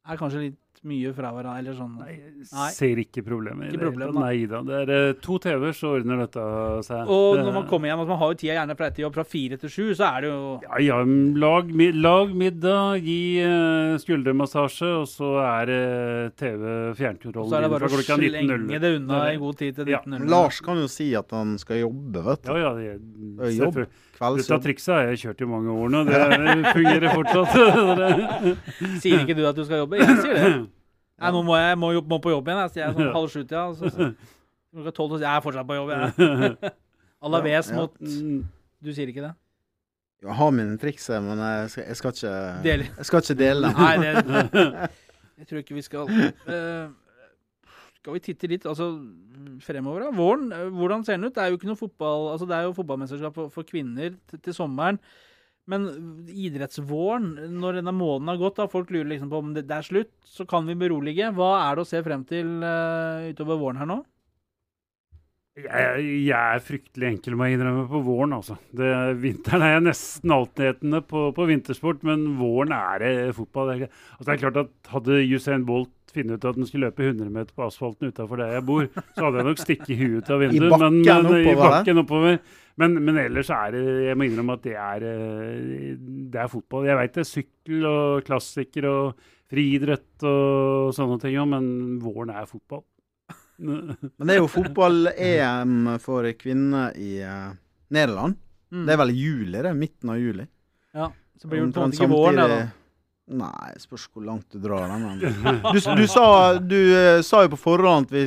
er 0.05 0.21
kanskje 0.21 0.45
litt 0.47 0.59
mye 0.87 1.11
fra 1.17 1.31
hverandre, 1.35 1.59
eller 1.61 1.75
sånn. 1.77 1.95
Nei. 1.99 2.69
ser 2.75 3.01
ikke 3.01 3.23
problemet. 3.25 3.67
i 3.67 3.73
Ikke 3.73 3.81
det 3.81 3.87
problem, 3.89 4.13
da. 4.15 4.25
Nei 4.25 4.45
da. 4.51 4.61
Det 4.65 4.79
er 4.83 4.91
eh, 4.95 5.13
to 5.25 5.37
TV-er, 5.41 5.75
så 5.75 5.91
ordner 5.97 6.21
dette 6.23 6.45
seg. 6.87 7.09
Og 7.09 7.35
Det- 7.35 7.45
når 7.45 7.53
man 7.53 7.67
kommer 7.67 7.89
hjem, 7.89 7.99
altså 8.03 8.13
man 8.13 8.21
har 8.21 8.33
jo 8.33 8.39
tida 8.41 8.53
gjerne 8.59 8.77
fra 8.77 8.89
etterjobb 8.91 9.13
fra 9.13 9.23
fire 9.23 9.57
til 9.57 9.69
sju, 9.69 9.85
så 9.95 10.09
er 10.17 10.21
det 10.21 10.29
jo 10.29 10.61
Ja, 10.63 10.77
ja, 10.85 10.99
lag, 11.45 11.71
lag 11.95 12.35
middag, 12.35 13.01
gi 13.03 13.41
uh, 13.41 13.97
skuldermassasje, 13.97 14.91
og 15.01 15.07
så 15.09 15.31
er 15.41 15.65
det 15.65 16.35
TV 16.37 16.93
Så 16.95 17.05
er 17.05 17.61
det 17.61 17.71
bare 17.71 17.89
å 17.89 18.03
slenge 18.05 18.79
det 18.79 18.95
unna 19.01 19.33
i 19.33 19.37
god 19.37 19.57
tid 19.57 19.75
til 19.75 19.87
Ja. 19.89 19.99
19.00. 20.05 20.29
Lars 20.29 20.59
kan 20.61 20.77
jo 20.77 20.87
si 20.87 21.13
at 21.15 21.29
han 21.31 21.57
skal 21.57 21.81
jobbe, 21.81 22.23
vet 22.23 22.43
du. 22.43 22.51
Ja, 22.51 22.57
ja. 22.57 22.73
Det, 22.75 23.45
er 23.45 23.65
jobb. 23.65 23.85
Dette 24.15 24.59
trikset 24.63 24.93
har 24.93 25.09
jeg 25.11 25.19
kjørt 25.25 25.41
i 25.43 25.47
mange 25.49 25.73
år 25.75 25.89
nå. 25.91 26.03
Det 26.07 26.19
fungerer 26.71 27.09
fortsatt. 27.11 27.51
Sier 29.03 29.19
ikke 29.25 29.35
du 29.35 29.43
at 29.47 29.57
du 29.57 29.65
skal 29.67 29.83
jobbe? 29.83 29.99
Jeg 29.99 30.17
sier 30.23 30.39
det. 30.39 30.55
Nei, 31.15 31.31
nå 31.31 31.41
må 31.47 31.55
jeg 31.55 31.77
må, 31.79 31.91
må 32.11 32.19
på 32.23 32.33
jobb 32.33 32.49
igjen. 32.49 32.61
Jeg 32.65 32.73
sier 32.73 32.83
jeg 32.85 32.97
sånn 32.97 33.15
halv 33.15 33.31
sju-tida. 33.31 33.63
Så, 33.77 33.91
så, 33.93 34.09
klokka 34.75 34.93
tolv, 34.97 35.13
så 35.13 35.21
sier 35.21 35.29
jeg 35.29 35.39
er 35.39 35.45
fortsatt 35.45 35.69
på 35.69 35.77
jobb. 35.79 35.93
Jeg. 35.95 36.75
Alaves 37.25 37.71
Ja, 37.71 37.75
ja. 37.75 37.81
mot 37.81 37.97
Mm. 38.03 38.43
Du 38.85 38.91
sier 38.93 39.09
ikke 39.09 39.23
det? 39.23 39.31
Jeg 40.25 40.35
har 40.37 40.51
mine 40.53 40.77
triks, 40.81 41.07
men 41.21 41.39
jeg 41.41 41.71
skal, 41.73 41.85
jeg 41.87 41.97
skal 41.99 42.13
ikke 42.13 42.35
Dele. 42.65 42.85
Jeg 42.97 43.07
skal 43.09 43.23
ikke 43.23 43.37
dele 43.39 43.71
dem. 43.71 43.81
Nei, 43.81 43.95
det 43.97 44.91
Jeg 45.39 45.49
tror 45.49 45.59
ikke 45.59 45.75
vi 45.75 45.83
skal 45.83 46.11
uh, 46.11 46.87
Skal 47.97 48.15
vi 48.15 48.21
titte 48.23 48.49
litt 48.49 48.65
altså, 48.69 48.87
fremover, 49.65 50.05
da? 50.05 50.11
Våren, 50.15 50.47
eh, 50.55 50.69
hvordan 50.71 51.03
ser 51.03 51.17
den 51.17 51.27
ut? 51.27 51.35
Det 51.35 51.43
er 51.43 51.51
jo 51.51 51.59
ikke 51.59 51.69
noe 51.69 51.79
fotball 51.79 52.29
Altså, 52.31 52.47
det 52.49 52.55
er 52.57 52.67
jo 52.67 52.75
fotballmesterskap 52.77 53.35
for, 53.35 53.51
for 53.53 53.67
kvinner 53.67 54.15
til, 54.29 54.41
til 54.45 54.55
sommeren. 54.55 54.99
Men 55.71 55.85
idrettsvåren, 56.29 57.31
når 57.57 57.79
denne 57.79 57.93
måneden 57.95 58.29
har 58.29 58.41
gått, 58.41 58.59
da 58.59 58.67
folk 58.69 58.91
lurer 58.93 59.09
liksom 59.15 59.31
på 59.31 59.39
om 59.41 59.53
det, 59.55 59.65
det 59.69 59.79
er 59.79 59.87
slutt, 59.87 60.11
så 60.29 60.45
kan 60.49 60.67
vi 60.69 60.77
berolige. 60.77 61.31
Hva 61.33 61.55
er 61.63 61.77
det 61.77 61.85
å 61.85 61.89
se 61.89 62.01
frem 62.05 62.25
til 62.29 62.51
uh, 62.61 63.25
utover 63.31 63.57
våren 63.61 63.81
her 63.81 63.89
nå? 63.89 64.03
Jeg, 65.55 66.05
jeg 66.27 66.35
er 66.35 66.63
fryktelig 66.67 67.07
enkel 67.13 67.37
med 67.39 67.47
å 67.47 67.55
innrømme 67.55 67.83
på 67.87 68.01
våren, 68.03 68.33
altså. 68.35 68.57
Det, 68.75 68.89
vinteren 69.23 69.63
er 69.63 69.77
jeg 69.77 69.85
nesten 69.85 70.33
altetende 70.35 70.99
på, 71.07 71.29
på 71.37 71.45
vintersport, 71.47 72.01
men 72.05 72.25
våren 72.35 72.73
er 72.75 72.99
det 73.01 73.13
fotball. 73.37 73.71
Det 73.71 73.87
er, 73.87 74.01
altså, 74.17 74.25
det 74.27 74.33
er 74.33 74.41
klart 74.41 74.59
at 74.65 74.91
Hadde 74.91 75.21
Usain 75.31 75.63
Bolt 75.65 75.93
funnet 76.15 76.37
ut 76.37 76.49
at 76.49 76.59
han 76.59 76.67
skulle 76.67 76.89
løpe 76.89 77.07
100 77.07 77.31
meter 77.31 77.55
på 77.55 77.65
asfalten 77.65 78.11
utafor 78.11 78.43
der 78.43 78.53
jeg 78.57 78.65
bor, 78.67 78.85
så 79.15 79.25
hadde 79.25 79.41
jeg 79.41 79.47
nok 79.49 79.63
stikket 79.63 79.97
huet 79.99 80.19
ut 80.19 80.31
av 80.35 80.43
vinduet. 80.43 80.75
bakken 80.75 80.85
men, 80.85 81.01
men, 81.01 81.07
I 81.07 81.15
oppover 81.15 81.55
I 81.55 81.57
bakken 81.63 82.03
oppover. 82.03 82.37
Men, 82.81 82.97
men 83.07 83.19
ellers 83.21 83.47
er 83.55 83.71
det 83.71 83.83
Jeg 84.09 84.17
må 84.19 84.25
innrømme 84.27 84.57
at 84.57 84.65
det 84.65 84.73
er, 84.75 85.05
eh, 85.07 85.93
det 86.31 86.41
er 86.41 86.51
fotball. 86.51 86.89
Jeg 86.89 86.99
veit 86.99 87.15
det 87.15 87.23
er 87.23 87.29
sykkel 87.29 87.87
og 87.87 88.25
klassiker 88.27 88.89
og 88.89 89.29
friidrett 89.51 90.25
og 90.27 90.91
sånne 90.97 91.19
ting 91.21 91.37
òg, 91.39 91.47
men 91.53 91.69
våren 92.03 92.33
er 92.35 92.49
fotball. 92.49 92.83
Men 93.55 94.27
det 94.27 94.33
er 94.33 94.41
jo 94.41 94.49
fotball-EM 94.51 95.93
for 96.03 96.27
kvinner 96.35 96.91
i 96.99 97.21
eh, 97.23 97.53
Nederland. 97.95 98.35
Mm. 98.73 98.81
Det 98.83 98.91
er 98.91 98.99
vel 98.99 99.13
i 99.13 99.21
juli, 99.21 99.61
det. 99.63 99.71
Midten 99.79 100.11
av 100.11 100.19
juli. 100.19 100.43
Ja, 100.95 101.07
så 101.39 101.47
blir 101.47 101.61
det 101.61 101.69
Omtrent 101.69 101.95
ikke 101.95 102.09
våren, 102.11 102.41
da. 102.41 102.57
Nei, 103.25 103.71
spørs 103.81 104.03
hvor 104.13 104.21
langt 104.21 104.45
du 104.53 104.59
drar 104.61 104.83
den. 104.91 105.01
men- 105.01 105.61
Du, 105.73 105.79
du, 105.97 106.03
sa, 106.05 106.59
du 106.61 106.75
eh, 106.93 107.21
sa 107.25 107.39
jo 107.41 107.49
på 107.55 107.57
forhånd 107.57 108.11
vi, 108.13 108.21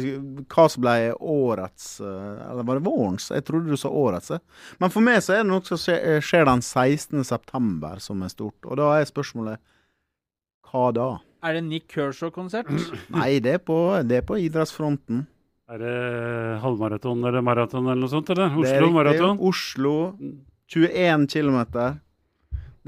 hva 0.51 0.65
som 0.73 0.83
ble 0.83 1.13
årets 1.15 2.01
eh, 2.03 2.41
Eller 2.51 2.67
var 2.67 2.81
det 2.81 2.83
vårens? 2.89 3.29
Jeg 3.31 3.45
trodde 3.47 3.71
du 3.71 3.79
sa 3.79 3.93
årets. 3.95 4.33
jeg. 4.35 4.43
Men 4.83 4.91
for 4.91 5.07
meg 5.07 5.21
så 5.23 5.37
er 5.37 5.45
det 5.45 5.53
noe 5.53 5.63
som 5.69 5.79
skjer, 5.79 6.03
eh, 6.03 6.19
skjer 6.25 6.49
den 6.51 6.65
16. 6.67 7.23
september 7.31 8.03
som 8.03 8.27
er 8.27 8.35
stort. 8.35 8.59
Og 8.67 8.75
da 8.83 8.91
er 8.99 9.07
spørsmålet 9.07 9.63
hva 10.73 10.89
da? 10.99 11.07
Er 11.47 11.55
det 11.55 11.63
Nick 11.69 11.87
Kershaw-konsert? 11.95 12.67
Nei, 13.15 13.37
det 13.39 13.55
er 13.61 13.63
på, 13.63 13.79
det 14.03 14.19
er 14.19 14.27
på 14.27 14.41
idrettsfronten. 14.43 15.29
Er 15.71 15.79
det 15.85 15.95
halvmaraton 16.65 17.23
eller 17.29 17.45
maraton 17.45 17.87
eller 17.87 18.03
noe 18.03 18.11
sånt? 18.11 18.31
eller? 18.35 18.51
Det 18.51 18.75
er 18.75 18.83
Oslo 18.83 18.89
riktig. 18.89 18.95
maraton? 18.99 19.41
Oslo 19.47 19.95
21 20.75 21.27
km. 21.31 21.59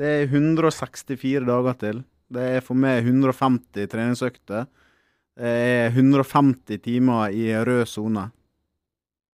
Det 0.01 0.09
er 0.09 0.30
164 0.30 1.44
dager 1.44 1.74
til. 1.76 1.98
Det 2.32 2.44
er 2.57 2.62
for 2.64 2.78
meg 2.78 3.03
150 3.05 3.90
treningsøkter. 3.92 4.68
Det 5.36 5.51
er 5.51 5.90
150 5.92 6.80
timer 6.80 7.34
i 7.36 7.51
rød 7.53 7.84
sone. 7.84 8.30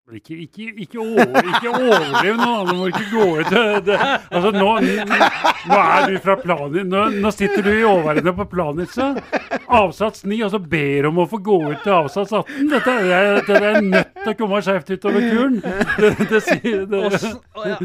Ikke, 0.07 0.37
ikke, 0.39 0.69
ikke, 0.85 1.01
over, 1.03 1.47
ikke 1.51 1.71
overdriv 1.75 2.37
nå, 2.39 2.51
du 2.69 2.75
må 2.79 2.85
ikke 2.93 3.07
gå 3.11 3.25
ut 3.41 3.49
det. 3.89 3.97
Altså, 4.31 4.53
nå, 4.55 4.69
nå 5.67 5.79
er 5.83 6.05
du 6.13 6.19
fra 6.23 6.37
planet, 6.39 6.87
nå, 6.87 7.01
nå 7.25 7.33
sitter 7.35 7.67
du 7.67 7.73
i 7.73 7.81
overende 7.83 8.31
på 8.39 8.47
Planica, 8.53 9.09
avsats 9.67 10.23
9, 10.23 10.39
og 10.47 10.53
så 10.55 10.61
ber 10.63 11.09
om 11.11 11.19
å 11.25 11.27
få 11.27 11.41
gå 11.43 11.57
ut 11.73 11.83
til 11.83 11.97
avsats 11.97 12.37
18. 12.39 12.71
Dette 12.71 12.95
er, 13.03 13.41
dette 13.41 13.59
er 13.73 13.81
nødt 13.83 14.15
til 14.21 14.31
å 14.31 14.37
komme 14.45 14.63
skjevt 14.69 14.95
utover 14.95 15.27
kuren. 15.27 15.59
Det, 15.67 16.13
det, 16.23 16.41
det, 16.87 17.03
Åssen- 17.11 17.37
å, 17.57 17.67
ja. 17.73 17.81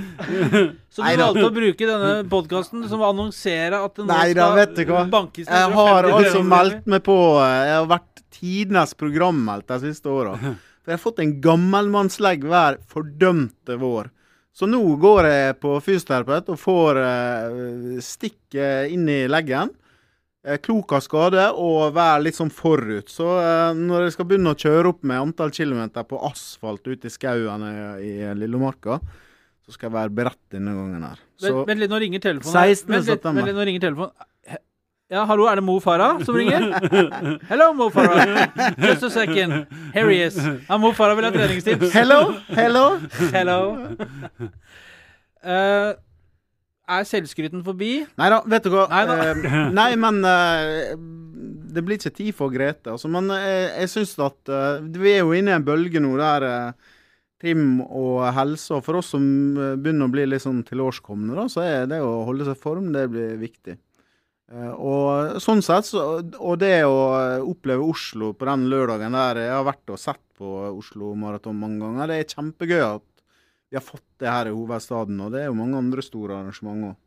Så 0.91 1.01
du 1.07 1.17
valgte 1.23 1.47
å 1.47 1.51
bruke 1.55 1.87
denne 1.89 2.13
podkasten 2.29 2.85
som 2.91 3.01
annonserer 3.07 3.79
at 3.79 3.95
det 3.97 4.05
nå 4.05 4.11
Nei 4.11 4.33
da, 4.37 4.49
vet 4.59 4.73
du 4.77 4.81
hva. 4.89 5.05
bankes 5.09 5.47
Jeg 5.49 5.73
har 5.73 6.09
altså 6.11 6.41
meldt 6.45 6.85
meg 6.91 7.01
på 7.05 7.15
eh, 7.39 7.61
Jeg 7.69 7.77
har 7.79 7.87
vært 7.95 8.10
tidenes 8.33 8.95
programmeldt 8.97 9.69
de 9.71 9.79
siste 9.87 10.11
åra. 10.11 10.37
For 10.81 10.89
jeg 10.89 10.97
har 10.97 11.03
fått 11.03 11.21
en 11.21 11.35
gammelmannslegg 11.43 12.47
hver 12.49 12.79
fordømte 12.89 13.77
vår. 13.81 14.09
Så 14.51 14.67
nå 14.67 14.81
går 14.99 15.27
jeg 15.29 15.59
på 15.63 15.75
fysioterapeut 15.83 16.49
og 16.51 16.59
får 16.59 16.99
eh, 16.99 17.99
stikk 18.03 18.57
eh, 18.57 18.91
inn 18.91 19.05
i 19.09 19.21
leggen. 19.31 19.71
Eh, 20.43 20.57
klok 20.59 20.97
av 20.97 21.03
skade 21.05 21.45
og 21.53 21.93
være 21.95 22.25
litt 22.25 22.39
sånn 22.39 22.51
forut. 22.51 23.13
Så 23.13 23.29
når 23.77 24.07
jeg 24.07 24.15
skal 24.17 24.27
begynne 24.27 24.55
å 24.55 24.59
kjøre 24.59 24.91
opp 24.91 25.05
med 25.07 25.21
antall 25.21 25.53
kilometer 25.55 26.07
på 26.09 26.19
asfalt 26.27 26.89
ute 26.89 27.07
i 27.07 27.13
skauen 27.13 27.63
i, 28.01 28.15
Lillomarka, 28.41 28.97
så 29.61 29.75
skal 29.77 29.87
jeg 29.87 29.97
være 29.99 30.15
beredt 30.17 30.41
denne 30.51 30.73
gangen 30.75 31.07
her. 31.07 31.23
Så 31.39 31.53
Vent, 31.53 31.69
vent 31.69 31.85
litt, 31.85 31.93
nå 31.93 32.01
ringer 32.03 32.25
telefonen. 32.25 32.73
16. 32.73 32.91
Vent 32.91 33.07
litt, 33.07 33.29
vent 33.29 33.45
litt, 33.45 33.55
nå 33.55 33.69
ringer 33.69 33.85
telefonen. 33.85 34.27
Ja, 35.11 35.25
hallo, 35.27 35.43
er 35.51 35.59
det 35.59 35.63
Mo 35.67 35.73
Farah 35.83 36.21
som 36.23 36.37
ringer? 36.39 36.69
Hello, 37.49 37.73
Mo 37.75 37.89
Farah. 37.91 38.45
Just 38.79 39.03
a 39.03 39.09
second. 39.11 39.65
Here 39.91 40.07
he 40.07 40.21
is. 40.23 40.37
Ja, 40.39 40.77
Mo 40.79 40.93
Farah 40.95 41.17
vil 41.19 41.27
ha 41.27 41.31
treningstips. 41.33 41.91
Hello, 41.91 42.19
hello. 42.55 42.83
Hello. 43.33 43.57
Uh, 45.43 45.91
er 46.87 47.09
selvskryten 47.09 47.59
forbi? 47.65 48.05
Nei 48.21 48.31
da, 48.31 48.39
vet 48.55 48.63
du 48.63 48.71
hva. 48.71 48.85
Neida. 48.87 49.35
uh, 49.35 49.59
nei, 49.75 49.89
men 49.99 50.23
uh, 50.23 50.95
det 51.75 51.83
blir 51.83 51.99
ikke 51.99 52.15
tid 52.15 52.31
for 52.39 52.55
Grete. 52.55 52.95
Altså, 52.95 53.11
men 53.11 53.27
jeg 53.35 53.91
syns 53.91 54.15
at 54.23 54.55
Vi 54.95 55.11
er 55.17 55.25
jo 55.25 55.35
inne 55.35 55.51
i 55.51 55.59
en 55.59 55.67
bølge 55.67 55.99
nå 55.99 56.15
der 56.23 56.71
trim 57.41 57.81
og 57.83 58.23
helse, 58.31 58.77
og 58.77 58.87
for 58.87 59.03
oss 59.03 59.11
som 59.11 59.27
begynner 59.59 60.07
å 60.07 60.15
bli 60.15 60.29
litt 60.29 60.47
sånn 60.47 60.63
tilårskomne, 60.63 61.35
da, 61.35 61.49
så 61.51 61.67
er 61.67 61.87
det 61.91 61.99
å 61.99 62.21
holde 62.27 62.47
seg 62.47 62.55
i 62.55 62.63
form, 62.63 62.93
det 62.95 63.09
blir 63.11 63.39
viktig. 63.41 63.75
Eh, 64.51 64.71
og 64.75 65.37
sånn 65.43 65.61
sett, 65.63 65.91
og 65.95 66.57
det 66.59 66.81
å 66.83 66.97
oppleve 67.47 67.85
Oslo 67.87 68.33
på 68.35 68.47
den 68.49 68.67
lørdagen 68.71 69.15
der 69.15 69.39
Jeg 69.45 69.53
har 69.55 69.67
vært 69.69 69.93
og 69.93 70.01
sett 70.01 70.21
på 70.37 70.49
Oslo 70.71 71.13
Maraton 71.15 71.59
mange 71.59 71.79
ganger. 71.83 72.11
Det 72.11 72.19
er 72.19 72.33
kjempegøy 72.35 72.81
at 72.87 73.07
vi 73.71 73.79
har 73.79 73.85
fått 73.85 74.07
det 74.19 74.27
her 74.27 74.49
i 74.49 74.55
hovedstaden, 74.55 75.19
og 75.23 75.31
det 75.31 75.45
er 75.45 75.51
jo 75.51 75.59
mange 75.61 75.79
andre 75.79 76.03
store 76.03 76.41
arrangementer 76.41 76.91
òg. 76.91 76.97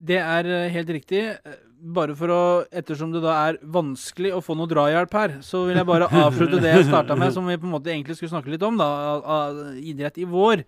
Det 0.00 0.16
er 0.16 0.48
eh, 0.48 0.70
helt 0.72 0.94
riktig. 0.96 1.26
Eh, 1.36 1.58
Bare 1.80 2.12
for 2.12 2.28
å 2.28 2.40
Ettersom 2.76 3.08
det 3.14 3.22
da 3.24 3.34
er 3.48 3.58
vanskelig 3.64 4.34
å 4.36 4.42
få 4.44 4.52
noe 4.52 4.68
drahjelp 4.68 5.14
her, 5.16 5.36
så 5.40 5.62
vil 5.64 5.78
jeg 5.80 5.88
bare 5.88 6.10
avslutte 6.12 6.58
det 6.60 6.74
jeg 6.74 6.88
starta 6.90 7.16
med, 7.16 7.32
som 7.32 7.46
vi 7.48 7.56
på 7.56 7.64
en 7.68 7.72
måte 7.72 7.88
egentlig 7.88 8.18
skulle 8.18 8.34
snakke 8.34 8.52
litt 8.52 8.64
om, 8.68 8.76
da. 8.76 8.88
Av 9.20 9.60
idrett 9.80 10.20
i 10.20 10.26
vår. 10.28 10.60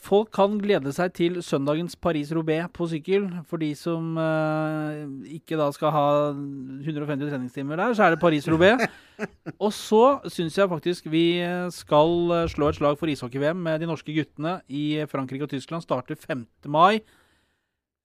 Folk 0.00 0.30
kan 0.32 0.54
glede 0.62 0.94
seg 0.96 1.12
til 1.12 1.34
søndagens 1.44 1.92
Paris-Roubais 2.00 2.70
på 2.72 2.86
sykkel. 2.88 3.26
For 3.48 3.60
de 3.60 3.68
som 3.76 4.16
eh, 4.16 5.02
ikke 5.36 5.58
da 5.60 5.66
skal 5.76 5.92
ha 5.92 6.06
150 6.32 7.28
treningstimer 7.28 7.76
der, 7.76 7.92
så 7.94 8.06
er 8.06 8.14
det 8.14 8.22
Paris-Roubais. 8.22 8.86
Og 9.64 9.74
så 9.76 10.04
syns 10.32 10.56
jeg 10.56 10.72
faktisk 10.72 11.10
vi 11.12 11.44
skal 11.76 12.36
eh, 12.38 12.48
slå 12.48 12.72
et 12.72 12.80
slag 12.80 12.96
for 12.96 13.12
ishockey-VM 13.12 13.60
med 13.68 13.84
de 13.84 13.90
norske 13.90 14.14
guttene 14.16 14.62
i 14.72 15.04
Frankrike 15.10 15.44
og 15.44 15.52
Tyskland. 15.52 15.84
Starter 15.84 16.16
5. 16.16 16.46
mai. 16.72 17.02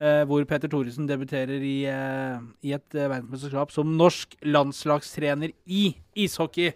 Eh, 0.04 0.26
hvor 0.28 0.44
Peter 0.44 0.68
Thoresen 0.68 1.08
debuterer 1.08 1.64
i, 1.64 1.86
eh, 1.88 2.40
i 2.68 2.74
et 2.76 2.96
eh, 3.00 3.08
verdensmesterskap 3.08 3.72
som 3.72 3.94
norsk 3.96 4.36
landslagstrener 4.44 5.54
i 5.66 5.96
ishockey. 6.20 6.74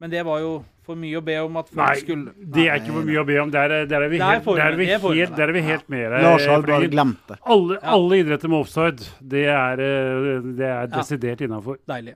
Men 0.00 0.10
det 0.10 0.22
var 0.24 0.38
jo 0.40 0.52
for 0.86 0.96
mye 0.96 1.18
å 1.20 1.24
be 1.24 1.34
om 1.44 1.56
at 1.60 1.68
folk 1.68 1.76
Nei, 1.82 1.96
skulle 2.00 2.32
det 2.56 2.62
er 2.70 2.78
ikke 2.80 2.94
for 2.94 3.04
mye 3.04 3.20
å 3.20 3.26
be 3.28 3.36
om. 3.42 3.50
Der, 3.52 3.74
er- 3.82 3.86
der 3.90 4.02
er 4.06 4.08
vi 4.08 4.18
helt, 4.18 4.44
der 4.46 4.72
er 4.72 4.76
vi 4.78 4.86
er 4.88 4.98
helt, 5.04 5.36
der 5.36 5.48
er 5.48 5.52
vi 5.52 5.60
helt 5.66 5.88
med 5.92 6.06
deg. 6.10 6.22
Lars 6.24 6.46
har 6.48 6.62
bare 6.62 6.88
glemt 6.88 7.26
det. 7.28 7.36
Alle, 7.44 7.74
Ja. 7.82 7.92
alle 7.98 8.18
idretter 8.22 8.48
med 8.48 8.60
offside, 8.64 9.04
det 9.20 9.44
er, 9.46 9.72
eh, 9.84 10.40
det 10.56 10.66
er 10.70 10.86
desidert 10.88 11.40
innafor. 11.44 11.76
Deilig. 11.86 12.14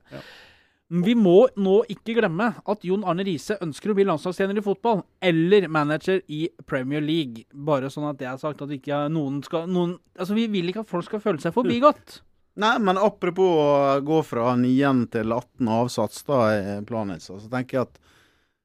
Vi 0.91 1.15
må 1.17 1.49
nå 1.57 1.83
ikke 1.91 2.15
glemme 2.15 2.55
at 2.67 2.85
Jon 2.85 3.05
Arne 3.05 3.25
Riise 3.25 3.57
ønsker 3.61 3.91
å 3.91 3.95
bli 3.97 4.05
landslagstrener 4.05 4.59
i 4.59 4.63
fotball, 4.63 5.03
eller 5.21 5.67
manager 5.69 6.21
i 6.29 6.49
Premier 6.67 7.01
League. 7.01 7.45
Bare 7.53 7.89
sånn 7.91 8.09
at 8.11 8.19
det 8.19 8.29
er 8.29 8.37
sagt 8.39 8.63
at 8.63 8.69
ikke 8.69 9.09
noen 9.11 9.43
skal 9.45 9.67
noen, 9.67 9.99
Altså, 10.17 10.35
Vi 10.35 10.47
vil 10.47 10.69
ikke 10.71 10.81
at 10.81 10.89
folk 10.89 11.05
skal 11.05 11.21
føle 11.21 11.41
seg 11.41 11.53
forbigått. 11.53 12.21
Nei, 12.57 12.77
men 12.79 12.99
apropos 13.03 13.57
å 13.59 14.01
gå 14.07 14.21
fra 14.23 14.53
9 14.57 15.09
til 15.11 15.33
18 15.35 15.69
avsats, 15.75 16.21
da 16.29 16.37
er 16.55 16.85
planen 16.87 17.19
så, 17.23 17.41
så 17.43 17.49
tenker 17.51 17.81
jeg 17.81 17.87
at 17.89 17.97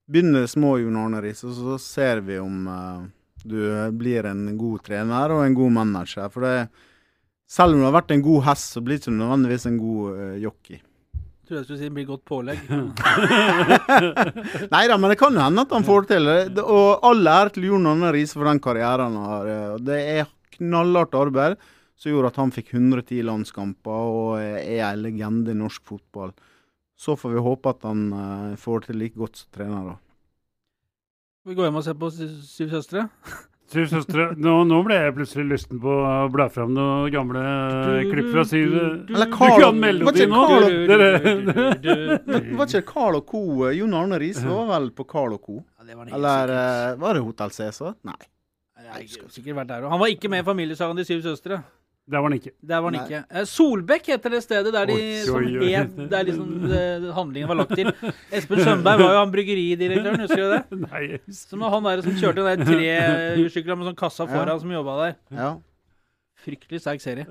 begynner 0.10 0.46
små, 0.50 0.76
Jon 0.82 0.98
Arne 0.98 1.22
Riise, 1.26 1.48
og 1.50 1.54
så 1.58 1.78
ser 1.82 2.22
vi 2.26 2.38
om 2.42 2.68
uh, 2.70 3.02
du 3.46 3.58
blir 3.98 4.26
en 4.30 4.44
god 4.60 4.84
trener 4.86 5.34
og 5.34 5.42
en 5.46 5.58
god 5.58 5.72
manager. 5.80 6.30
For 6.34 6.42
det, 6.46 6.54
selv 7.50 7.74
om 7.74 7.82
du 7.82 7.86
har 7.90 7.98
vært 7.98 8.14
en 8.14 8.22
god 8.26 8.46
hest, 8.50 8.74
så 8.76 8.80
blir 8.86 8.98
du 8.98 9.02
ikke 9.08 9.16
nødvendigvis 9.18 9.66
en 9.72 9.82
god 9.82 10.06
uh, 10.22 10.38
jockey. 10.44 10.78
Tror 11.50 11.58
jeg 11.58 11.66
skulle 11.66 11.80
si 11.82 11.88
det 11.90 11.96
blir 11.98 12.10
godt 12.12 12.26
pålegg. 12.30 12.60
Nei 14.74 14.84
da, 14.90 14.98
men 15.02 15.10
det 15.14 15.18
kan 15.22 15.34
jo 15.34 15.42
hende 15.42 15.66
at 15.66 15.74
han 15.74 15.86
får 15.88 16.06
det 16.06 16.10
til. 16.14 16.30
Det- 16.60 16.66
Og 16.66 17.02
all 17.10 17.26
ære 17.26 17.50
til 17.56 17.66
Jon 17.72 17.90
Arne 17.90 18.12
Riise 18.14 18.38
for 18.38 18.46
den 18.50 18.62
karrieren 18.62 19.18
han 19.18 19.30
har. 19.34 19.50
eh, 19.50 19.78
Det 19.82 19.98
er 20.20 20.30
knallhardt 20.60 21.16
arbeid 21.18 21.58
som 22.00 22.14
gjorde 22.14 22.30
at 22.32 22.38
han 22.40 22.54
fikk 22.56 22.70
110 22.78 23.22
landskamper 23.28 24.14
og 24.16 24.38
er 24.40 24.86
en 24.88 25.02
legende 25.04 25.52
i 25.52 25.60
norsk 25.60 25.84
fotball. 25.90 26.32
Så 27.00 27.16
får 27.20 27.34
vi 27.36 27.44
håpe 27.44 27.72
at 27.76 27.84
han 27.88 28.06
eh, 28.16 28.56
får 28.60 28.88
til 28.90 28.98
like 29.04 29.20
godt 29.20 29.40
som 29.44 29.52
trener, 29.56 29.92
da. 29.94 29.98
Vi 31.48 31.56
går 31.56 31.70
hjem 31.70 31.78
og 31.80 31.86
ser 31.86 31.96
på 32.00 32.10
Syv 32.16 32.74
søstre. 32.76 33.06
Syv 33.70 33.86
søstre, 33.92 34.24
nå, 34.42 34.56
nå 34.66 34.80
ble 34.88 34.96
jeg 34.98 35.14
plutselig 35.14 35.44
lysten 35.52 35.78
på 35.84 35.92
å 35.94 36.14
bla 36.34 36.48
fram 36.50 36.72
noen 36.74 37.12
gamle 37.14 37.44
klipp 38.10 38.32
fra 38.34 38.42
Syv 38.50 38.72
Eller 38.74 39.30
Du 39.30 39.38
kan 39.62 39.78
melodi 39.78 40.26
nå! 40.26 40.40
Carl- 40.50 41.52
Var 42.58 42.66
ikke 42.66 42.82
Carl 42.90 43.18
og 43.20 43.26
Co. 43.30 43.44
eh, 43.68 43.76
Jon 43.78 43.94
Arne 44.00 44.18
Riise 44.24 44.48
var 44.50 44.66
vel 44.72 44.90
på 44.98 45.06
Carl 45.12 45.36
og 45.38 45.44
Co. 45.46 45.60
Ja, 45.62 45.96
var 46.00 46.10
Eller 46.18 46.50
sikkert. 46.50 46.56
eh, 46.58 47.00
var 47.04 47.14
det 47.20 47.24
Hotell 47.28 47.54
Cæsar? 47.56 47.96
Nei. 48.10 48.18
Jeg 48.80 48.90
har 48.90 49.30
sikkert 49.36 49.56
vært 49.62 49.70
der. 49.70 49.86
Han 49.92 50.00
var 50.02 50.10
ikke 50.16 50.30
med 50.34 50.42
i 50.42 50.48
familiesagaen 50.48 50.98
De 50.98 51.06
syv 51.06 51.22
søstre. 51.26 51.62
Der 52.10 52.24
var 52.24 52.30
den 52.32 52.40
ikke. 52.40 52.52
Der 52.66 52.80
var 52.82 52.90
han 52.92 52.98
ikke. 53.04 53.20
Eh, 53.30 53.44
Solbekk 53.46 54.08
heter 54.10 54.34
det 54.34 54.40
stedet 54.42 54.72
der 54.74 54.86
de 54.90 54.96
Oi, 54.98 55.22
som 55.28 55.36
oi, 55.38 55.52
oi. 55.62 55.68
het 55.76 55.98
Der 56.10 56.24
liksom 56.26 56.66
eh, 56.80 57.06
handlingen 57.14 57.52
var 57.52 57.60
lagt 57.62 57.76
til. 57.78 57.92
Espen 58.34 58.64
Sønberg 58.66 59.04
var 59.04 59.14
jo 59.14 59.20
han 59.22 59.34
bryggeridirektøren, 59.36 60.24
husker 60.26 60.42
du 60.42 60.54
det? 60.56 60.80
Nei, 60.88 61.04
Som 61.30 61.62
var 61.66 61.76
han 61.76 61.86
der 61.86 62.02
som 62.08 62.18
kjørte 62.18 62.42
den 62.42 62.64
der 62.64 62.72
trehjulssykla 62.74 63.78
med 63.78 63.92
sånn 63.92 64.00
kassa 64.02 64.26
Ja. 64.26 64.32
foran 64.34 64.64
som 64.66 64.74
jobba 64.74 64.98
der. 65.04 65.16
Ja. 65.38 65.52
Fryktelig 66.40 66.80
sterk 66.82 67.02
serie. 67.04 67.26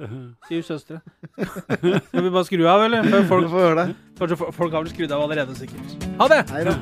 Syv 0.51 0.63
søstre. 0.69 1.01
Skal 1.41 2.23
vi 2.23 2.31
bare 2.31 2.45
skru 2.45 2.67
av, 2.69 2.85
eller? 2.87 3.03
Før 3.17 3.29
folk, 3.35 3.51
får 3.51 3.67
høre 3.67 3.77
det. 3.89 3.97
kanskje 4.21 4.41
folk 4.53 4.73
har 4.79 4.85
vel 4.85 4.93
skrudd 4.95 5.17
av 5.17 5.27
allerede, 5.27 5.57
sikkert. 5.59 6.09
Ha 6.21 6.29
det! 6.37 6.43
Hei 6.53 6.65
da. 6.69 6.79